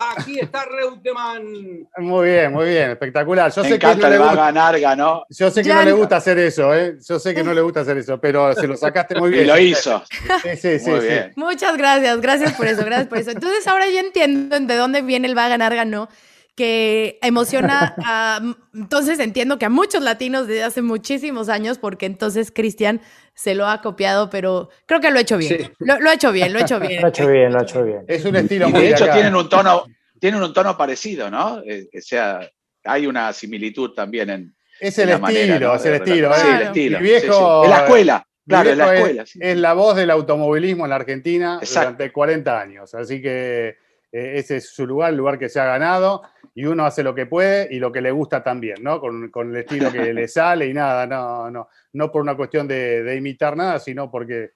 Aquí 0.00 0.40
está 0.40 0.64
Reutemann. 0.64 1.86
Muy 1.98 2.26
bien, 2.26 2.52
muy 2.52 2.70
bien, 2.70 2.90
espectacular. 2.90 3.52
Yo 3.52 3.62
sé 3.62 3.78
que 3.78 3.86
no 3.86 4.08
le 4.08 4.18
va 4.18 4.30
a 4.30 4.34
ganar, 4.34 4.80
ganó. 4.80 5.26
Yo 5.28 5.50
sé 5.50 5.62
que 5.62 5.74
no 5.74 5.82
le 5.82 5.92
gusta 5.92 6.16
hacer 6.16 6.38
eso, 6.38 6.74
¿eh? 6.74 6.96
Yo 7.06 7.18
sé 7.18 7.34
que 7.34 7.44
no 7.44 7.52
le 7.52 7.60
gusta 7.60 7.80
hacer 7.80 7.98
eso, 7.98 8.18
pero 8.18 8.54
se 8.54 8.66
lo 8.66 8.76
sacaste 8.76 9.14
muy 9.16 9.30
bien. 9.30 9.44
Y 9.44 9.46
lo 9.46 9.58
hizo. 9.58 10.02
Sí, 10.42 10.56
sí, 10.56 10.78
sí, 10.78 10.90
Muchas 11.36 11.76
gracias, 11.76 12.20
gracias 12.20 12.52
por 12.54 12.66
eso, 12.66 12.82
gracias 12.84 13.08
por 13.08 13.18
eso. 13.18 13.30
Entonces 13.30 13.66
ahora 13.66 13.88
ya 13.88 14.00
entiendo 14.00 14.58
de 14.58 14.76
dónde 14.76 15.02
viene 15.02 15.28
el 15.28 15.36
va 15.36 15.46
a 15.46 15.48
ganar, 15.48 15.74
ganó 15.74 16.08
que 16.56 17.18
emociona 17.22 17.94
a, 18.04 18.40
entonces 18.74 19.18
entiendo 19.18 19.58
que 19.58 19.66
a 19.66 19.70
muchos 19.70 20.02
latinos 20.02 20.46
desde 20.46 20.64
hace 20.64 20.82
muchísimos 20.82 21.48
años, 21.48 21.78
porque 21.78 22.06
entonces 22.06 22.52
Cristian 22.54 23.00
se 23.34 23.54
lo 23.54 23.66
ha 23.66 23.80
copiado, 23.80 24.30
pero 24.30 24.68
creo 24.86 25.00
que 25.00 25.10
lo 25.10 25.18
ha 25.18 25.22
hecho 25.22 25.38
bien. 25.38 25.72
Lo, 25.78 25.94
ha 25.94 26.14
hecho 26.14 26.32
bien, 26.32 26.52
lo 26.52 26.58
ha 26.58 26.62
hecho 26.62 26.78
bien. 26.78 27.00
Lo 27.00 27.06
ha 27.06 27.10
hecho 27.10 27.26
bien, 27.26 27.52
lo 27.52 27.58
ha 27.58 27.62
hecho 27.62 27.84
bien. 27.84 28.04
Es 28.06 28.24
un 28.24 28.36
estilo 28.36 28.68
muy 28.68 28.80
De 28.80 28.90
hecho, 28.90 29.10
tienen 29.10 29.34
un 29.34 29.48
tono, 29.48 29.84
tienen 30.18 30.42
un 30.42 30.52
tono 30.52 30.76
parecido, 30.76 31.30
¿no? 31.30 31.62
Eh, 31.64 31.88
que 31.90 32.02
sea, 32.02 32.40
hay 32.84 33.06
una 33.06 33.32
similitud 33.32 33.92
también 33.92 34.30
en, 34.30 34.54
Es 34.80 34.98
el 34.98 35.10
estilo, 35.10 35.74
es 35.74 35.84
el 35.86 35.94
estilo. 35.94 36.34
Sí, 36.34 36.48
el 36.48 36.62
estilo. 36.62 36.98
viejo, 36.98 37.64
Es 37.64 37.70
la 37.70 37.78
escuela. 37.78 38.26
Claro, 38.46 38.70
es 38.70 38.76
la 38.76 38.94
escuela. 38.94 39.22
Es, 39.22 39.56
la 39.56 39.72
voz 39.74 39.96
del 39.96 40.10
automovilismo 40.10 40.84
en 40.84 40.90
la 40.90 40.96
Argentina 40.96 41.60
durante 41.62 42.12
40 42.12 42.60
años. 42.60 42.94
Así 42.94 43.22
que 43.22 43.76
eh, 44.12 44.32
ese 44.36 44.56
es 44.56 44.70
su 44.70 44.86
lugar, 44.86 45.10
el 45.10 45.16
lugar 45.16 45.38
que 45.38 45.48
se 45.48 45.60
ha 45.60 45.64
ganado. 45.64 46.22
Y 46.54 46.64
uno 46.64 46.84
hace 46.84 47.02
lo 47.02 47.14
que 47.14 47.26
puede 47.26 47.68
y 47.70 47.78
lo 47.78 47.92
que 47.92 48.00
le 48.00 48.10
gusta 48.10 48.42
también, 48.42 48.82
¿no? 48.82 49.00
Con, 49.00 49.30
el 49.34 49.56
estilo 49.56 49.90
que 49.92 50.12
le 50.12 50.28
sale 50.28 50.66
y 50.66 50.74
nada, 50.74 51.06
no, 51.06 51.50
no, 51.50 51.68
no 51.92 52.10
por 52.10 52.22
una 52.22 52.36
cuestión 52.36 52.66
de, 52.66 53.14
imitar 53.16 53.56
nada, 53.56 53.78
sino 53.78 54.10
porque 54.10 54.52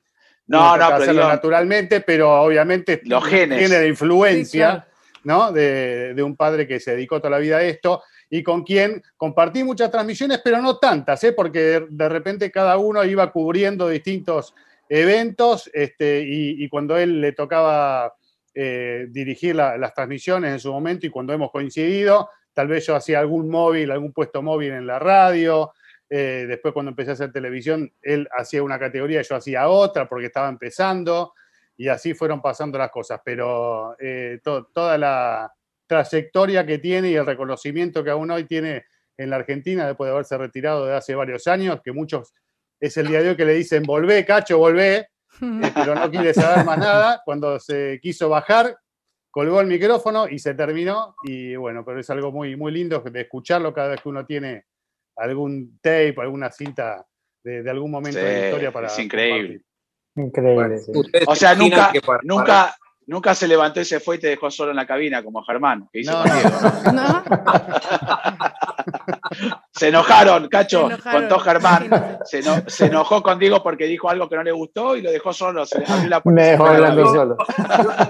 no, 0.49 0.77
no, 0.77 0.85
hacerlo 0.85 1.29
naturalmente, 1.29 2.01
pero 2.01 2.43
obviamente 2.43 3.01
los 3.05 3.25
genes. 3.25 3.59
tiene 3.59 3.77
de 3.79 3.89
influencia, 3.89 4.87
¿no? 5.23 5.53
De, 5.53 6.15
de, 6.15 6.23
un 6.23 6.37
padre 6.37 6.67
que 6.67 6.81
se 6.81 6.91
dedicó 6.93 7.19
toda 7.19 7.31
la 7.31 7.39
vida 7.39 7.59
a 7.59 7.63
esto 7.63 8.03
y 8.35 8.43
con 8.43 8.65
quien 8.65 9.01
compartí 9.17 9.63
muchas 9.63 9.93
transmisiones, 9.93 10.41
pero 10.43 10.61
no 10.61 10.79
tantas, 10.79 11.23
¿eh? 11.23 11.33
porque 11.33 11.87
de 11.89 12.09
repente 12.09 12.51
cada 12.51 12.79
uno 12.79 13.05
iba 13.05 13.31
cubriendo 13.31 13.89
distintos 13.89 14.55
eventos 14.89 15.71
este, 15.73 16.25
y, 16.27 16.69
cuando 16.69 16.97
él 16.97 17.21
le 17.21 17.33
tocaba 17.33 18.13
eh, 18.55 19.07
dirigir 19.11 19.57
las 19.57 19.95
transmisiones 19.95 20.53
en 20.53 20.61
su 20.61 20.73
momento 20.73 21.07
y 21.07 21.11
cuando 21.11 21.33
hemos 21.33 21.51
coincidido, 21.51 22.31
tal 22.53 22.69
vez 22.69 22.87
yo 22.87 22.95
hacía 22.95 23.21
algún 23.21 23.49
móvil, 23.49 23.91
algún 23.91 24.13
puesto 24.13 24.43
móvil 24.43 24.73
en 24.73 24.87
la 24.87 24.99
radio. 24.99 25.73
Eh, 26.09 26.45
después 26.49 26.73
cuando 26.73 26.91
empecé 26.91 27.11
a 27.11 27.15
hacer 27.15 27.33
televisión, 27.33 27.93
él 28.03 28.29
hacía 28.37 28.63
una 28.63 28.79
categoría, 28.79 29.23
yo 29.23 29.37
hacía 29.37 29.69
otra 29.69 30.09
porque 30.09 30.27
estaba 30.27 30.49
empezando 30.49 31.35
y 31.77 31.89
así 31.89 32.15
fueron 32.15 32.41
pasando 32.41 32.79
las 32.79 32.91
cosas. 32.91 33.21
Pero 33.25 33.97
eh, 33.99 34.41
toda 34.43 34.99
la, 34.99 35.53
trayectoria 35.87 36.65
que 36.65 36.79
tiene 36.79 37.11
y 37.11 37.15
el 37.17 37.27
reconocimiento 37.27 38.03
que 38.03 38.11
aún 38.11 38.31
hoy 38.31 38.45
tiene 38.45 38.85
en 39.17 39.31
la 39.31 39.37
Argentina 39.37 39.87
después 39.87 40.09
de 40.09 40.13
haberse 40.13 40.37
retirado 40.39 40.87
de 40.87 40.95
hace 40.95 41.15
varios 41.15 41.47
años, 41.47 41.81
que 41.85 41.93
muchos 41.93 42.33
es 42.81 42.97
el 42.97 43.09
día 43.09 43.23
de 43.23 43.31
hoy 43.31 43.37
que 43.37 43.45
le 43.45 43.55
dicen, 43.55 43.83
volvé, 43.85 44.25
cacho, 44.25 44.59
volvé, 44.59 45.09
pero 45.75 45.95
no 45.95 46.11
quiere 46.11 46.35
saber 46.35 46.65
más 46.65 46.79
nada. 46.79 47.23
Cuando 47.25 47.59
se 47.59 47.99
quiso 48.03 48.29
bajar, 48.29 48.77
colgó 49.31 49.61
el 49.61 49.67
micrófono 49.67 50.29
y 50.29 50.39
se 50.39 50.55
terminó. 50.55 51.17
Y 51.25 51.57
bueno, 51.57 51.85
pero 51.85 52.01
es 52.01 52.11
algo 52.11 52.33
muy, 52.33 52.57
muy 52.57 52.73
lindo 52.73 53.01
de 53.01 53.21
escucharlo 53.21 53.73
cada 53.73 53.89
vez 53.89 54.01
que 54.01 54.09
uno 54.09 54.25
tiene 54.25 54.65
algún 55.17 55.79
tape, 55.81 56.15
alguna 56.19 56.51
cinta 56.51 57.05
de, 57.43 57.69
algún 57.69 57.91
momento 57.91 58.19
de 58.19 58.41
la 58.41 58.47
historia 58.47 58.73
para. 58.73 58.87
Es 58.89 58.99
increíble. 58.99 59.63
Increíble. 60.17 60.81
O 61.27 61.35
sea, 61.35 61.55
nunca, 61.55 61.93
nunca, 62.23 62.77
Nunca 63.07 63.35
se 63.35 63.47
levantó 63.47 63.81
y 63.81 63.85
se 63.85 64.01
fue 64.01 64.17
y 64.17 64.19
te 64.19 64.29
dejó 64.29 64.51
solo 64.51 64.71
en 64.71 64.77
la 64.77 64.87
cabina, 64.87 65.23
como 65.23 65.45
Germán, 65.45 65.89
que 65.93 66.01
hizo 66.01 66.13
no, 66.13 66.25
se 69.75 69.89
enojaron, 69.89 70.49
Cacho, 70.49 70.89
contó 71.03 71.39
Germán. 71.41 72.19
Se, 72.25 72.43
se, 72.69 72.87
enojó 72.87 73.23
contigo 73.23 73.61
porque 73.63 73.87
dijo 73.87 74.09
algo 74.09 74.29
que 74.29 74.37
no 74.37 74.45
le 74.45 74.53
gustó 74.53 74.97
y 74.97 75.03
lo 75.03 75.11
dejó 75.11 75.33
solo. 75.33 75.67
Se 75.67 75.83
abrió 75.87 76.09
la 76.09 76.23
Me 76.25 76.45
dejó 76.45 76.67
hablando 76.67 77.07
solo. 77.07 77.37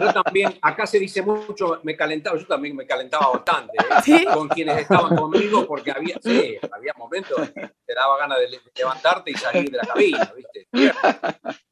Yo, 0.01 0.13
también, 0.13 0.59
acá 0.61 0.87
se 0.87 0.99
dice 0.99 1.23
mucho, 1.23 1.81
me 1.83 1.97
calentaba, 1.97 2.37
yo 2.39 2.47
también 2.47 2.77
me 2.77 2.87
calentaba 2.87 3.31
bastante 3.31 3.73
¿eh? 4.07 4.27
con 4.33 4.49
quienes 4.49 4.79
estaban 4.79 5.17
conmigo 5.17 5.67
porque 5.67 5.91
había, 5.91 6.19
sí, 6.23 6.57
había 6.71 6.93
momentos 6.99 7.49
que 7.51 7.71
te 7.87 7.95
daba 7.95 8.19
ganas 8.19 8.39
de 8.41 8.61
levantarte 8.77 9.31
y 9.31 9.35
salir 9.35 9.71
de 9.71 9.79
la 9.79 9.85
cabina, 9.85 10.33
¿viste? 10.37 10.69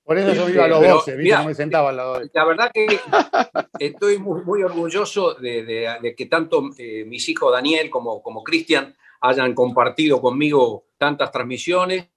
Por 0.04 0.18
eso 0.18 0.32
yo 0.32 0.48
iba 0.48 0.64
a 0.64 0.68
los 0.68 0.80
12, 0.80 1.16
¿viste? 1.16 1.44
me 1.44 1.54
sentaba 1.54 1.90
al 1.90 1.96
lado 1.96 2.20
La 2.32 2.44
verdad 2.44 2.70
que 2.72 2.86
estoy 3.78 4.18
muy, 4.18 4.42
muy 4.42 4.62
orgulloso 4.62 5.34
de, 5.34 6.14
que 6.16 6.26
tanto 6.26 6.62
eh, 6.78 7.04
mis 7.04 7.28
hijos 7.28 7.52
Daniel 7.52 7.90
como, 7.90 8.22
como 8.22 8.42
Cristian 8.42 8.94
hayan 9.22 9.54
compartido 9.54 10.20
conmigo 10.20 10.88
tantas 10.98 11.30
transmisiones. 11.30 12.08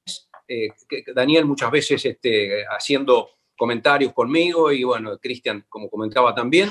Eh, 0.48 0.70
Daniel 1.14 1.46
muchas 1.46 1.72
veces 1.72 2.04
este, 2.06 2.66
haciendo 2.68 3.30
comentarios 3.58 4.14
conmigo 4.14 4.72
y 4.72 4.84
bueno, 4.84 5.18
Cristian 5.18 5.66
como 5.70 5.90
comentaba 5.90 6.34
también. 6.34 6.70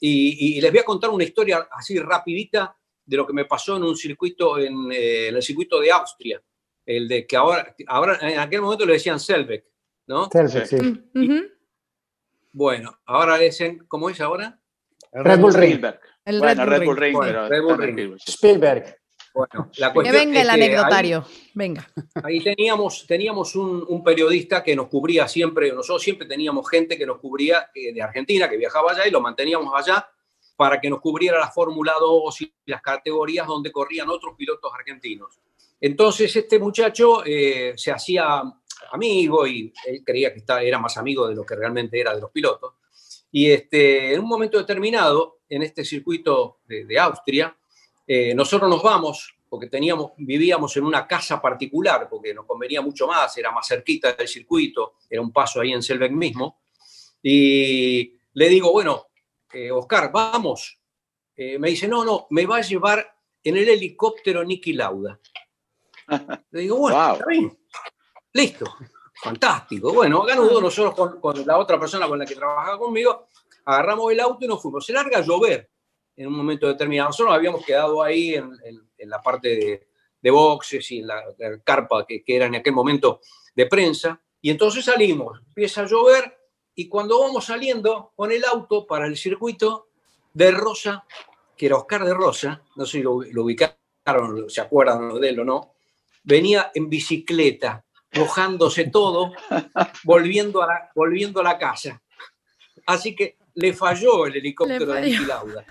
Y, 0.00 0.60
les 0.60 0.70
voy 0.70 0.80
a 0.80 0.84
contar 0.84 1.10
una 1.10 1.24
historia 1.24 1.68
así 1.72 1.98
rapidita 1.98 2.76
de 3.04 3.16
lo 3.16 3.26
que 3.26 3.32
me 3.32 3.46
pasó 3.46 3.76
en 3.76 3.82
un 3.82 3.96
circuito, 3.96 4.58
en, 4.58 4.92
eh, 4.92 5.28
el 5.28 5.42
circuito 5.42 5.80
de 5.80 5.90
Austria, 5.90 6.40
el 6.86 7.08
de 7.08 7.26
que 7.26 7.36
ahora, 7.36 7.74
ahora 7.88 8.18
en 8.20 8.38
aquel 8.38 8.62
momento 8.62 8.86
le 8.86 8.92
decían 8.94 9.18
Selbeck, 9.18 9.64
¿no? 10.06 10.28
Selbeck, 10.30 10.66
sí. 10.66 11.04
Bueno, 12.52 12.98
ahora 13.06 13.42
es 13.42 13.60
en, 13.60 13.78
¿cómo 13.88 14.08
es 14.08 14.20
ahora? 14.20 14.60
Red 15.12 15.40
Bull 15.40 15.54
Ring. 15.54 15.84
El 16.24 16.38
bueno, 16.38 16.64
Red 16.64 16.84
Bull 16.84 16.96
Ring, 16.96 17.18
Red 17.20 17.62
Bull 17.62 17.78
Ring. 17.78 18.16
Spielberg. 18.26 18.97
Bueno, 19.38 19.70
la 19.76 19.92
que 19.92 20.10
venga 20.10 20.42
el 20.42 20.50
anecdotario, 20.50 21.24
venga. 21.54 21.88
Ahí 22.24 22.40
teníamos, 22.42 23.06
teníamos 23.06 23.54
un, 23.54 24.02
periodista 24.02 24.64
que 24.64 24.74
nos 24.74 24.88
cubría 24.88 25.28
siempre, 25.28 25.72
nosotros 25.72 26.02
siempre 26.02 26.26
teníamos 26.26 26.68
gente 26.68 26.98
que 26.98 27.06
nos 27.06 27.18
cubría 27.18 27.70
eh, 27.72 27.92
de 27.92 28.02
Argentina, 28.02 28.48
que 28.48 28.56
viajaba 28.56 28.90
allá 28.90 29.06
y 29.06 29.12
lo 29.12 29.20
manteníamos 29.20 29.72
allá 29.76 30.08
para 30.56 30.80
que 30.80 30.90
nos 30.90 31.00
cubriera 31.00 31.38
la 31.38 31.52
Fórmula 31.52 31.94
2 32.00 32.40
y 32.40 32.52
las 32.66 32.82
categorías 32.82 33.46
donde 33.46 33.70
corrían 33.70 34.08
otros 34.08 34.34
pilotos 34.36 34.72
argentinos. 34.74 35.38
Entonces 35.80 36.34
este 36.34 36.58
muchacho 36.58 37.22
eh, 37.24 37.74
se 37.76 37.92
hacía 37.92 38.42
amigo 38.90 39.46
y 39.46 39.72
él 39.86 40.02
creía 40.04 40.34
que 40.34 40.42
era 40.62 40.80
más 40.80 40.96
amigo 40.96 41.28
de 41.28 41.36
lo 41.36 41.46
que 41.46 41.54
realmente 41.54 42.00
era 42.00 42.12
de 42.12 42.20
los 42.20 42.32
pilotos. 42.32 42.74
Y 43.30 43.50
este, 43.50 44.14
en 44.14 44.20
un 44.20 44.26
momento 44.26 44.58
determinado, 44.58 45.38
en 45.48 45.62
este 45.62 45.84
circuito 45.84 46.58
de, 46.66 46.98
Austria, 46.98 47.56
eh, 48.10 48.34
nosotros 48.34 48.70
nos 48.70 48.82
vamos 48.82 49.34
porque 49.50 49.66
teníamos, 49.66 50.12
vivíamos 50.16 50.74
en 50.78 50.84
una 50.84 51.06
casa 51.06 51.40
particular, 51.40 52.08
porque 52.08 52.32
nos 52.32 52.46
convenía 52.46 52.80
mucho 52.80 53.06
más, 53.06 53.36
era 53.36 53.50
más 53.52 53.66
cerquita 53.68 54.12
del 54.12 54.26
circuito, 54.26 54.94
era 55.08 55.20
un 55.20 55.30
paso 55.30 55.60
ahí 55.60 55.72
en 55.72 55.82
Selbeck 55.82 56.12
mismo. 56.12 56.60
Y 57.22 58.14
le 58.32 58.48
digo, 58.48 58.72
bueno, 58.72 59.08
eh, 59.52 59.70
Oscar, 59.70 60.10
vamos. 60.10 60.78
Eh, 61.36 61.58
me 61.58 61.68
dice, 61.68 61.86
no, 61.86 62.04
no, 62.04 62.26
me 62.30 62.46
va 62.46 62.56
a 62.56 62.62
llevar 62.62 63.14
en 63.44 63.56
el 63.56 63.68
helicóptero 63.68 64.42
Nicky 64.42 64.72
Lauda. 64.72 65.20
Le 66.50 66.60
digo, 66.60 66.78
bueno, 66.78 67.12
está 67.12 67.26
bien. 67.26 67.58
Listo, 68.32 68.66
fantástico. 69.22 69.92
Bueno, 69.92 70.22
acá 70.22 70.34
nosotros 70.34 70.94
con, 71.20 71.46
la 71.46 71.58
otra 71.58 71.78
persona 71.78 72.08
con 72.08 72.18
la 72.18 72.26
que 72.26 72.34
trabajaba 72.34 72.78
conmigo, 72.78 73.28
agarramos 73.64 74.12
el 74.12 74.20
auto 74.20 74.44
y 74.44 74.48
nos 74.48 74.60
fuimos. 74.60 74.84
Se 74.84 74.92
larga 74.92 75.18
a 75.18 75.22
llover 75.22 75.70
en 76.18 76.26
un 76.26 76.34
momento 76.34 76.66
determinado. 76.66 77.10
Nosotros 77.10 77.34
habíamos 77.34 77.64
quedado 77.64 78.02
ahí 78.02 78.34
en, 78.34 78.50
la 78.98 79.22
parte 79.22 79.86
de, 80.20 80.30
boxes 80.30 80.90
y 80.90 80.98
en 80.98 81.06
la, 81.06 81.22
carpa 81.64 82.04
que, 82.06 82.22
era 82.26 82.46
en 82.46 82.56
aquel 82.56 82.74
momento 82.74 83.20
de 83.54 83.66
prensa. 83.66 84.20
Y 84.40 84.50
entonces 84.50 84.84
salimos, 84.84 85.38
empieza 85.46 85.82
a 85.82 85.86
llover 85.86 86.36
y 86.74 86.88
cuando 86.88 87.20
vamos 87.20 87.44
saliendo 87.46 88.12
con 88.14 88.30
el 88.32 88.44
auto 88.44 88.86
para 88.86 89.06
el 89.06 89.16
circuito 89.16 89.88
de 90.32 90.50
Rosa, 90.50 91.04
que 91.56 91.66
era 91.66 91.76
Oscar 91.76 92.04
de 92.04 92.14
Rosa, 92.14 92.62
no 92.76 92.84
sé 92.84 92.98
si 92.98 93.02
lo, 93.02 93.22
lo 93.22 93.44
ubicaron, 93.44 94.48
se 94.48 94.60
acuerdan 94.60 95.20
de 95.20 95.28
él 95.28 95.40
o 95.40 95.44
no, 95.44 95.74
venía 96.24 96.70
en 96.74 96.88
bicicleta 96.88 97.84
mojándose 98.14 98.84
todo, 98.90 99.32
volviendo 100.04 100.62
a, 100.62 100.66
la, 100.66 100.90
volviendo 100.94 101.40
a 101.40 101.44
la 101.44 101.58
casa. 101.58 102.02
Así 102.86 103.14
que 103.14 103.36
le 103.58 103.72
falló 103.72 104.26
el 104.26 104.36
helicóptero 104.36 104.92
de 104.92 105.18
Lauda. 105.26 105.64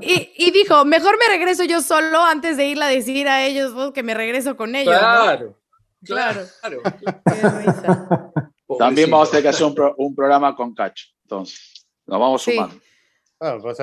y, 0.00 0.50
dijo, 0.50 0.84
mejor 0.84 1.16
me 1.16 1.28
regreso 1.28 1.62
yo 1.62 1.80
solo 1.80 2.20
antes 2.20 2.56
de 2.56 2.66
irla 2.66 2.86
a 2.86 2.88
decir 2.88 3.28
a 3.28 3.44
ellos 3.44 3.92
que 3.92 4.02
me 4.02 4.14
regreso 4.14 4.56
con 4.56 4.74
ellos. 4.74 4.92
Claro, 4.98 5.56
claro. 6.04 6.42
También 8.76 9.08
vamos 9.12 9.28
a 9.28 9.30
tener 9.30 9.44
que 9.44 9.48
hacer 9.50 9.72
un, 9.96 10.14
programa 10.14 10.56
con 10.56 10.74
Cacho. 10.74 11.06
Entonces, 11.22 11.86
nos 12.04 12.18
vamos 12.18 12.42
sumando. 12.42 12.74
Ah, 13.40 13.58
pues 13.60 13.78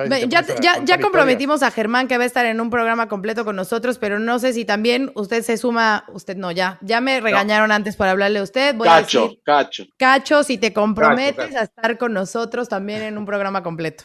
ya, 0.60 1.00
comprometimos 1.00 1.62
a 1.62 1.70
Germán 1.70 2.08
que 2.08 2.16
va 2.16 2.24
a 2.24 2.26
estar 2.26 2.46
en 2.46 2.60
un 2.60 2.70
programa 2.70 3.08
completo 3.08 3.44
con 3.44 3.54
nosotros, 3.54 3.98
pero 3.98 4.18
no 4.18 4.38
sé 4.38 4.52
si 4.52 4.64
también 4.64 5.12
usted 5.14 5.42
se 5.42 5.56
suma, 5.56 6.04
usted 6.12 6.36
no, 6.36 6.50
ya, 6.50 6.78
ya 6.80 7.00
me 7.00 7.20
regañaron 7.20 7.70
antes 7.70 7.96
por 7.96 8.08
hablarle 8.08 8.40
a 8.40 8.42
usted. 8.42 8.76
cacho, 8.78 9.34
Cacho. 9.44 9.84
Cacho, 9.96 10.42
si 10.42 10.58
te 10.58 10.72
comprometes 10.72 11.54
a 11.54 11.62
estar 11.62 11.98
con 11.98 12.12
nosotros 12.12 12.68
también 12.68 13.02
en 13.02 13.18
un 13.18 13.26
programa 13.26 13.62
completo. 13.62 14.04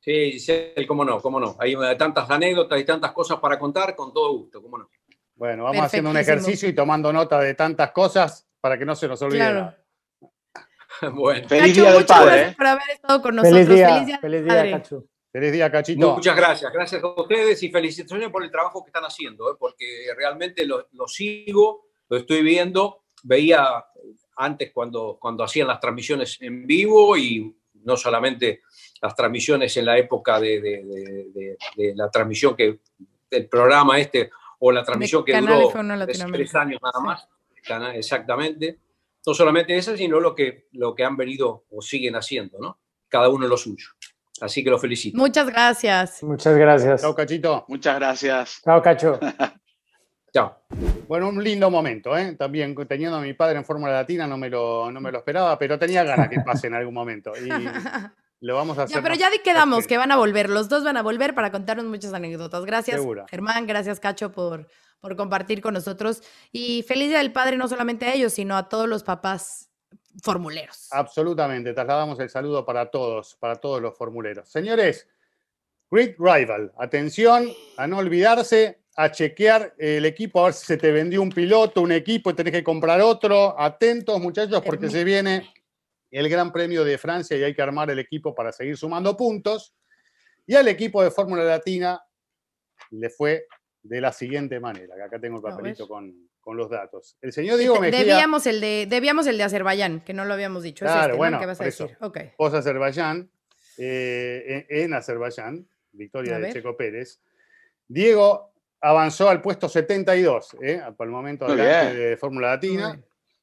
Sí, 0.00 0.40
sí, 0.40 0.72
cómo 0.88 1.04
no, 1.04 1.20
cómo 1.20 1.38
no. 1.38 1.56
Hay 1.58 1.76
tantas 1.96 2.28
anécdotas 2.30 2.80
y 2.80 2.84
tantas 2.84 3.12
cosas 3.12 3.38
para 3.38 3.58
contar, 3.58 3.94
con 3.94 4.12
todo 4.12 4.36
gusto, 4.38 4.60
cómo 4.62 4.78
no. 4.78 4.90
Bueno, 5.34 5.64
vamos 5.64 5.84
haciendo 5.84 6.10
un 6.10 6.16
ejercicio 6.16 6.68
y 6.68 6.74
tomando 6.74 7.12
nota 7.12 7.38
de 7.40 7.54
tantas 7.54 7.92
cosas 7.92 8.46
para 8.60 8.76
que 8.78 8.84
no 8.84 8.94
se 8.94 9.08
nos 9.08 9.22
olvide. 9.22 9.79
Bueno. 11.12 11.48
Feliz 11.48 11.74
Día 11.74 11.92
del 11.92 12.04
Padre. 12.04 12.48
¿eh? 12.48 12.54
por 12.56 12.66
haber 12.66 12.90
estado 12.90 13.22
con 13.22 13.36
nosotros. 13.36 13.66
Feliz 13.66 14.06
día, 14.06 14.18
feliz 14.18 14.44
día, 14.44 14.70
Cacho. 14.70 15.04
Feliz 15.32 15.52
día, 15.52 15.70
Cachito. 15.70 16.14
Muchas 16.16 16.36
gracias. 16.36 16.72
Gracias 16.72 17.02
a 17.02 17.06
ustedes 17.06 17.62
y 17.62 17.70
felicitaciones 17.70 18.30
por 18.30 18.42
el 18.42 18.50
trabajo 18.50 18.82
que 18.82 18.88
están 18.88 19.04
haciendo, 19.04 19.50
¿eh? 19.52 19.56
porque 19.58 20.06
realmente 20.16 20.66
lo, 20.66 20.86
sigo, 21.06 21.86
lo 22.08 22.16
estoy 22.16 22.42
viendo. 22.42 23.04
Veía 23.22 23.84
antes 24.36 24.72
cuando, 24.72 25.18
cuando 25.20 25.44
hacían 25.44 25.68
las 25.68 25.78
transmisiones 25.78 26.36
en 26.40 26.66
vivo 26.66 27.16
y 27.16 27.54
no 27.84 27.96
solamente 27.96 28.62
las 29.00 29.14
transmisiones 29.14 29.76
en 29.76 29.84
la 29.84 29.98
época 29.98 30.40
de, 30.40 30.60
de, 31.76 31.94
la 31.94 32.10
transmisión 32.10 32.56
que 32.56 32.80
el 33.30 33.48
programa 33.48 33.98
este 34.00 34.30
o 34.58 34.72
la 34.72 34.82
transmisión 34.82 35.24
que 35.24 35.38
duró 35.40 35.70
tres, 36.06 36.54
años 36.54 36.80
nada 36.82 37.00
más. 37.00 37.28
Exactamente. 37.94 38.78
No 39.26 39.34
solamente 39.34 39.76
eso, 39.76 39.96
sino 39.96 40.18
lo 40.18 40.34
que, 40.34 40.68
lo 40.72 40.94
que 40.94 41.04
han 41.04 41.16
venido 41.16 41.64
o 41.70 41.82
siguen 41.82 42.16
haciendo, 42.16 42.58
¿no? 42.58 42.80
Cada 43.08 43.28
uno 43.28 43.46
lo 43.46 43.56
suyo. 43.56 43.88
Así 44.40 44.64
que 44.64 44.70
lo 44.70 44.78
felicito. 44.78 45.18
Muchas 45.18 45.48
gracias. 45.48 46.22
Muchas 46.22 46.56
gracias. 46.56 47.02
Chao, 47.02 47.14
Cachito. 47.14 47.64
Muchas 47.68 47.96
gracias. 47.96 48.60
Chao, 48.64 48.82
Cacho. 48.82 49.20
Chao. 50.32 50.62
Bueno, 51.08 51.28
un 51.28 51.42
lindo 51.42 51.70
momento, 51.70 52.16
¿eh? 52.16 52.36
También 52.36 52.74
teniendo 52.88 53.16
a 53.16 53.20
mi 53.20 53.34
padre 53.34 53.58
en 53.58 53.64
Fórmula 53.64 53.92
Latina 53.92 54.26
no 54.26 54.38
me, 54.38 54.48
lo, 54.48 54.90
no 54.90 55.00
me 55.00 55.10
lo 55.10 55.18
esperaba, 55.18 55.58
pero 55.58 55.78
tenía 55.78 56.04
ganas 56.04 56.28
que 56.28 56.40
pase 56.40 56.68
en 56.68 56.74
algún 56.74 56.94
momento. 56.94 57.32
Y 57.36 57.48
lo 58.40 58.54
vamos 58.54 58.78
a 58.78 58.84
hacer. 58.84 58.96
Ya, 58.96 59.02
pero 59.02 59.16
ya 59.16 59.28
quedamos 59.42 59.86
que 59.86 59.98
van 59.98 60.12
a 60.12 60.16
volver. 60.16 60.48
Los 60.48 60.68
dos 60.68 60.84
van 60.84 60.96
a 60.96 61.02
volver 61.02 61.34
para 61.34 61.50
contarnos 61.50 61.86
muchas 61.86 62.14
anécdotas. 62.14 62.64
Gracias, 62.64 63.02
Germán. 63.28 63.66
Gracias, 63.66 63.98
Cacho, 63.98 64.30
por, 64.30 64.68
por 65.00 65.16
compartir 65.16 65.60
con 65.60 65.74
nosotros. 65.74 66.22
Y 66.52 66.82
feliz 66.82 67.08
Día 67.08 67.18
del 67.18 67.32
Padre 67.32 67.56
no 67.56 67.68
solamente 67.68 68.06
a 68.06 68.14
ellos, 68.14 68.32
sino 68.32 68.56
a 68.56 68.68
todos 68.68 68.88
los 68.88 69.02
papás 69.02 69.70
formuleros. 70.22 70.88
Absolutamente. 70.92 71.72
Trasladamos 71.72 72.18
el 72.20 72.28
saludo 72.28 72.64
para 72.64 72.90
todos, 72.90 73.36
para 73.36 73.56
todos 73.56 73.80
los 73.80 73.96
formuleros. 73.96 74.48
Señores, 74.48 75.08
Great 75.90 76.16
Rival. 76.18 76.72
Atención 76.78 77.48
a 77.76 77.86
no 77.86 77.98
olvidarse 77.98 78.80
a 78.96 79.10
chequear 79.10 79.74
el 79.78 80.04
equipo, 80.04 80.40
a 80.40 80.44
ver 80.46 80.54
si 80.54 80.66
se 80.66 80.76
te 80.76 80.90
vendió 80.92 81.22
un 81.22 81.30
piloto, 81.30 81.80
un 81.80 81.92
equipo 81.92 82.30
y 82.30 82.34
tenés 82.34 82.52
que 82.52 82.64
comprar 82.64 83.00
otro. 83.00 83.58
Atentos, 83.58 84.20
muchachos, 84.20 84.62
porque 84.64 84.90
se 84.90 85.04
viene 85.04 85.52
el 86.10 86.28
Gran 86.28 86.52
Premio 86.52 86.84
de 86.84 86.98
Francia 86.98 87.36
y 87.36 87.44
hay 87.44 87.54
que 87.54 87.62
armar 87.62 87.90
el 87.90 87.98
equipo 87.98 88.34
para 88.34 88.52
seguir 88.52 88.76
sumando 88.76 89.16
puntos. 89.16 89.74
Y 90.46 90.54
al 90.54 90.68
equipo 90.68 91.02
de 91.02 91.10
Fórmula 91.10 91.44
Latina 91.44 92.02
le 92.90 93.08
fue 93.10 93.46
de 93.82 94.00
la 94.00 94.12
siguiente 94.12 94.60
manera, 94.60 94.94
que 94.94 95.02
acá 95.02 95.18
tengo 95.18 95.36
el 95.36 95.42
papelito 95.42 95.88
con, 95.88 96.28
los 96.52 96.68
datos. 96.68 97.16
El 97.20 97.32
señor 97.32 97.58
Diego 97.58 97.78
Mejía... 97.78 98.00
Debíamos 98.00 98.44
el 98.46 98.60
de, 98.60 98.86
debíamos 98.90 99.26
el 99.28 99.38
de 99.38 99.44
Azerbaiyán, 99.44 100.00
que 100.00 100.12
no 100.12 100.24
lo 100.24 100.34
habíamos 100.34 100.64
dicho. 100.64 100.84
Claro, 100.84 101.12
este, 101.12 101.16
bueno, 101.16 101.38
¿Qué 101.38 101.46
vas 101.46 101.60
a 101.60 101.64
decir? 101.64 101.96
Okay. 102.00 102.32
Azerbaiyán, 102.38 103.30
eh, 103.78 104.66
en, 104.68 104.92
Azerbaiyán, 104.92 105.68
victoria 105.92 106.40
de 106.40 106.52
Checo 106.52 106.76
Pérez. 106.76 107.20
Diego 107.86 108.52
avanzó 108.80 109.28
al 109.28 109.40
puesto 109.40 109.68
72, 109.68 110.56
¿eh? 110.60 110.82
por 110.96 111.06
el 111.06 111.12
momento 111.12 111.54
de 111.54 112.16
Fórmula 112.16 112.48
Latina. 112.48 113.00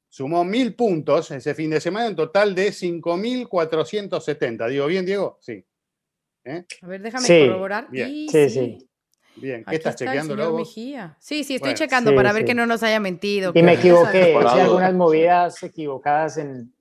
Sumó 0.10 0.44
mil 0.44 0.74
puntos 0.74 1.32
ese 1.32 1.54
fin 1.54 1.70
de 1.70 1.82
semana, 1.82 2.08
en 2.08 2.16
total 2.16 2.56
de 2.56 2.70
5.470. 2.70 4.70
¿Digo 4.70 4.88
bien, 4.88 5.06
Diego? 5.06 5.38
Sí. 5.42 5.64
¿Eh? 6.46 6.64
A 6.82 6.88
ver, 6.88 7.02
déjame 7.02 7.28
corroborar. 7.28 7.88
Sí, 7.92 8.50
sí. 8.50 8.87
Bien, 9.40 9.64
¿qué 9.64 9.76
estás 9.76 9.96
chequeando 9.96 10.36
luego? 10.36 10.66
Sí, 10.66 10.96
sí, 11.20 11.56
estoy 11.56 11.74
checando 11.74 12.14
para 12.16 12.34
ver 12.34 12.46
que 12.46 12.54
no 12.54 12.66
nos 12.66 12.84
haya 12.84 13.00
mentido. 13.00 13.52
Y 13.54 13.62
me 13.62 13.74
equivoqué, 13.74 14.34
hice 14.34 14.62
algunas 14.62 14.94
movidas 14.94 15.62
equivocadas 15.64 16.38
en, 16.38 16.74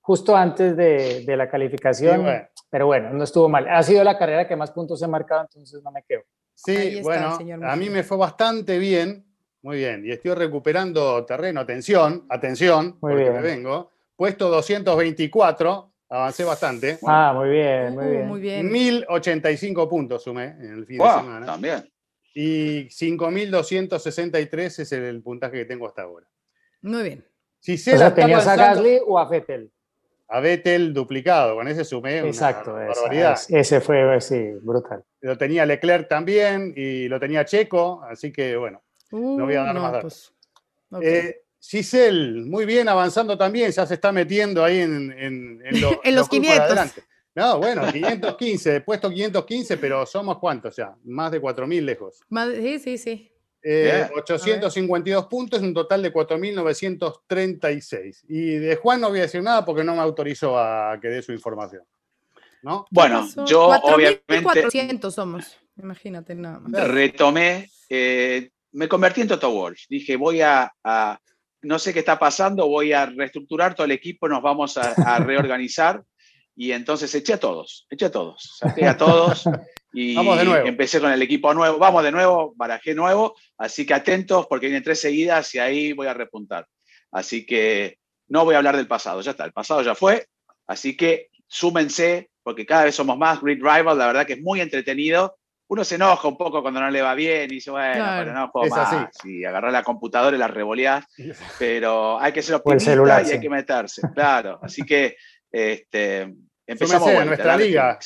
justo 0.00 0.36
antes 0.36 0.76
de, 0.76 1.36
la 1.36 1.48
calificación, 1.48 2.26
pero 2.68 2.86
bueno, 2.86 3.10
no 3.12 3.24
estuvo 3.24 3.48
mal. 3.48 3.66
Ha 3.68 3.82
sido 3.82 4.04
la 4.04 4.18
carrera 4.18 4.46
que 4.46 4.56
más 4.56 4.70
puntos 4.70 5.00
he 5.02 5.08
marcado, 5.08 5.42
entonces 5.42 5.82
no 5.82 5.90
me 5.90 6.02
quedo. 6.02 6.22
Sí, 6.54 7.00
bueno, 7.02 7.38
a 7.62 7.76
mí 7.76 7.90
me 7.90 8.02
fue 8.02 8.16
bastante 8.16 8.78
bien, 8.78 9.24
muy 9.62 9.78
bien, 9.78 10.04
y 10.06 10.10
estoy 10.10 10.34
recuperando 10.34 11.24
terreno, 11.24 11.60
atención, 11.60 12.26
atención, 12.28 12.98
porque 13.00 13.30
me 13.30 13.40
vengo. 13.40 13.90
Puesto 14.16 14.48
224, 14.48 15.93
avancé 16.14 16.44
bastante. 16.44 16.98
Ah, 17.06 17.32
muy 17.34 17.50
bien, 17.50 17.94
muy 17.94 18.04
uh, 18.04 18.10
bien. 18.10 18.28
muy 18.28 18.40
bien. 18.40 18.70
1085 18.70 19.88
puntos 19.88 20.22
sumé 20.22 20.44
en 20.44 20.78
el 20.78 20.86
fin 20.86 20.98
de 20.98 21.04
semana. 21.04 21.46
También. 21.46 21.90
Y 22.34 22.88
5263 22.90 24.78
es 24.80 24.92
el, 24.92 25.22
puntaje 25.22 25.58
que 25.58 25.64
tengo 25.64 25.86
hasta 25.86 26.02
ahora. 26.02 26.26
Muy 26.82 27.02
bien. 27.02 27.24
Si 27.60 27.78
se 27.78 27.96
o 27.96 28.12
¿tenías 28.12 28.46
a 28.46 28.56
Gasly 28.56 29.00
o 29.06 29.18
a 29.18 29.28
Vettel? 29.28 29.70
a 30.28 30.40
Vettel 30.40 30.92
duplicado, 30.92 31.54
con 31.54 31.68
ese 31.68 31.84
sumé 31.84 32.18
Exacto, 32.18 32.74
una 32.74 32.86
barbaridad. 32.86 33.38
Ese 33.48 33.80
fue, 33.80 34.20
sí, 34.20 34.52
brutal. 34.62 35.04
Lo 35.20 35.36
tenía 35.36 35.66
Leclerc 35.66 36.08
también 36.08 36.72
y 36.74 37.08
lo 37.08 37.20
tenía 37.20 37.44
Checo, 37.44 38.02
así 38.02 38.32
que 38.32 38.56
bueno, 38.56 38.82
no 39.12 39.44
voy 39.44 39.54
a 39.54 39.62
dar 39.62 39.76
uh, 39.76 39.80
más 39.80 39.92
datos. 39.92 40.34
Pues, 40.88 41.06
eh, 41.06 41.43
Giselle, 41.68 42.44
muy 42.44 42.66
bien, 42.66 42.88
avanzando 42.88 43.38
también, 43.38 43.70
ya 43.70 43.86
se 43.86 43.94
está 43.94 44.10
metiendo 44.12 44.64
ahí 44.64 44.80
en, 44.80 45.12
en, 45.12 45.62
en, 45.64 45.80
los 46.14 46.28
500. 46.28 46.92
No, 47.34 47.58
bueno, 47.58 47.90
515, 47.90 48.82
puesto 48.82 49.08
515, 49.10 49.78
pero 49.78 50.04
somos 50.06 50.38
cuántos 50.38 50.76
ya, 50.76 50.94
más 51.04 51.32
de 51.32 51.42
4.000 51.42 51.82
lejos. 51.82 52.20
sí, 52.60 52.78
sí, 52.78 52.98
sí. 52.98 53.30
852 53.66 55.24
eh, 55.24 55.26
puntos, 55.28 55.60
un 55.62 55.72
total 55.72 56.02
de 56.02 56.12
4.936. 56.12 58.24
Y 58.28 58.56
de 58.56 58.76
Juan 58.76 59.00
no 59.00 59.08
voy 59.08 59.20
a 59.20 59.22
decir 59.22 59.42
nada 59.42 59.64
porque 59.64 59.82
no 59.82 59.94
me 59.94 60.02
autorizó 60.02 60.58
a 60.58 60.98
que 61.00 61.08
dé 61.08 61.22
su 61.22 61.32
información. 61.32 61.82
¿no? 62.64 62.86
Bueno, 62.90 63.28
yo 63.46 63.68
obviamente... 63.68 64.42
400 64.42 65.14
somos, 65.14 65.58
imagínate 65.76 66.34
nada 66.34 66.60
más. 66.60 66.88
Retomé, 66.88 67.70
eh, 67.88 68.50
me 68.72 68.88
convertí 68.88 69.20
en 69.20 69.28
Toto 69.28 69.50
Wolf. 69.50 69.82
Dije, 69.88 70.16
voy 70.16 70.40
a, 70.40 70.72
no 71.64 71.78
sé 71.78 71.92
qué 71.92 72.00
está 72.00 72.18
pasando, 72.18 72.68
voy 72.68 72.92
a 72.92 73.06
reestructurar 73.06 73.74
todo 73.74 73.84
el 73.84 73.92
equipo, 73.92 74.28
nos 74.28 74.42
vamos 74.42 74.76
a 74.78 75.18
reorganizar. 75.18 76.02
Y 76.56 76.72
entonces 76.72 77.12
eché 77.14 77.34
a 77.34 77.40
todos, 77.40 77.86
eché 77.90 78.06
a 78.06 78.12
todos, 78.12 78.58
saqué 78.60 78.86
a 78.86 78.96
todos 78.96 79.44
y 79.92 80.16
empecé 80.64 81.00
con 81.00 81.10
el 81.10 81.20
equipo 81.20 81.52
nuevo. 81.52 81.78
Vamos 81.78 82.04
de 82.04 82.12
nuevo, 82.12 82.52
barajé 82.56 82.94
nuevo, 82.94 83.34
así 83.58 83.84
que 83.84 83.94
atentos 83.94 84.46
porque 84.46 84.66
vienen 84.66 84.84
tres 84.84 85.00
seguidas 85.00 85.52
y 85.54 85.58
ahí 85.58 85.92
voy 85.92 86.06
a 86.06 86.14
repuntar. 86.14 86.68
Así 87.10 87.44
que 87.44 87.98
no 88.28 88.44
voy 88.44 88.54
a 88.54 88.58
hablar 88.58 88.76
del 88.76 88.86
pasado, 88.86 89.20
ya 89.20 89.32
está, 89.32 89.44
el 89.44 89.52
pasado 89.52 89.82
ya 89.82 89.94
fue, 89.94 90.26
así 90.66 90.96
que 90.96 91.28
súmense 91.48 92.30
porque 92.44 92.66
cada 92.66 92.84
vez 92.84 92.94
somos 92.94 93.18
más. 93.18 93.40
Grid 93.40 93.60
Rival, 93.60 93.98
la 93.98 94.06
verdad 94.06 94.26
que 94.26 94.34
es 94.34 94.42
muy 94.42 94.60
entretenido. 94.60 95.36
Uno 95.66 95.82
se 95.82 95.94
enoja 95.94 96.28
un 96.28 96.36
poco 96.36 96.60
cuando 96.60 96.80
no 96.80 96.90
le 96.90 97.00
va 97.00 97.14
bien 97.14 97.50
y 97.50 97.54
dice, 97.54 97.70
bueno, 97.70 98.04
pero 98.18 98.32
no 98.32 98.48
juego 98.48 98.74
más. 98.74 99.10
Y 99.24 99.44
agarrar 99.44 99.72
la 99.72 99.82
computadora 99.82 100.36
y 100.36 100.38
la 100.38 100.48
revoleás, 100.48 101.04
pero 101.58 102.20
hay 102.20 102.32
que 102.32 102.42
ser 102.42 102.56
optimista 102.56 103.22
y 103.22 103.30
hay 103.30 103.40
que 103.40 103.50
meterse, 103.50 104.02
claro. 104.14 104.58
Así 104.62 104.82
que 104.82 105.16
este, 105.50 106.34
empezamos 106.66 107.08
a 107.08 107.24
nuestra 107.24 107.56
liga, 107.56 107.98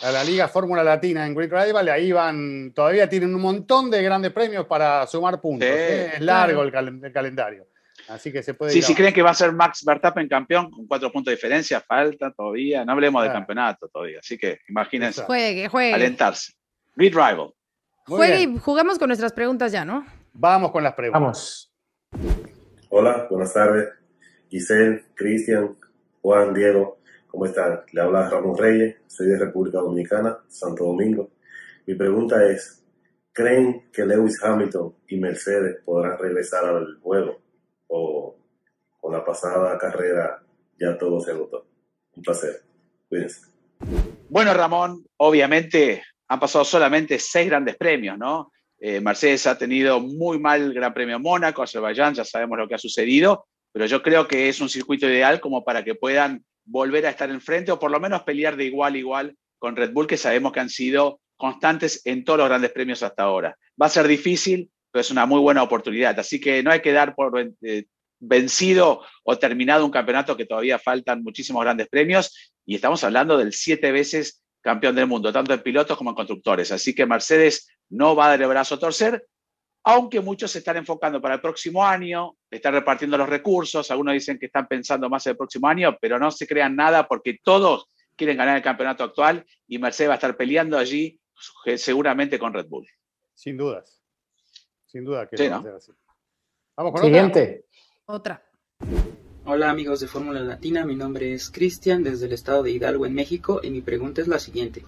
a 0.00 0.10
la 0.10 0.24
Liga 0.24 0.48
Fórmula 0.48 0.82
Latina 0.82 1.26
en 1.26 1.34
Great 1.34 1.52
Rival, 1.52 1.88
ahí 1.88 2.12
van, 2.12 2.72
todavía 2.74 3.08
tienen 3.08 3.34
un 3.34 3.40
montón 3.40 3.90
de 3.90 4.02
grandes 4.02 4.32
premios 4.32 4.66
para 4.66 5.06
sumar 5.06 5.40
puntos. 5.40 5.68
¿eh? 5.68 6.12
es 6.14 6.20
largo 6.20 6.62
el, 6.62 6.72
calendario. 7.12 7.68
Así 8.08 8.32
que 8.32 8.42
se 8.42 8.54
puede. 8.54 8.72
Sí, 8.72 8.82
si 8.82 8.94
creen 8.94 9.14
que 9.14 9.22
va 9.22 9.30
a 9.30 9.34
ser 9.34 9.52
Max 9.52 9.84
Verstappen 9.84 10.28
campeón 10.28 10.70
con 10.70 10.86
cuatro 10.86 11.12
puntos 11.12 11.30
de 11.30 11.36
diferencia, 11.36 11.80
falta 11.80 12.32
todavía. 12.32 12.84
No 12.84 12.92
hablemos 12.92 13.22
de 13.22 13.30
campeonato 13.30 13.88
todavía. 13.88 14.18
Así 14.18 14.36
que 14.36 14.60
imagínense. 14.68 15.22
Juegue, 15.22 15.68
juegue. 15.68 15.94
Alentarse. 15.94 16.52
Great 16.94 17.14
Rival. 17.14 17.54
juegue 18.06 18.42
y 18.42 18.58
juguemos 18.58 18.98
con 18.98 19.08
nuestras 19.08 19.32
preguntas 19.32 19.72
ya, 19.72 19.84
¿no? 19.84 20.04
Vamos 20.34 20.70
con 20.72 20.84
las 20.84 20.94
preguntas. 20.94 21.70
Vamos. 22.10 22.42
Hola, 22.90 23.26
buenas 23.30 23.54
tardes. 23.54 23.88
Giselle, 24.50 25.02
Cristian, 25.14 25.76
Juan, 26.20 26.52
Diego, 26.52 26.98
¿cómo 27.28 27.46
están? 27.46 27.80
Le 27.92 28.00
habla 28.02 28.28
Ramón 28.28 28.58
Reyes, 28.58 28.96
soy 29.06 29.28
de 29.28 29.38
República 29.38 29.78
Dominicana, 29.78 30.38
Santo 30.48 30.84
Domingo. 30.84 31.30
Mi 31.86 31.94
pregunta 31.94 32.44
es, 32.44 32.84
¿creen 33.32 33.90
que 33.90 34.04
Lewis 34.04 34.42
Hamilton 34.42 34.94
y 35.08 35.18
Mercedes 35.18 35.78
podrán 35.86 36.18
regresar 36.18 36.66
al 36.66 37.00
juego? 37.00 37.40
¿O 37.86 38.36
con 39.00 39.12
la 39.12 39.24
pasada 39.24 39.78
carrera 39.78 40.42
ya 40.78 40.98
todo 40.98 41.20
se 41.20 41.30
agotó? 41.30 41.66
Un 42.14 42.22
placer. 42.22 42.62
Cuídense. 43.08 43.50
Bueno, 44.28 44.52
Ramón, 44.52 45.06
obviamente 45.16 46.02
han 46.32 46.40
pasado 46.40 46.64
solamente 46.64 47.18
seis 47.18 47.46
grandes 47.46 47.76
premios, 47.76 48.16
¿no? 48.16 48.50
Eh, 48.80 49.02
Mercedes 49.02 49.46
ha 49.46 49.58
tenido 49.58 50.00
muy 50.00 50.38
mal 50.38 50.72
Gran 50.72 50.94
Premio 50.94 51.20
Mónaco, 51.20 51.62
Azerbaiyán, 51.62 52.14
ya 52.14 52.24
sabemos 52.24 52.58
lo 52.58 52.66
que 52.66 52.74
ha 52.74 52.78
sucedido, 52.78 53.46
pero 53.70 53.84
yo 53.84 54.02
creo 54.02 54.26
que 54.26 54.48
es 54.48 54.58
un 54.62 54.70
circuito 54.70 55.06
ideal 55.06 55.40
como 55.40 55.62
para 55.62 55.84
que 55.84 55.94
puedan 55.94 56.42
volver 56.64 57.04
a 57.04 57.10
estar 57.10 57.28
enfrente 57.28 57.70
o 57.70 57.78
por 57.78 57.90
lo 57.90 58.00
menos 58.00 58.22
pelear 58.22 58.56
de 58.56 58.64
igual 58.64 58.94
a 58.94 58.98
igual 58.98 59.36
con 59.58 59.76
Red 59.76 59.92
Bull, 59.92 60.06
que 60.06 60.16
sabemos 60.16 60.52
que 60.52 60.60
han 60.60 60.70
sido 60.70 61.20
constantes 61.36 62.00
en 62.06 62.24
todos 62.24 62.38
los 62.38 62.48
grandes 62.48 62.72
premios 62.72 63.02
hasta 63.02 63.24
ahora. 63.24 63.54
Va 63.80 63.86
a 63.86 63.90
ser 63.90 64.08
difícil, 64.08 64.70
pero 64.90 65.02
es 65.02 65.10
una 65.10 65.26
muy 65.26 65.40
buena 65.40 65.62
oportunidad. 65.62 66.18
Así 66.18 66.40
que 66.40 66.62
no 66.62 66.70
hay 66.70 66.80
que 66.80 66.92
dar 66.92 67.14
por 67.14 67.38
eh, 67.60 67.84
vencido 68.20 69.02
o 69.22 69.38
terminado 69.38 69.84
un 69.84 69.90
campeonato 69.90 70.34
que 70.34 70.46
todavía 70.46 70.78
faltan 70.78 71.22
muchísimos 71.22 71.62
grandes 71.62 71.88
premios 71.88 72.54
y 72.64 72.76
estamos 72.76 73.04
hablando 73.04 73.36
del 73.36 73.52
siete 73.52 73.92
veces 73.92 74.41
campeón 74.62 74.94
del 74.94 75.06
mundo, 75.06 75.32
tanto 75.32 75.52
en 75.52 75.62
pilotos 75.62 75.98
como 75.98 76.10
en 76.10 76.16
constructores. 76.16 76.72
Así 76.72 76.94
que 76.94 77.04
Mercedes 77.04 77.68
no 77.90 78.16
va 78.16 78.26
a 78.26 78.28
dar 78.30 78.42
el 78.42 78.48
brazo 78.48 78.76
a 78.76 78.78
torcer, 78.78 79.26
aunque 79.84 80.20
muchos 80.20 80.50
se 80.50 80.58
están 80.58 80.76
enfocando 80.76 81.20
para 81.20 81.34
el 81.34 81.40
próximo 81.40 81.84
año, 81.84 82.36
están 82.50 82.72
repartiendo 82.72 83.18
los 83.18 83.28
recursos, 83.28 83.90
algunos 83.90 84.14
dicen 84.14 84.38
que 84.38 84.46
están 84.46 84.68
pensando 84.68 85.10
más 85.10 85.26
en 85.26 85.32
el 85.32 85.36
próximo 85.36 85.66
año, 85.66 85.98
pero 86.00 86.18
no 86.18 86.30
se 86.30 86.46
crean 86.46 86.76
nada 86.76 87.08
porque 87.08 87.38
todos 87.42 87.90
quieren 88.14 88.36
ganar 88.36 88.56
el 88.56 88.62
campeonato 88.62 89.02
actual 89.02 89.44
y 89.66 89.78
Mercedes 89.78 90.10
va 90.10 90.14
a 90.14 90.16
estar 90.16 90.36
peleando 90.36 90.78
allí 90.78 91.20
seguramente 91.76 92.38
con 92.38 92.54
Red 92.54 92.66
Bull. 92.68 92.86
sin 93.34 93.56
dudas. 93.56 94.00
Sin 94.86 95.04
duda 95.04 95.26
que 95.26 95.48
va 95.48 95.56
a 95.56 95.62
ser 95.62 95.74
así. 95.74 95.92
Vamos 96.76 96.92
con 96.92 97.02
Siguiente. 97.02 97.64
Otra. 98.06 98.42
Hola 99.44 99.70
amigos 99.70 99.98
de 99.98 100.06
Fórmula 100.06 100.38
Latina, 100.38 100.86
mi 100.86 100.94
nombre 100.94 101.34
es 101.34 101.50
Cristian 101.50 102.04
desde 102.04 102.26
el 102.26 102.32
estado 102.32 102.62
de 102.62 102.70
Hidalgo 102.70 103.06
en 103.06 103.14
México 103.14 103.60
y 103.60 103.70
mi 103.70 103.80
pregunta 103.80 104.20
es 104.20 104.28
la 104.28 104.38
siguiente. 104.38 104.84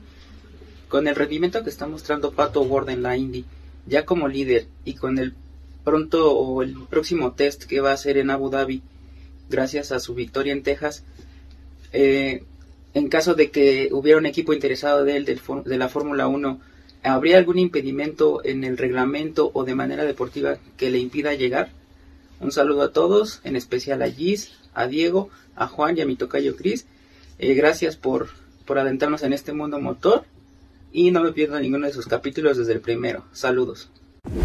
Con 0.88 1.08
el 1.08 1.16
rendimiento 1.16 1.64
que 1.64 1.70
está 1.70 1.88
mostrando 1.88 2.30
Pato 2.30 2.62
Ward 2.62 2.88
en 2.90 3.02
la 3.02 3.16
Indy, 3.16 3.44
ya 3.84 4.04
como 4.04 4.28
líder 4.28 4.68
y 4.84 4.94
con 4.94 5.18
el 5.18 5.34
pronto 5.82 6.32
o 6.32 6.62
el 6.62 6.76
próximo 6.88 7.32
test 7.32 7.64
que 7.64 7.80
va 7.80 7.90
a 7.90 7.94
hacer 7.94 8.16
en 8.16 8.30
Abu 8.30 8.48
Dhabi, 8.48 8.80
gracias 9.50 9.90
a 9.90 9.98
su 9.98 10.14
victoria 10.14 10.52
en 10.52 10.62
Texas, 10.62 11.02
eh, 11.92 12.44
en 12.94 13.08
caso 13.08 13.34
de 13.34 13.50
que 13.50 13.88
hubiera 13.90 14.20
un 14.20 14.26
equipo 14.26 14.52
interesado 14.52 15.02
de 15.02 15.16
él 15.16 15.24
de 15.24 15.78
la 15.78 15.88
Fórmula 15.88 16.28
1, 16.28 16.60
¿habría 17.02 17.38
algún 17.38 17.58
impedimento 17.58 18.40
en 18.44 18.62
el 18.62 18.78
reglamento 18.78 19.50
o 19.52 19.64
de 19.64 19.74
manera 19.74 20.04
deportiva 20.04 20.58
que 20.76 20.90
le 20.90 20.98
impida 21.00 21.34
llegar? 21.34 21.70
Un 22.40 22.52
saludo 22.52 22.82
a 22.82 22.92
todos, 22.92 23.40
en 23.44 23.56
especial 23.56 24.02
a 24.02 24.10
Gis, 24.10 24.52
a 24.74 24.86
Diego, 24.86 25.30
a 25.56 25.66
Juan 25.66 25.96
y 25.96 26.00
a 26.00 26.06
mi 26.06 26.16
tocayo 26.16 26.56
Cris. 26.56 26.86
Eh, 27.38 27.54
gracias 27.54 27.96
por, 27.96 28.28
por 28.66 28.78
en 28.78 29.32
este 29.32 29.52
mundo 29.52 29.80
motor 29.80 30.24
y 30.92 31.10
no 31.10 31.22
me 31.22 31.32
pierdo 31.32 31.58
ninguno 31.58 31.86
de 31.86 31.92
sus 31.92 32.06
capítulos 32.06 32.56
desde 32.56 32.72
el 32.72 32.80
primero. 32.80 33.24
Saludos. 33.32 33.90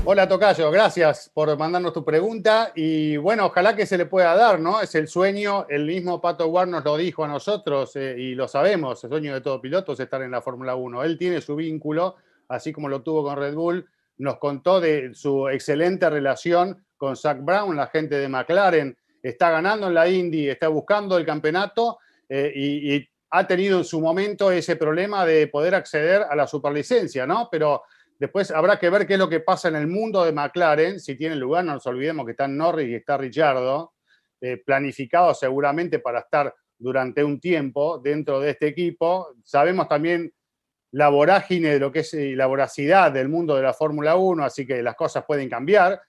Hola 0.03 0.27
Tocayo, 0.27 0.69
gracias 0.71 1.31
por 1.33 1.57
mandarnos 1.57 1.93
tu 1.93 2.03
pregunta 2.03 2.73
y 2.75 3.15
bueno, 3.17 3.45
ojalá 3.45 3.75
que 3.75 3.85
se 3.85 3.97
le 3.97 4.05
pueda 4.05 4.35
dar, 4.35 4.59
¿no? 4.59 4.81
Es 4.81 4.93
el 4.95 5.07
sueño, 5.07 5.65
el 5.69 5.85
mismo 5.85 6.19
Pato 6.19 6.47
Ward 6.47 6.67
nos 6.67 6.83
lo 6.83 6.97
dijo 6.97 7.23
a 7.23 7.27
nosotros 7.27 7.95
eh, 7.95 8.15
y 8.17 8.35
lo 8.35 8.47
sabemos, 8.47 9.03
el 9.03 9.09
sueño 9.09 9.33
de 9.33 9.41
todo 9.41 9.61
piloto 9.61 9.93
es 9.93 9.99
estar 9.99 10.21
en 10.21 10.31
la 10.31 10.41
Fórmula 10.41 10.75
1. 10.75 11.03
Él 11.03 11.17
tiene 11.17 11.39
su 11.39 11.55
vínculo, 11.55 12.17
así 12.49 12.73
como 12.73 12.89
lo 12.89 13.01
tuvo 13.01 13.23
con 13.23 13.37
Red 13.37 13.55
Bull, 13.55 13.87
nos 14.17 14.37
contó 14.37 14.81
de 14.81 15.13
su 15.13 15.47
excelente 15.47 16.09
relación 16.09 16.83
con 16.99 17.15
Zach 17.15 17.39
Brown, 17.41 17.75
la 17.75 17.87
gente 17.87 18.15
de 18.15 18.27
McLaren, 18.27 18.95
está 19.23 19.49
ganando 19.49 19.87
en 19.87 19.93
la 19.93 20.07
Indy, 20.07 20.49
está 20.49 20.67
buscando 20.67 21.17
el 21.17 21.25
campeonato 21.25 21.97
eh, 22.27 22.51
y, 22.53 23.09
ha 23.31 23.45
tenido 23.45 23.77
en 23.77 23.83
su 23.83 24.01
momento 24.01 24.51
ese 24.51 24.75
problema 24.75 25.23
de 25.23 25.45
poder 25.49 25.75
acceder 25.75 26.23
a 26.27 26.35
la 26.35 26.47
superlicencia, 26.47 27.27
¿no? 27.27 27.47
Pero 27.51 27.83
después 28.17 28.49
habrá 28.49 28.79
que 28.79 28.89
ver 28.89 29.05
qué 29.05 29.13
es 29.13 29.19
lo 29.19 29.29
que 29.29 29.39
pasa 29.39 29.67
en 29.67 29.75
el 29.75 29.85
mundo 29.85 30.25
de 30.25 30.31
McLaren, 30.31 30.99
si 30.99 31.15
tiene 31.15 31.35
lugar, 31.35 31.63
no 31.63 31.75
nos 31.75 31.85
olvidemos 31.85 32.25
que 32.25 32.31
está 32.31 32.47
Norris 32.47 32.89
y 32.89 32.95
está 32.95 33.17
Richardo, 33.17 33.93
eh, 34.41 34.57
planificado 34.65 35.35
seguramente 35.35 35.99
para 35.99 36.21
estar 36.21 36.51
durante 36.75 37.23
un 37.23 37.39
tiempo 37.39 37.99
dentro 37.99 38.39
de 38.39 38.49
este 38.49 38.65
equipo. 38.65 39.35
Sabemos 39.43 39.87
también 39.87 40.33
la 40.93 41.09
vorágine 41.09 41.69
de 41.69 41.79
lo 41.79 41.91
que 41.91 41.99
es 41.99 42.11
la 42.15 42.47
voracidad 42.47 43.11
del 43.11 43.29
mundo 43.29 43.55
de 43.55 43.61
la 43.61 43.75
Fórmula 43.75 44.15
1, 44.15 44.43
así 44.43 44.65
que 44.65 44.81
las 44.81 44.95
cosas 44.95 45.23
pueden 45.27 45.49
cambiar 45.49 46.01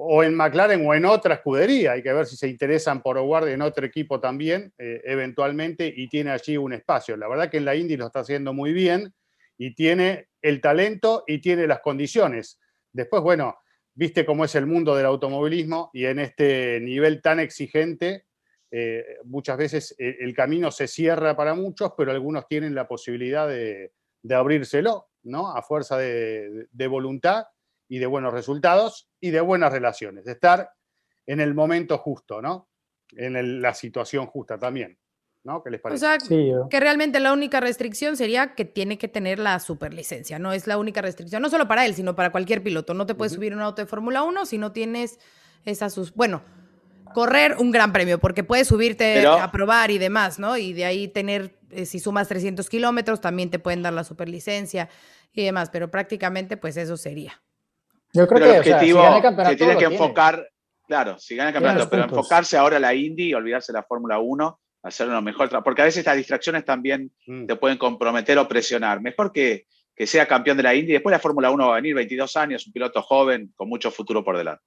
o 0.00 0.22
en 0.22 0.32
McLaren 0.36 0.86
o 0.86 0.94
en 0.94 1.04
otra 1.04 1.34
escudería. 1.34 1.92
Hay 1.92 2.04
que 2.04 2.12
ver 2.12 2.24
si 2.24 2.36
se 2.36 2.46
interesan 2.46 3.02
por 3.02 3.18
Howard 3.18 3.48
en 3.48 3.62
otro 3.62 3.84
equipo 3.84 4.20
también, 4.20 4.72
eh, 4.78 5.02
eventualmente, 5.04 5.92
y 5.94 6.08
tiene 6.08 6.30
allí 6.30 6.56
un 6.56 6.72
espacio. 6.72 7.16
La 7.16 7.26
verdad 7.26 7.50
que 7.50 7.56
en 7.56 7.64
la 7.64 7.74
Indy 7.74 7.96
lo 7.96 8.06
está 8.06 8.20
haciendo 8.20 8.52
muy 8.52 8.72
bien 8.72 9.12
y 9.56 9.74
tiene 9.74 10.28
el 10.40 10.60
talento 10.60 11.24
y 11.26 11.40
tiene 11.40 11.66
las 11.66 11.80
condiciones. 11.80 12.60
Después, 12.92 13.24
bueno, 13.24 13.58
viste 13.92 14.24
cómo 14.24 14.44
es 14.44 14.54
el 14.54 14.66
mundo 14.66 14.94
del 14.94 15.06
automovilismo 15.06 15.90
y 15.92 16.04
en 16.04 16.20
este 16.20 16.78
nivel 16.80 17.20
tan 17.20 17.40
exigente, 17.40 18.26
eh, 18.70 19.04
muchas 19.24 19.56
veces 19.56 19.96
eh, 19.98 20.18
el 20.20 20.32
camino 20.32 20.70
se 20.70 20.86
cierra 20.86 21.36
para 21.36 21.54
muchos, 21.54 21.94
pero 21.98 22.12
algunos 22.12 22.46
tienen 22.46 22.72
la 22.72 22.86
posibilidad 22.86 23.48
de, 23.48 23.90
abrírselo, 24.30 25.08
¿no? 25.24 25.56
A 25.56 25.62
fuerza 25.62 25.98
de 25.98 26.86
voluntad 26.88 27.46
y 27.88 27.98
de 27.98 28.06
buenos 28.06 28.32
resultados 28.32 29.08
y 29.20 29.30
de 29.30 29.40
buenas 29.40 29.72
relaciones, 29.72 30.24
de 30.24 30.32
estar 30.32 30.70
en 31.26 31.40
el 31.40 31.54
momento 31.54 31.98
justo, 31.98 32.40
¿no? 32.40 32.68
En 33.12 33.62
la 33.62 33.74
situación 33.74 34.26
justa 34.26 34.58
también. 34.58 34.98
¿no? 35.44 35.62
¿Qué 35.62 35.70
les 35.70 35.80
parece? 35.80 36.04
O 36.04 36.08
sea, 36.08 36.18
que 36.68 36.80
realmente 36.80 37.20
la 37.20 37.32
única 37.32 37.60
restricción 37.60 38.16
sería 38.16 38.54
que 38.54 38.64
tiene 38.64 38.98
que 38.98 39.08
tener 39.08 39.38
la 39.38 39.58
superlicencia, 39.60 40.38
no 40.38 40.52
es 40.52 40.66
la 40.66 40.78
única 40.78 41.00
restricción, 41.00 41.40
no 41.42 41.48
solo 41.48 41.66
para 41.66 41.86
él, 41.86 41.94
sino 41.94 42.14
para 42.14 42.30
cualquier 42.30 42.62
piloto. 42.62 42.92
No 42.94 43.06
te 43.06 43.14
puedes 43.14 43.32
subir 43.32 43.54
un 43.54 43.62
auto 43.62 43.82
de 43.82 43.86
Fórmula 43.86 44.22
1 44.22 44.46
si 44.46 44.58
no 44.58 44.72
tienes 44.72 45.18
esa 45.64 45.90
sus... 45.90 46.14
Bueno, 46.14 46.42
correr 47.14 47.56
un 47.58 47.70
gran 47.70 47.92
premio, 47.92 48.18
porque 48.18 48.44
puedes 48.44 48.68
subirte 48.68 49.26
a 49.26 49.50
probar 49.50 49.90
y 49.90 49.98
demás, 49.98 50.38
¿no? 50.38 50.56
Y 50.56 50.72
de 50.72 50.84
ahí 50.84 51.08
tener, 51.08 51.58
eh, 51.70 51.86
si 51.86 51.98
sumas 51.98 52.28
300 52.28 52.68
kilómetros, 52.68 53.20
también 53.20 53.50
te 53.50 53.58
pueden 53.58 53.82
dar 53.82 53.92
la 53.92 54.04
superlicencia 54.04 54.88
y 55.32 55.44
demás, 55.44 55.70
pero 55.70 55.90
prácticamente 55.90 56.56
pues 56.56 56.76
eso 56.76 56.96
sería. 56.96 57.40
Yo 58.12 58.26
creo 58.26 58.40
que 58.40 58.50
el 58.50 58.58
objetivo 58.58 59.02
que 59.48 59.56
tiene 59.56 59.76
que 59.76 59.84
enfocar, 59.84 60.48
claro, 60.86 61.18
si 61.18 61.36
gana 61.36 61.50
el 61.50 61.54
campeonato, 61.54 61.90
pero 61.90 62.04
enfocarse 62.04 62.56
ahora 62.56 62.78
a 62.78 62.80
la 62.80 62.94
Indy 62.94 63.28
y 63.28 63.34
olvidarse 63.34 63.72
de 63.72 63.78
la 63.78 63.82
Fórmula 63.82 64.18
1, 64.18 64.60
hacer 64.82 65.08
lo 65.08 65.20
mejor, 65.22 65.50
porque 65.62 65.82
a 65.82 65.84
veces 65.84 65.98
estas 65.98 66.16
distracciones 66.16 66.64
también 66.64 67.10
mm. 67.26 67.46
te 67.46 67.56
pueden 67.56 67.78
comprometer 67.78 68.38
o 68.38 68.48
presionar. 68.48 69.00
Mejor 69.00 69.32
que, 69.32 69.66
que 69.94 70.06
sea 70.06 70.26
campeón 70.26 70.56
de 70.56 70.62
la 70.62 70.74
Indy, 70.74 70.92
después 70.92 71.12
la 71.12 71.18
Fórmula 71.18 71.50
1 71.50 71.66
va 71.66 71.72
a 71.72 71.76
venir, 71.76 71.94
22 71.94 72.36
años, 72.36 72.66
un 72.66 72.72
piloto 72.72 73.02
joven 73.02 73.52
con 73.54 73.68
mucho 73.68 73.90
futuro 73.90 74.24
por 74.24 74.36
delante. 74.36 74.64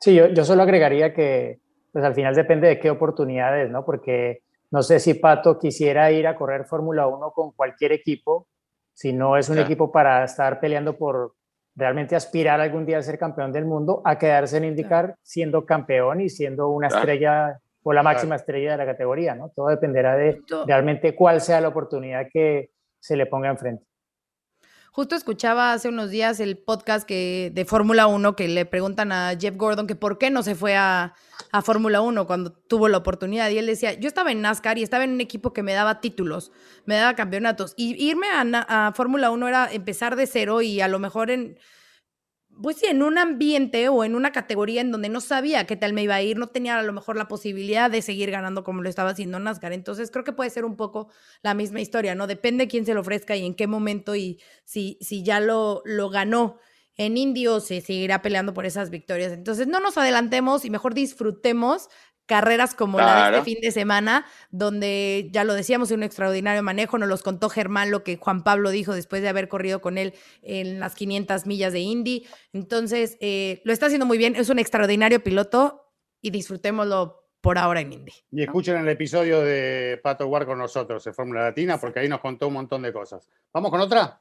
Sí, 0.00 0.14
yo, 0.14 0.28
yo 0.28 0.44
solo 0.44 0.62
agregaría 0.62 1.14
que 1.14 1.60
pues 1.92 2.04
al 2.04 2.14
final 2.14 2.34
depende 2.34 2.66
de 2.66 2.80
qué 2.80 2.90
oportunidades, 2.90 3.70
¿no? 3.70 3.84
Porque 3.84 4.42
no 4.72 4.82
sé 4.82 4.98
si 4.98 5.14
Pato 5.14 5.60
quisiera 5.60 6.10
ir 6.10 6.26
a 6.26 6.34
correr 6.34 6.64
Fórmula 6.64 7.06
1 7.06 7.30
con 7.30 7.52
cualquier 7.52 7.92
equipo, 7.92 8.48
si 8.92 9.12
no 9.12 9.36
es 9.36 9.48
un 9.48 9.58
equipo 9.58 9.92
para 9.92 10.24
estar 10.24 10.58
peleando 10.58 10.96
por, 10.96 11.34
realmente 11.76 12.16
aspirar 12.16 12.60
algún 12.60 12.86
día 12.86 12.98
a 12.98 13.02
ser 13.02 13.18
campeón 13.18 13.52
del 13.52 13.64
mundo, 13.64 14.02
a 14.04 14.18
quedarse 14.18 14.56
en 14.56 14.64
indicar 14.64 15.16
siendo 15.22 15.66
campeón 15.66 16.20
y 16.20 16.28
siendo 16.28 16.68
una 16.68 16.88
estrella 16.88 17.58
o 17.82 17.92
la 17.92 18.02
máxima 18.02 18.36
estrella 18.36 18.72
de 18.72 18.78
la 18.78 18.86
categoría, 18.86 19.34
¿no? 19.34 19.50
Todo 19.54 19.68
dependerá 19.68 20.16
de 20.16 20.40
realmente 20.66 21.14
cuál 21.14 21.40
sea 21.40 21.60
la 21.60 21.68
oportunidad 21.68 22.26
que 22.32 22.70
se 22.98 23.16
le 23.16 23.26
ponga 23.26 23.50
enfrente. 23.50 23.84
Justo 24.94 25.16
escuchaba 25.16 25.72
hace 25.72 25.88
unos 25.88 26.10
días 26.10 26.38
el 26.38 26.56
podcast 26.56 27.04
que, 27.04 27.50
de 27.52 27.64
Fórmula 27.64 28.06
1 28.06 28.36
que 28.36 28.46
le 28.46 28.64
preguntan 28.64 29.10
a 29.10 29.36
Jeff 29.36 29.56
Gordon 29.56 29.88
que 29.88 29.96
por 29.96 30.18
qué 30.18 30.30
no 30.30 30.44
se 30.44 30.54
fue 30.54 30.76
a, 30.76 31.14
a 31.50 31.62
Fórmula 31.62 32.00
1 32.00 32.28
cuando 32.28 32.52
tuvo 32.52 32.86
la 32.86 32.98
oportunidad. 32.98 33.50
Y 33.50 33.58
él 33.58 33.66
decía, 33.66 33.94
yo 33.94 34.06
estaba 34.06 34.30
en 34.30 34.40
NASCAR 34.40 34.78
y 34.78 34.84
estaba 34.84 35.02
en 35.02 35.10
un 35.10 35.20
equipo 35.20 35.52
que 35.52 35.64
me 35.64 35.72
daba 35.72 36.00
títulos, 36.00 36.52
me 36.84 36.94
daba 36.94 37.16
campeonatos. 37.16 37.74
Y 37.76 38.00
irme 38.08 38.28
a, 38.28 38.42
a 38.68 38.92
Fórmula 38.92 39.32
1 39.32 39.48
era 39.48 39.72
empezar 39.72 40.14
de 40.14 40.28
cero 40.28 40.62
y 40.62 40.80
a 40.80 40.86
lo 40.86 41.00
mejor 41.00 41.32
en 41.32 41.58
pues 42.62 42.76
sí, 42.76 42.86
en 42.86 43.02
un 43.02 43.18
ambiente 43.18 43.88
o 43.88 44.04
en 44.04 44.14
una 44.14 44.32
categoría 44.32 44.80
en 44.80 44.92
donde 44.92 45.08
no 45.08 45.20
sabía 45.20 45.66
qué 45.66 45.76
tal 45.76 45.92
me 45.92 46.02
iba 46.02 46.14
a 46.14 46.22
ir, 46.22 46.38
no 46.38 46.48
tenía 46.48 46.78
a 46.78 46.82
lo 46.82 46.92
mejor 46.92 47.16
la 47.16 47.28
posibilidad 47.28 47.90
de 47.90 48.02
seguir 48.02 48.30
ganando 48.30 48.64
como 48.64 48.82
lo 48.82 48.88
estaba 48.88 49.10
haciendo 49.10 49.38
NASCAR. 49.38 49.72
Entonces 49.72 50.10
creo 50.10 50.24
que 50.24 50.32
puede 50.32 50.50
ser 50.50 50.64
un 50.64 50.76
poco 50.76 51.08
la 51.42 51.54
misma 51.54 51.80
historia, 51.80 52.14
¿no? 52.14 52.26
Depende 52.26 52.68
quién 52.68 52.86
se 52.86 52.94
lo 52.94 53.00
ofrezca 53.00 53.36
y 53.36 53.44
en 53.44 53.54
qué 53.54 53.66
momento 53.66 54.14
y 54.16 54.40
si, 54.64 54.98
si 55.00 55.22
ya 55.22 55.40
lo, 55.40 55.82
lo 55.84 56.10
ganó 56.10 56.58
en 56.96 57.16
Indy 57.16 57.46
o 57.48 57.60
se 57.60 57.80
seguirá 57.80 58.22
peleando 58.22 58.54
por 58.54 58.66
esas 58.66 58.90
victorias. 58.90 59.32
Entonces 59.32 59.66
no 59.66 59.80
nos 59.80 59.98
adelantemos 59.98 60.64
y 60.64 60.70
mejor 60.70 60.94
disfrutemos 60.94 61.88
carreras 62.26 62.74
como 62.74 62.98
la 62.98 63.30
de 63.30 63.38
este 63.38 63.44
fin 63.44 63.60
de 63.60 63.70
semana, 63.70 64.26
donde 64.50 65.28
ya 65.32 65.44
lo 65.44 65.54
decíamos, 65.54 65.90
un 65.90 66.02
extraordinario 66.02 66.62
manejo, 66.62 66.98
nos 66.98 67.08
los 67.08 67.22
contó 67.22 67.48
Germán 67.48 67.90
lo 67.90 68.02
que 68.02 68.16
Juan 68.16 68.42
Pablo 68.42 68.70
dijo 68.70 68.94
después 68.94 69.22
de 69.22 69.28
haber 69.28 69.48
corrido 69.48 69.80
con 69.80 69.98
él 69.98 70.14
en 70.42 70.80
las 70.80 70.94
500 70.94 71.46
millas 71.46 71.72
de 71.72 71.80
Indy. 71.80 72.26
Entonces, 72.52 73.16
eh, 73.20 73.60
lo 73.64 73.72
está 73.72 73.86
haciendo 73.86 74.06
muy 74.06 74.18
bien, 74.18 74.36
es 74.36 74.48
un 74.48 74.58
extraordinario 74.58 75.22
piloto 75.22 75.92
y 76.20 76.30
disfrutémoslo 76.30 77.24
por 77.40 77.58
ahora 77.58 77.80
en 77.80 77.92
Indy. 77.92 78.12
Y 78.30 78.42
escuchen 78.42 78.76
el 78.78 78.88
episodio 78.88 79.40
de 79.42 80.00
Pato 80.02 80.26
War 80.26 80.46
con 80.46 80.58
nosotros 80.58 81.06
en 81.06 81.12
Fórmula 81.12 81.42
Latina, 81.42 81.78
porque 81.78 82.00
ahí 82.00 82.08
nos 82.08 82.20
contó 82.20 82.48
un 82.48 82.54
montón 82.54 82.80
de 82.82 82.92
cosas. 82.92 83.28
¿Vamos 83.52 83.70
con 83.70 83.80
otra? 83.80 84.20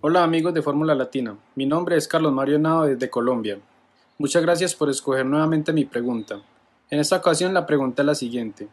Hola 0.00 0.24
amigos 0.24 0.52
de 0.52 0.62
Fórmula 0.62 0.94
Latina, 0.94 1.36
mi 1.54 1.66
nombre 1.66 1.96
es 1.96 2.06
Carlos 2.06 2.32
Mario 2.32 2.58
Nado 2.58 2.84
desde 2.84 3.08
Colombia. 3.08 3.58
Muchas 4.18 4.42
gracias 4.42 4.74
por 4.74 4.88
escoger 4.90 5.26
nuevamente 5.26 5.72
mi 5.72 5.84
pregunta. 5.84 6.40
En 6.90 7.00
esta 7.00 7.16
ocasión 7.16 7.52
la 7.52 7.66
pregunta 7.66 8.02
es 8.02 8.06
la 8.06 8.14
siguiente. 8.14 8.68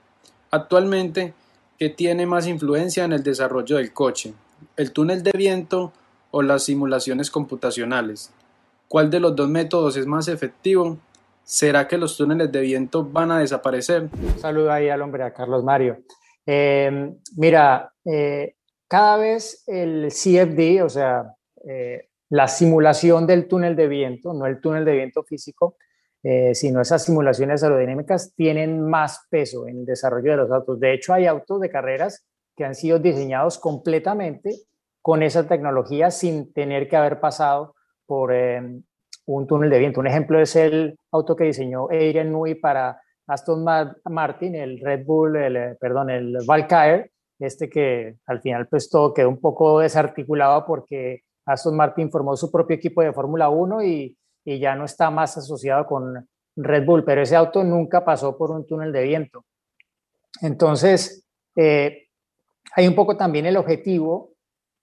Actualmente, 0.52 1.34
¿qué 1.80 1.90
tiene 1.90 2.26
más 2.28 2.48
influencia 2.48 3.06
en 3.06 3.14
el 3.14 3.24
desarrollo 3.24 3.78
del 3.78 3.92
coche? 3.92 4.34
¿El 4.78 4.92
túnel 4.92 5.24
de 5.24 5.32
viento 5.32 5.92
o 6.30 6.44
las 6.44 6.64
simulaciones 6.64 7.32
computacionales? 7.32 8.32
¿Cuál 8.88 9.10
de 9.10 9.20
los 9.20 9.36
dos 9.36 9.50
métodos 9.50 9.98
es 9.98 10.06
más 10.06 10.28
efectivo? 10.28 11.00
¿Será 11.44 11.88
que 11.88 11.98
los 11.98 12.16
túneles 12.16 12.52
de 12.52 12.62
viento 12.62 13.04
van 13.04 13.32
a 13.32 13.40
desaparecer? 13.40 14.10
Saludo 14.38 14.72
ahí 14.72 14.90
al 14.90 15.02
hombre, 15.02 15.24
a 15.24 15.34
Carlos 15.34 15.64
Mario. 15.64 15.98
Eh, 16.46 17.14
mira, 17.36 17.92
eh, 18.06 18.56
cada 18.88 19.18
vez 19.18 19.64
el 19.66 20.10
CFD, 20.10 20.84
o 20.84 20.90
sea, 20.90 21.36
eh, 21.68 22.10
la 22.30 22.48
simulación 22.48 23.26
del 23.26 23.48
túnel 23.48 23.76
de 23.76 23.88
viento, 23.88 24.34
no 24.34 24.46
el 24.46 24.62
túnel 24.62 24.86
de 24.86 24.94
viento 24.94 25.24
físico, 25.24 25.78
eh, 26.26 26.56
sino 26.56 26.80
esas 26.80 27.04
simulaciones 27.04 27.64
aerodinámicas 27.64 28.34
tienen 28.34 28.82
más 28.82 29.28
peso 29.30 29.68
en 29.68 29.80
el 29.80 29.86
desarrollo 29.86 30.32
de 30.32 30.38
los 30.38 30.52
autos. 30.52 30.80
De 30.80 30.94
hecho, 30.94 31.14
hay 31.14 31.26
autos 31.26 31.60
de 31.60 31.70
carreras 31.70 32.26
que 32.56 32.64
han 32.64 32.76
sido 32.76 32.98
diseñados 32.98 33.60
completamente 33.60 34.56
con 35.02 35.22
esa 35.22 35.46
tecnología 35.48 36.12
sin 36.12 36.54
tener 36.54 36.88
que 36.88 36.96
haber 36.96 37.20
pasado 37.20 37.76
por 38.06 38.34
em, 38.34 38.84
un 39.26 39.48
túnel 39.48 39.70
de 39.70 39.80
viento. 39.80 40.00
Un 40.00 40.08
ejemplo 40.08 40.40
es 40.40 40.56
el 40.56 40.98
auto 41.12 41.36
que 41.36 41.44
diseñó 41.44 41.88
Adrian 41.88 42.32
Newey 42.32 42.56
para 42.56 43.02
Aston 43.28 43.66
Martin, 44.10 44.56
el 44.56 44.80
Red 44.80 45.06
Bull, 45.06 45.36
el, 45.36 45.56
eh, 45.58 45.78
perdón, 45.78 46.10
el 46.10 46.38
Valkyrie, 46.48 47.12
este 47.40 47.70
que 47.70 48.16
al 48.28 48.40
final 48.40 48.68
pues 48.68 48.90
todo 48.90 49.14
quedó 49.14 49.28
un 49.28 49.42
poco 49.42 49.80
desarticulado 49.80 50.66
porque 50.66 51.24
Aston 51.46 51.76
Martin 51.76 52.10
formó 52.10 52.38
su 52.38 52.50
propio 52.50 52.78
equipo 52.78 53.02
de 53.02 53.12
Fórmula 53.12 53.50
1 53.50 53.84
y, 53.84 54.18
y, 54.44 54.60
ya 54.60 54.76
no 54.76 54.86
está 54.86 55.10
más 55.10 55.38
asociado 55.38 55.86
con 55.86 56.28
Red 56.56 56.86
Bull, 56.86 57.04
pero 57.04 57.22
ese 57.22 57.36
auto 57.36 57.64
nunca 57.64 58.04
pasó 58.06 58.38
por 58.38 58.52
un 58.52 58.66
túnel 58.66 58.92
de 58.92 59.04
viento. 59.04 59.46
Entonces, 60.42 61.28
eh, 61.56 62.08
hay 62.76 62.88
un 62.88 62.96
poco 62.96 63.18
también 63.18 63.46
el 63.46 63.58
objetivo 63.58 64.34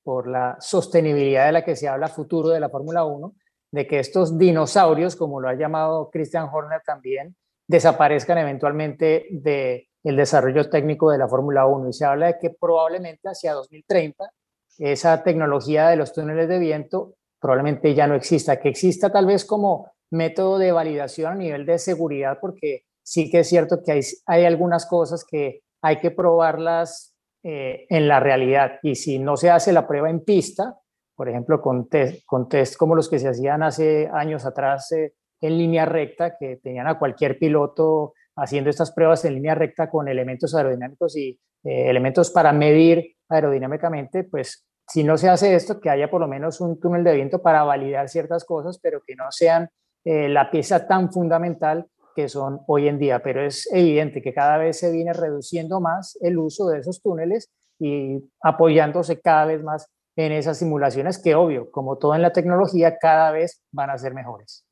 por 0.03 0.29
la 0.29 0.57
sostenibilidad 0.61 1.47
de 1.47 1.53
la 1.53 1.65
que 1.65 1.77
se 1.77 1.89
habla 1.89 2.09
futuro 2.09 2.49
de 2.49 2.61
la 2.61 2.69
Fórmula 2.69 3.05
1, 3.05 3.35
de 3.73 3.87
que 3.87 3.99
estos 3.99 4.37
dinosaurios, 4.39 5.15
como 5.17 5.41
lo 5.41 5.49
ha 5.49 5.55
llamado 5.55 6.11
Christian 6.11 6.49
Horner 6.53 6.83
también, 6.85 7.37
desaparezcan 7.69 8.39
eventualmente 8.39 9.27
del 9.31 9.87
el 10.03 10.17
desarrollo 10.17 10.69
técnico 10.71 11.11
de 11.11 11.19
la 11.19 11.29
Fórmula 11.29 11.67
1. 11.67 11.91
Y 11.91 11.93
se 11.93 12.05
habla 12.05 12.27
de 12.27 12.39
que 12.41 12.51
probablemente 12.51 13.29
hacia 13.29 13.53
2030 13.53 14.33
esa 14.79 15.23
tecnología 15.23 15.89
de 15.89 15.97
los 15.97 16.13
túneles 16.13 16.49
de 16.49 16.59
viento 16.59 17.15
probablemente 17.41 17.95
ya 17.95 18.07
no 18.07 18.15
exista, 18.15 18.61
que 18.61 18.69
exista 18.69 19.11
tal 19.11 19.27
vez 19.27 19.45
como 19.45 19.91
método 20.11 20.59
de 20.59 20.73
validación 20.73 21.33
a 21.33 21.37
nivel 21.37 21.67
de 21.67 21.79
seguridad, 21.79 22.39
porque 22.41 22.85
sí 23.03 23.31
que 23.31 23.41
es 23.41 23.49
cierto 23.49 23.83
que 23.85 23.93
hay, 23.93 24.01
hay 24.27 24.45
algunas 24.45 24.87
cosas 24.87 25.25
que 25.29 25.63
hay 25.83 25.99
que 25.99 26.11
probarlas 26.11 27.15
eh, 27.43 27.87
en 27.89 28.07
la 28.07 28.21
realidad. 28.21 28.79
Y 28.83 28.95
si 28.97 29.19
no 29.19 29.37
se 29.37 29.51
hace 29.51 29.73
la 29.73 29.87
prueba 29.87 30.11
en 30.11 30.21
pista, 30.21 30.79
por 31.17 31.29
ejemplo, 31.29 31.61
con 31.61 31.89
test, 31.89 32.25
con 32.27 32.49
test 32.49 32.77
como 32.77 32.95
los 32.95 33.09
que 33.09 33.19
se 33.19 33.29
hacían 33.29 33.63
hace 33.63 34.09
años 34.13 34.45
atrás 34.45 34.93
eh, 34.93 35.15
en 35.41 35.57
línea 35.57 35.87
recta, 35.87 36.37
que 36.39 36.57
tenían 36.57 36.87
a 36.87 36.99
cualquier 36.99 37.39
piloto 37.39 38.15
haciendo 38.37 38.71
estas 38.71 38.93
pruebas 38.93 39.25
en 39.25 39.35
línea 39.35 39.55
recta 39.55 39.91
con 39.91 40.09
elementos 40.09 40.55
aerodinámicos 40.55 41.17
y 41.17 41.41
eh, 41.65 41.91
elementos 41.91 42.31
para 42.31 42.53
medir 42.53 43.17
aerodinámicamente, 43.29 44.25
pues 44.25 44.67
si 44.91 45.05
no 45.05 45.17
se 45.17 45.29
hace 45.29 45.55
esto, 45.55 45.81
que 45.81 45.89
haya 45.89 46.11
por 46.11 46.21
lo 46.21 46.27
menos 46.27 46.61
un 46.61 46.81
túnel 46.81 47.05
de 47.05 47.15
viento 47.15 47.41
para 47.41 47.63
validar 47.63 48.09
ciertas 48.09 48.45
cosas, 48.45 48.81
pero 48.83 49.03
que 49.07 49.15
no 49.15 49.31
sean 49.31 49.71
eh, 50.05 50.29
la 50.29 50.51
pieza 50.51 50.89
tan 50.89 51.13
fundamental 51.13 51.87
que 52.17 52.29
son 52.29 52.63
hoy 52.67 52.89
en 52.89 52.99
día. 52.99 53.23
Pero 53.23 53.41
es 53.41 53.73
evidente 53.73 54.21
que 54.21 54.35
cada 54.35 54.59
vez 54.59 54.81
se 54.81 54.91
viene 54.91 55.13
reduciendo 55.13 55.81
más 55.81 56.19
el 56.21 56.39
uso 56.39 56.69
de 56.69 56.81
esos 56.81 57.01
túneles 57.01 57.53
y 57.79 58.19
apoyándose 58.43 59.21
cada 59.21 59.45
vez 59.45 59.63
más 59.63 59.89
en 60.17 60.33
esas 60.33 60.59
simulaciones 60.59 61.23
que, 61.23 61.37
obvio, 61.37 61.71
como 61.71 61.97
todo 61.97 62.17
en 62.17 62.23
la 62.23 62.33
tecnología, 62.33 62.99
cada 62.99 63.31
vez 63.31 63.63
van 63.71 63.91
a 63.91 63.99
ser 63.99 64.13
mejores. 64.13 64.67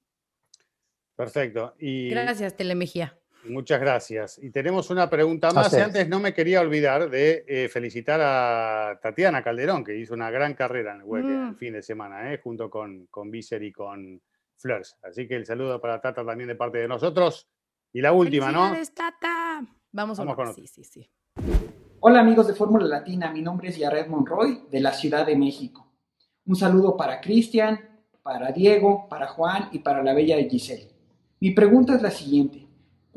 Perfecto. 1.14 1.74
Y 1.78 2.10
gracias, 2.10 2.56
Telemejía. 2.56 3.16
Muchas 3.48 3.80
gracias. 3.80 4.38
Y 4.42 4.50
tenemos 4.50 4.90
una 4.90 5.08
pregunta 5.08 5.52
más. 5.52 5.72
Y 5.72 5.80
antes 5.80 6.08
no 6.08 6.20
me 6.20 6.34
quería 6.34 6.60
olvidar 6.60 7.10
de 7.10 7.44
eh, 7.46 7.68
felicitar 7.68 8.20
a 8.22 8.98
Tatiana 9.02 9.42
Calderón, 9.42 9.84
que 9.84 9.96
hizo 9.96 10.14
una 10.14 10.30
gran 10.30 10.54
carrera 10.54 10.94
en 10.94 11.00
el 11.00 11.04
web 11.04 11.24
el 11.24 11.52
mm. 11.52 11.56
fin 11.56 11.72
de 11.72 11.82
semana, 11.82 12.32
eh, 12.32 12.40
junto 12.42 12.68
con, 12.70 13.06
con 13.06 13.30
Viser 13.30 13.62
y 13.62 13.72
con 13.72 14.20
Fleurs. 14.56 14.96
Así 15.02 15.26
que 15.26 15.36
el 15.36 15.46
saludo 15.46 15.80
para 15.80 16.00
Tata 16.00 16.24
también 16.24 16.48
de 16.48 16.54
parte 16.54 16.78
de 16.78 16.88
nosotros. 16.88 17.48
Y 17.92 18.00
la 18.00 18.12
última, 18.12 18.52
¿no? 18.52 18.72
Tata! 18.94 19.66
Vamos, 19.92 20.18
Vamos 20.18 20.36
con 20.36 20.54
Sí, 20.54 20.66
sí, 20.66 20.84
sí. 20.84 21.10
Hola 22.00 22.20
amigos 22.20 22.46
de 22.46 22.54
Fórmula 22.54 22.86
Latina, 22.86 23.32
mi 23.32 23.42
nombre 23.42 23.70
es 23.70 23.76
Yared 23.76 24.06
Monroy 24.06 24.66
de 24.70 24.80
la 24.80 24.92
Ciudad 24.92 25.26
de 25.26 25.36
México. 25.36 25.90
Un 26.46 26.54
saludo 26.54 26.96
para 26.96 27.20
Cristian, 27.20 27.80
para 28.22 28.52
Diego, 28.52 29.08
para 29.08 29.26
Juan 29.26 29.68
y 29.72 29.80
para 29.80 30.02
la 30.02 30.14
bella 30.14 30.36
de 30.36 30.48
Giselle. 30.48 30.92
Mi 31.40 31.50
pregunta 31.52 31.96
es 31.96 32.02
la 32.02 32.10
siguiente. 32.10 32.67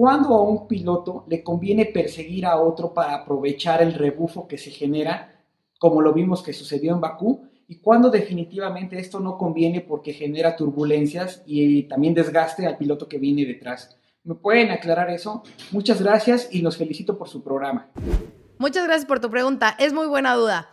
¿Cuándo 0.02 0.34
a 0.34 0.42
un 0.42 0.68
piloto 0.68 1.26
le 1.28 1.44
conviene 1.44 1.86
perseguir 1.86 2.48
a 2.48 2.60
otro 2.60 2.92
para 2.92 3.14
aprovechar 3.14 3.84
el 3.84 3.94
rebufo 3.94 4.48
que 4.48 4.58
se 4.58 4.72
genera, 4.72 5.44
como 5.78 6.02
lo 6.02 6.12
vimos 6.12 6.42
que 6.42 6.54
sucedió 6.54 6.92
en 6.94 7.00
Bakú? 7.00 7.48
¿Y 7.68 7.76
cuándo 7.82 8.10
definitivamente 8.10 8.98
esto 8.98 9.20
no 9.20 9.38
conviene 9.38 9.80
porque 9.82 10.12
genera 10.12 10.56
turbulencias 10.56 11.44
y 11.46 11.84
también 11.84 12.16
desgaste 12.16 12.66
al 12.66 12.80
piloto 12.80 13.08
que 13.08 13.20
viene 13.20 13.46
detrás? 13.46 13.96
¿Me 14.24 14.34
pueden 14.34 14.72
aclarar 14.72 15.12
eso? 15.12 15.44
Muchas 15.70 16.02
gracias 16.02 16.50
y 16.50 16.64
los 16.64 16.78
felicito 16.78 17.16
por 17.16 17.30
su 17.30 17.44
programa. 17.44 17.92
Muchas 18.58 18.86
gracias 18.86 19.06
por 19.06 19.20
tu 19.20 19.30
pregunta. 19.30 19.76
Es 19.78 19.94
muy 19.94 20.08
buena 20.08 20.34
duda. 20.34 20.72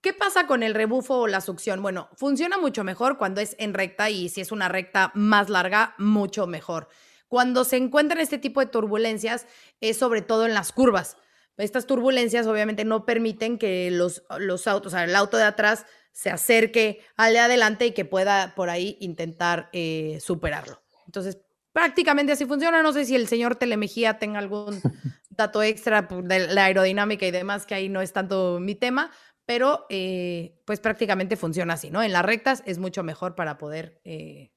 ¿Qué 0.00 0.12
pasa 0.12 0.48
con 0.48 0.64
el 0.64 0.74
rebufo 0.74 1.20
o 1.20 1.26
la 1.28 1.42
succión? 1.42 1.80
Bueno, 1.80 2.08
funciona 2.16 2.58
mucho 2.58 2.82
mejor 2.82 3.18
cuando 3.18 3.40
es 3.40 3.54
en 3.60 3.72
recta 3.72 4.10
y 4.10 4.30
si 4.30 4.40
es 4.40 4.50
una 4.50 4.68
recta 4.68 5.12
más 5.14 5.48
larga, 5.48 5.94
mucho 5.96 6.48
mejor. 6.48 6.88
Cuando 7.34 7.64
se 7.64 7.76
encuentran 7.76 8.20
este 8.20 8.38
tipo 8.38 8.60
de 8.60 8.66
turbulencias 8.66 9.48
es 9.80 9.96
sobre 9.96 10.22
todo 10.22 10.46
en 10.46 10.54
las 10.54 10.70
curvas. 10.70 11.16
Estas 11.56 11.84
turbulencias 11.84 12.46
obviamente 12.46 12.84
no 12.84 13.04
permiten 13.04 13.58
que 13.58 13.90
los, 13.90 14.22
los 14.38 14.68
autos, 14.68 14.92
o 14.92 14.96
sea, 14.96 15.02
el 15.02 15.16
auto 15.16 15.36
de 15.36 15.42
atrás 15.42 15.84
se 16.12 16.30
acerque 16.30 17.00
al 17.16 17.32
de 17.32 17.40
adelante 17.40 17.86
y 17.86 17.90
que 17.90 18.04
pueda 18.04 18.54
por 18.54 18.70
ahí 18.70 18.96
intentar 19.00 19.68
eh, 19.72 20.18
superarlo. 20.20 20.80
Entonces, 21.06 21.38
prácticamente 21.72 22.30
así 22.30 22.46
funciona. 22.46 22.84
No 22.84 22.92
sé 22.92 23.04
si 23.04 23.16
el 23.16 23.26
señor 23.26 23.56
Telemejía 23.56 24.20
tenga 24.20 24.38
algún 24.38 24.80
dato 25.30 25.60
extra 25.60 26.02
de 26.02 26.46
la 26.54 26.66
aerodinámica 26.66 27.26
y 27.26 27.32
demás, 27.32 27.66
que 27.66 27.74
ahí 27.74 27.88
no 27.88 28.00
es 28.00 28.12
tanto 28.12 28.60
mi 28.60 28.76
tema, 28.76 29.10
pero 29.44 29.86
eh, 29.90 30.62
pues 30.64 30.78
prácticamente 30.78 31.34
funciona 31.34 31.74
así, 31.74 31.90
¿no? 31.90 32.00
En 32.00 32.12
las 32.12 32.24
rectas 32.24 32.62
es 32.64 32.78
mucho 32.78 33.02
mejor 33.02 33.34
para 33.34 33.58
poder 33.58 34.00
eh, 34.04 34.52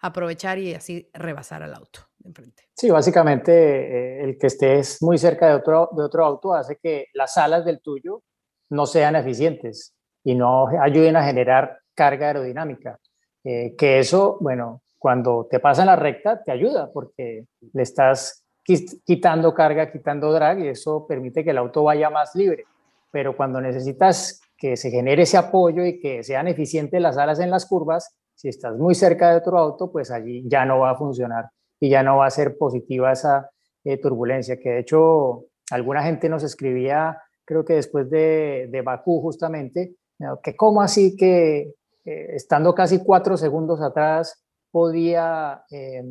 aprovechar 0.00 0.58
y 0.58 0.74
así 0.74 1.08
rebasar 1.14 1.62
al 1.62 1.72
auto 1.72 2.09
de 2.20 2.28
enfrente. 2.28 2.62
Sí, 2.74 2.90
básicamente 2.90 3.52
eh, 3.52 4.24
el 4.24 4.38
que 4.38 4.46
estés 4.46 5.02
muy 5.02 5.18
cerca 5.18 5.48
de 5.48 5.54
otro, 5.54 5.90
de 5.96 6.04
otro 6.04 6.24
auto 6.24 6.54
hace 6.54 6.76
que 6.76 7.06
las 7.14 7.36
alas 7.36 7.64
del 7.64 7.80
tuyo 7.80 8.22
no 8.70 8.86
sean 8.86 9.16
eficientes 9.16 9.94
y 10.22 10.34
no 10.34 10.68
ayuden 10.68 11.16
a 11.16 11.24
generar 11.24 11.78
carga 11.94 12.28
aerodinámica. 12.28 12.98
que 13.42 13.98
eso, 13.98 14.36
bueno, 14.40 14.82
cuando 14.98 15.48
te 15.50 15.60
pasa 15.60 15.82
en 15.82 15.86
la 15.86 15.96
recta 15.96 16.42
te 16.42 16.52
ayuda 16.52 16.90
porque 16.92 17.46
le 17.72 17.82
estás 17.82 18.44
quitando 19.04 19.54
carga, 19.54 19.90
quitando 19.90 20.32
drag 20.32 20.60
y 20.60 20.68
eso 20.68 21.06
permite 21.06 21.42
que 21.42 21.50
el 21.50 21.58
auto 21.58 21.82
vaya 21.84 22.10
más 22.10 22.34
libre. 22.34 22.64
Pero 23.10 23.36
cuando 23.36 23.60
necesitas 23.60 24.40
que 24.56 24.76
se 24.76 24.90
genere 24.90 25.22
ese 25.22 25.36
apoyo 25.36 25.84
y 25.84 25.98
que 25.98 26.22
sean 26.22 26.48
eficientes 26.48 27.00
las 27.00 27.16
alas 27.16 27.40
en 27.40 27.50
las 27.50 27.66
curvas, 27.66 28.14
si 28.34 28.48
estás 28.48 28.76
muy 28.76 28.94
cerca 28.94 29.30
de 29.30 29.38
otro 29.38 29.58
auto, 29.58 29.90
pues 29.90 30.10
allí 30.10 30.44
ya 30.46 30.64
no 30.64 30.80
va 30.80 30.90
a 30.90 30.96
funcionar 30.96 31.46
y 31.80 31.88
ya 31.88 32.02
no 32.02 32.18
va 32.18 32.26
a 32.26 32.30
ser 32.30 32.56
positiva 32.58 33.10
esa 33.10 33.50
eh, 33.84 33.98
turbulencia, 33.98 34.58
que 34.58 34.68
de 34.70 34.80
hecho 34.80 35.46
alguna 35.70 36.02
gente 36.02 36.28
nos 36.28 36.44
escribía, 36.44 37.18
creo 37.44 37.64
que 37.64 37.74
después 37.74 38.10
de, 38.10 38.68
de 38.70 38.82
Bakú 38.82 39.20
justamente, 39.22 39.96
que 40.42 40.54
cómo 40.54 40.82
así 40.82 41.16
que 41.16 41.74
eh, 42.04 42.34
estando 42.34 42.74
casi 42.74 43.02
cuatro 43.02 43.36
segundos 43.36 43.80
atrás 43.80 44.44
podía 44.70 45.64
eh, 45.70 46.02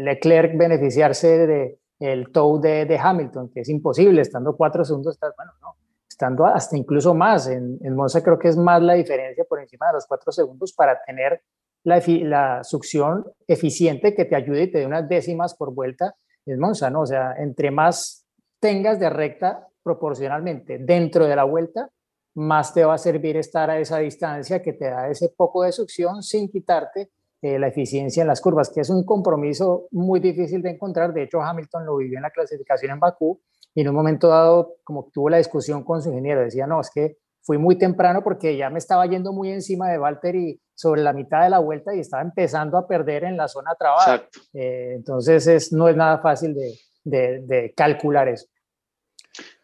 Leclerc 0.00 0.56
beneficiarse 0.56 1.46
de 1.46 1.78
el 1.98 2.32
tow 2.32 2.58
de, 2.60 2.98
Hamilton, 2.98 3.50
que 3.52 3.60
es 3.60 3.68
imposible, 3.68 4.22
estando 4.22 4.56
cuatro 4.56 4.84
segundos, 4.84 5.18
bueno, 5.36 5.52
no, 5.60 5.76
estando 6.08 6.46
hasta 6.46 6.76
incluso 6.76 7.14
más. 7.14 7.46
En, 7.46 7.78
en 7.82 7.94
Monza 7.94 8.22
creo 8.22 8.38
que 8.38 8.48
es 8.48 8.56
más 8.56 8.82
la 8.82 8.94
diferencia 8.94 9.44
por 9.44 9.60
encima 9.60 9.88
de 9.88 9.94
los 9.94 10.06
cuatro 10.06 10.32
segundos 10.32 10.72
para 10.72 10.98
tener 11.04 11.42
la, 11.84 12.02
la, 12.06 12.64
succión 12.64 13.24
eficiente 13.46 14.14
que 14.14 14.24
te 14.24 14.36
ayude 14.36 14.64
y 14.64 14.70
te 14.70 14.78
dé 14.78 14.86
unas 14.86 15.08
décimas 15.08 15.54
por 15.54 15.74
vuelta 15.74 16.14
en 16.46 16.58
Monza, 16.58 16.90
¿no? 16.90 17.02
O 17.02 17.06
sea, 17.06 17.34
entre 17.38 17.70
más 17.70 18.26
tengas 18.58 18.98
de 19.00 19.10
recta 19.10 19.66
proporcionalmente 19.82 20.78
dentro 20.78 21.26
de 21.26 21.36
la 21.36 21.44
vuelta, 21.44 21.90
más 22.34 22.72
te 22.74 22.84
va 22.84 22.94
a 22.94 22.98
servir 22.98 23.36
estar 23.36 23.70
a 23.70 23.78
esa 23.78 23.98
distancia 23.98 24.62
que 24.62 24.72
te 24.72 24.90
da 24.90 25.08
ese 25.08 25.30
poco 25.30 25.62
de 25.62 25.72
succión 25.72 26.22
sin 26.22 26.48
quitarte 26.48 27.10
eh, 27.42 27.58
la 27.58 27.68
eficiencia 27.68 28.20
en 28.20 28.28
las 28.28 28.40
curvas, 28.40 28.70
que 28.70 28.80
es 28.80 28.90
un 28.90 29.04
compromiso 29.04 29.88
muy 29.92 30.20
difícil 30.20 30.62
de 30.62 30.70
encontrar. 30.70 31.12
De 31.12 31.22
hecho, 31.22 31.40
Hamilton 31.40 31.86
lo 31.86 31.96
vivió 31.96 32.18
en 32.18 32.22
la 32.22 32.30
clasificación 32.30 32.92
en 32.92 33.00
Bakú 33.00 33.40
y 33.74 33.80
en 33.80 33.88
un 33.88 33.94
momento 33.94 34.28
dado, 34.28 34.76
como 34.84 35.08
tuvo 35.12 35.30
la 35.30 35.38
discusión 35.38 35.82
con 35.82 36.02
su 36.02 36.10
ingeniero, 36.10 36.42
decía, 36.42 36.66
no, 36.66 36.80
es 36.80 36.90
que 36.90 37.16
fui 37.50 37.58
muy 37.58 37.76
temprano 37.76 38.22
porque 38.22 38.56
ya 38.56 38.70
me 38.70 38.78
estaba 38.78 39.04
yendo 39.06 39.32
muy 39.32 39.50
encima 39.50 39.90
de 39.90 39.98
Valtteri 39.98 40.60
sobre 40.72 41.02
la 41.02 41.12
mitad 41.12 41.42
de 41.42 41.50
la 41.50 41.58
vuelta 41.58 41.92
y 41.92 41.98
estaba 41.98 42.22
empezando 42.22 42.78
a 42.78 42.86
perder 42.86 43.24
en 43.24 43.36
la 43.36 43.48
zona 43.48 43.72
trabada. 43.76 44.28
Eh, 44.54 44.92
entonces, 44.94 45.48
es, 45.48 45.72
no 45.72 45.88
es 45.88 45.96
nada 45.96 46.20
fácil 46.20 46.54
de, 46.54 46.78
de, 47.02 47.40
de 47.40 47.74
calcular 47.76 48.28
eso. 48.28 48.46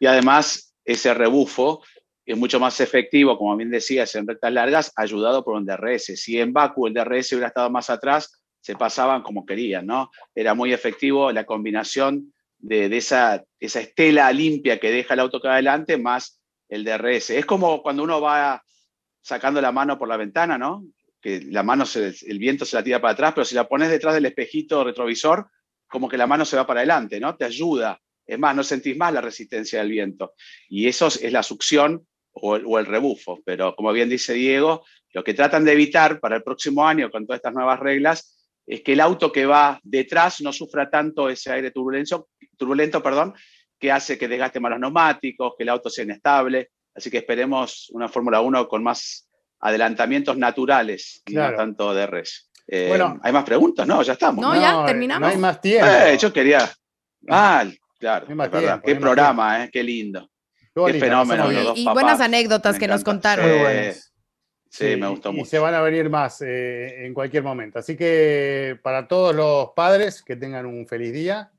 Y 0.01 0.07
además, 0.07 0.75
ese 0.85 1.15
rebufo 1.15 1.81
es 2.25 2.37
mucho 2.37 2.59
más 2.59 2.81
efectivo, 2.81 3.39
como 3.39 3.57
bien 3.57 3.71
decías, 3.71 4.13
en 4.17 4.27
rectas 4.27 4.53
largas, 4.53 4.93
ayudado 4.97 5.45
por 5.45 5.55
un 5.55 5.65
DRS. 5.65 6.07
Si 6.07 6.41
en 6.41 6.53
Baku 6.53 6.89
el 6.89 6.93
DRS 6.93 7.35
hubiera 7.35 7.47
estado 7.47 7.71
más 7.71 7.89
atrás, 7.89 8.43
se 8.61 8.75
pasaban 8.75 9.23
como 9.23 9.47
querían, 9.47 9.87
¿no? 9.87 10.11
Era 10.35 10.55
muy 10.55 10.73
efectivo 10.73 11.31
la 11.31 11.45
combinación 11.45 12.35
de, 12.59 12.87
esa, 12.97 13.45
esa 13.61 13.79
estela 13.79 14.33
limpia 14.33 14.81
que 14.81 14.91
deja 14.91 15.15
el 15.15 15.21
auto 15.21 15.41
que 15.41 15.47
adelante 15.47 15.97
más 15.99 16.41
el 16.69 16.85
DRS. 16.85 17.31
Es 17.31 17.47
como 17.47 17.83
cuando 17.83 18.03
uno 18.03 18.21
va 18.21 18.63
sacando 19.23 19.61
la 19.61 19.73
mano 19.73 19.99
por 19.99 20.09
la 20.09 20.17
ventana, 20.17 20.57
¿no? 20.57 20.85
que 21.21 21.41
la 21.41 21.63
mano, 21.63 21.85
el 21.95 22.39
viento 22.39 22.65
se 22.65 22.77
la 22.77 22.85
tira 22.85 23.01
para 23.01 23.13
atrás, 23.13 23.33
pero 23.35 23.45
si 23.45 23.55
la 23.55 23.69
pones 23.69 23.91
detrás 23.91 24.15
del 24.15 24.27
espejito 24.27 24.85
retrovisor, 24.85 25.49
como 25.89 26.09
que 26.09 26.17
la 26.17 26.27
mano 26.27 26.45
se 26.45 26.57
va 26.57 26.67
para 26.67 26.81
adelante, 26.81 27.19
¿no? 27.19 27.37
Te 27.37 27.45
ayuda. 27.45 28.01
Es 28.25 28.39
más, 28.39 28.55
no 28.55 28.63
sentís 28.63 28.97
más 28.97 29.13
la 29.13 29.21
resistencia 29.21 29.79
del 29.81 29.91
viento. 29.91 30.35
Y 30.69 30.87
eso 30.87 31.07
es 31.07 31.33
la 31.33 31.43
succión 31.43 32.07
o 32.33 32.79
el, 32.79 32.87
rebufo. 32.87 33.41
Pero 33.45 33.75
como 33.75 33.93
bien 33.93 34.09
dice 34.09 34.35
Diego, 34.35 34.85
lo 35.13 35.25
que 35.25 35.35
tratan 35.35 35.65
de 35.65 35.73
evitar 35.73 36.21
para 36.21 36.37
el 36.37 36.43
próximo 36.43 36.87
año 36.87 37.11
con 37.11 37.27
todas 37.27 37.39
estas 37.39 37.55
nuevas 37.55 37.81
reglas 37.81 38.49
es 38.67 38.83
que 38.83 38.93
el 38.93 39.01
auto 39.01 39.33
que 39.33 39.47
va 39.47 39.81
detrás 39.83 40.41
no 40.43 40.53
sufra 40.53 40.91
tanto 40.91 41.29
ese 41.29 41.53
aire 41.53 41.71
turbulento, 41.71 42.29
turbulento 42.57 43.03
perdón, 43.03 43.35
que 43.79 43.93
hace 43.93 44.17
que 44.19 44.29
desgaste 44.29 44.61
más 44.61 44.71
los 44.71 44.81
neumáticos, 44.81 45.55
que 45.57 45.65
el 45.65 45.69
auto 45.69 45.91
sea 45.91 46.05
inestable. 46.05 46.71
Así 46.95 47.11
que 47.11 47.19
esperemos 47.19 47.91
una 47.91 48.09
Fórmula 48.09 48.41
1 48.41 48.69
con 48.69 48.83
más 48.83 49.29
adelantamientos 49.61 50.37
naturales 50.37 51.23
y 51.27 51.35
no 51.35 51.55
tanto 51.55 51.95
de 51.95 52.07
res. 52.07 52.51
Eh, 52.67 52.87
bueno, 52.89 53.19
¿Hay 53.23 53.33
más 53.33 53.45
preguntas? 53.45 53.87
No, 53.87 54.03
ya 54.03 54.15
estamos. 54.15 54.43
No, 54.45 54.55
ya 54.61 54.85
terminamos. 54.85 55.29
No 55.29 55.33
hay 55.33 55.39
más 55.39 55.61
tiempo. 55.61 55.87
Eh, 55.87 56.17
yo 56.19 56.33
quería. 56.33 56.71
Ah, 57.29 57.65
claro. 57.99 58.27
Qué 58.85 58.97
programa, 58.97 59.65
eh, 59.65 59.71
qué 59.73 59.83
lindo. 59.83 60.29
Qué, 60.75 60.95
fenómeno. 60.95 61.75
y, 61.75 61.85
buenas 61.85 62.21
anécdotas 62.21 62.79
que 62.79 62.89
nos 62.89 63.05
contaron. 63.05 63.47
Sí, 64.69 64.97
me 64.97 65.09
gustó 65.09 65.33
mucho. 65.33 65.47
Y 65.47 65.49
se 65.49 65.59
van 65.59 65.75
a 65.75 65.81
venir 65.81 66.11
más 66.11 66.43
en 66.43 67.15
cualquier 67.15 67.43
momento. 67.43 67.79
Así 67.79 67.97
que 67.97 68.79
para 68.83 69.09
todos 69.09 69.35
los 69.35 69.71
padres, 69.75 70.23
que 70.23 70.37
tengan 70.37 70.67
un 70.67 70.87
feliz 70.87 71.13
día. 71.13 71.51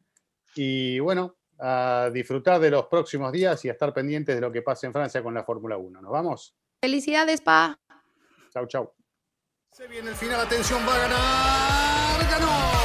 Y 0.56 1.00
bueno, 1.00 1.37
a 1.60 2.10
disfrutar 2.14 2.60
de 2.60 2.70
los 2.70 2.86
próximos 2.86 3.32
días 3.32 3.64
y 3.66 3.70
a 3.70 3.74
estar 3.74 3.94
pendientes 3.94 4.36
de 4.36 4.42
lo 4.42 4.52
que 4.52 4.62
pase 4.62 4.88
en 4.88 4.94
Francia 4.94 5.24
con 5.24 5.34
la 5.34 5.44
Fórmula 5.44 5.78
1. 5.78 6.02
¿Nos 6.02 6.12
vamos? 6.12 6.56
Felicidades, 6.82 7.42
Pa. 7.42 7.80
Chau, 8.54 8.68
chau. 8.68 8.92
Se 9.72 9.88
viene 9.88 10.10
el 10.10 10.16
final, 10.16 10.42
atención, 10.42 10.82
va 10.88 10.96
a 10.96 10.98
ganar, 10.98 12.32
ganó. 12.32 12.78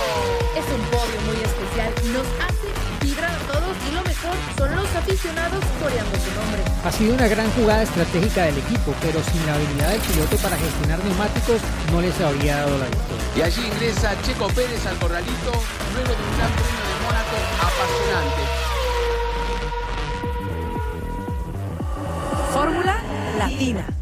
Es 0.56 0.66
un 0.68 0.82
podio 0.90 1.20
muy 1.24 1.36
especial, 1.42 1.94
nos 2.12 2.26
hace 2.44 2.68
vibrar 3.00 3.30
a 3.30 3.38
todos 3.48 3.76
y 3.88 3.94
lo 3.94 4.02
mejor 4.02 4.34
son 4.58 4.76
los 4.76 4.96
aficionados 4.96 5.64
coreando 5.80 6.18
su 6.18 6.30
nombre. 6.34 6.62
Ha 6.84 6.92
sido 6.92 7.14
una 7.14 7.28
gran 7.28 7.50
jugada 7.52 7.82
estratégica 7.84 8.44
del 8.44 8.58
equipo, 8.58 8.94
pero 9.00 9.22
sin 9.22 9.46
la 9.46 9.54
habilidad 9.54 9.90
del 9.92 10.00
piloto 10.02 10.36
para 10.36 10.56
gestionar 10.58 11.02
neumáticos 11.02 11.60
no 11.92 12.02
les 12.02 12.20
habría 12.20 12.56
dado 12.58 12.76
la 12.76 12.84
victoria. 12.84 13.24
Y 13.36 13.40
allí 13.40 13.66
ingresa 13.66 14.20
Checo 14.22 14.48
Pérez 14.48 14.84
al 14.84 14.98
corralito 14.98 15.52
luego 15.94 16.12
de 16.12 16.22
un 16.28 16.36
gran 16.36 16.52
premio 16.52 16.84
de 16.84 16.96
Mónaco 17.08 17.36
apasionante. 17.56 18.51
Latina. 23.43 24.01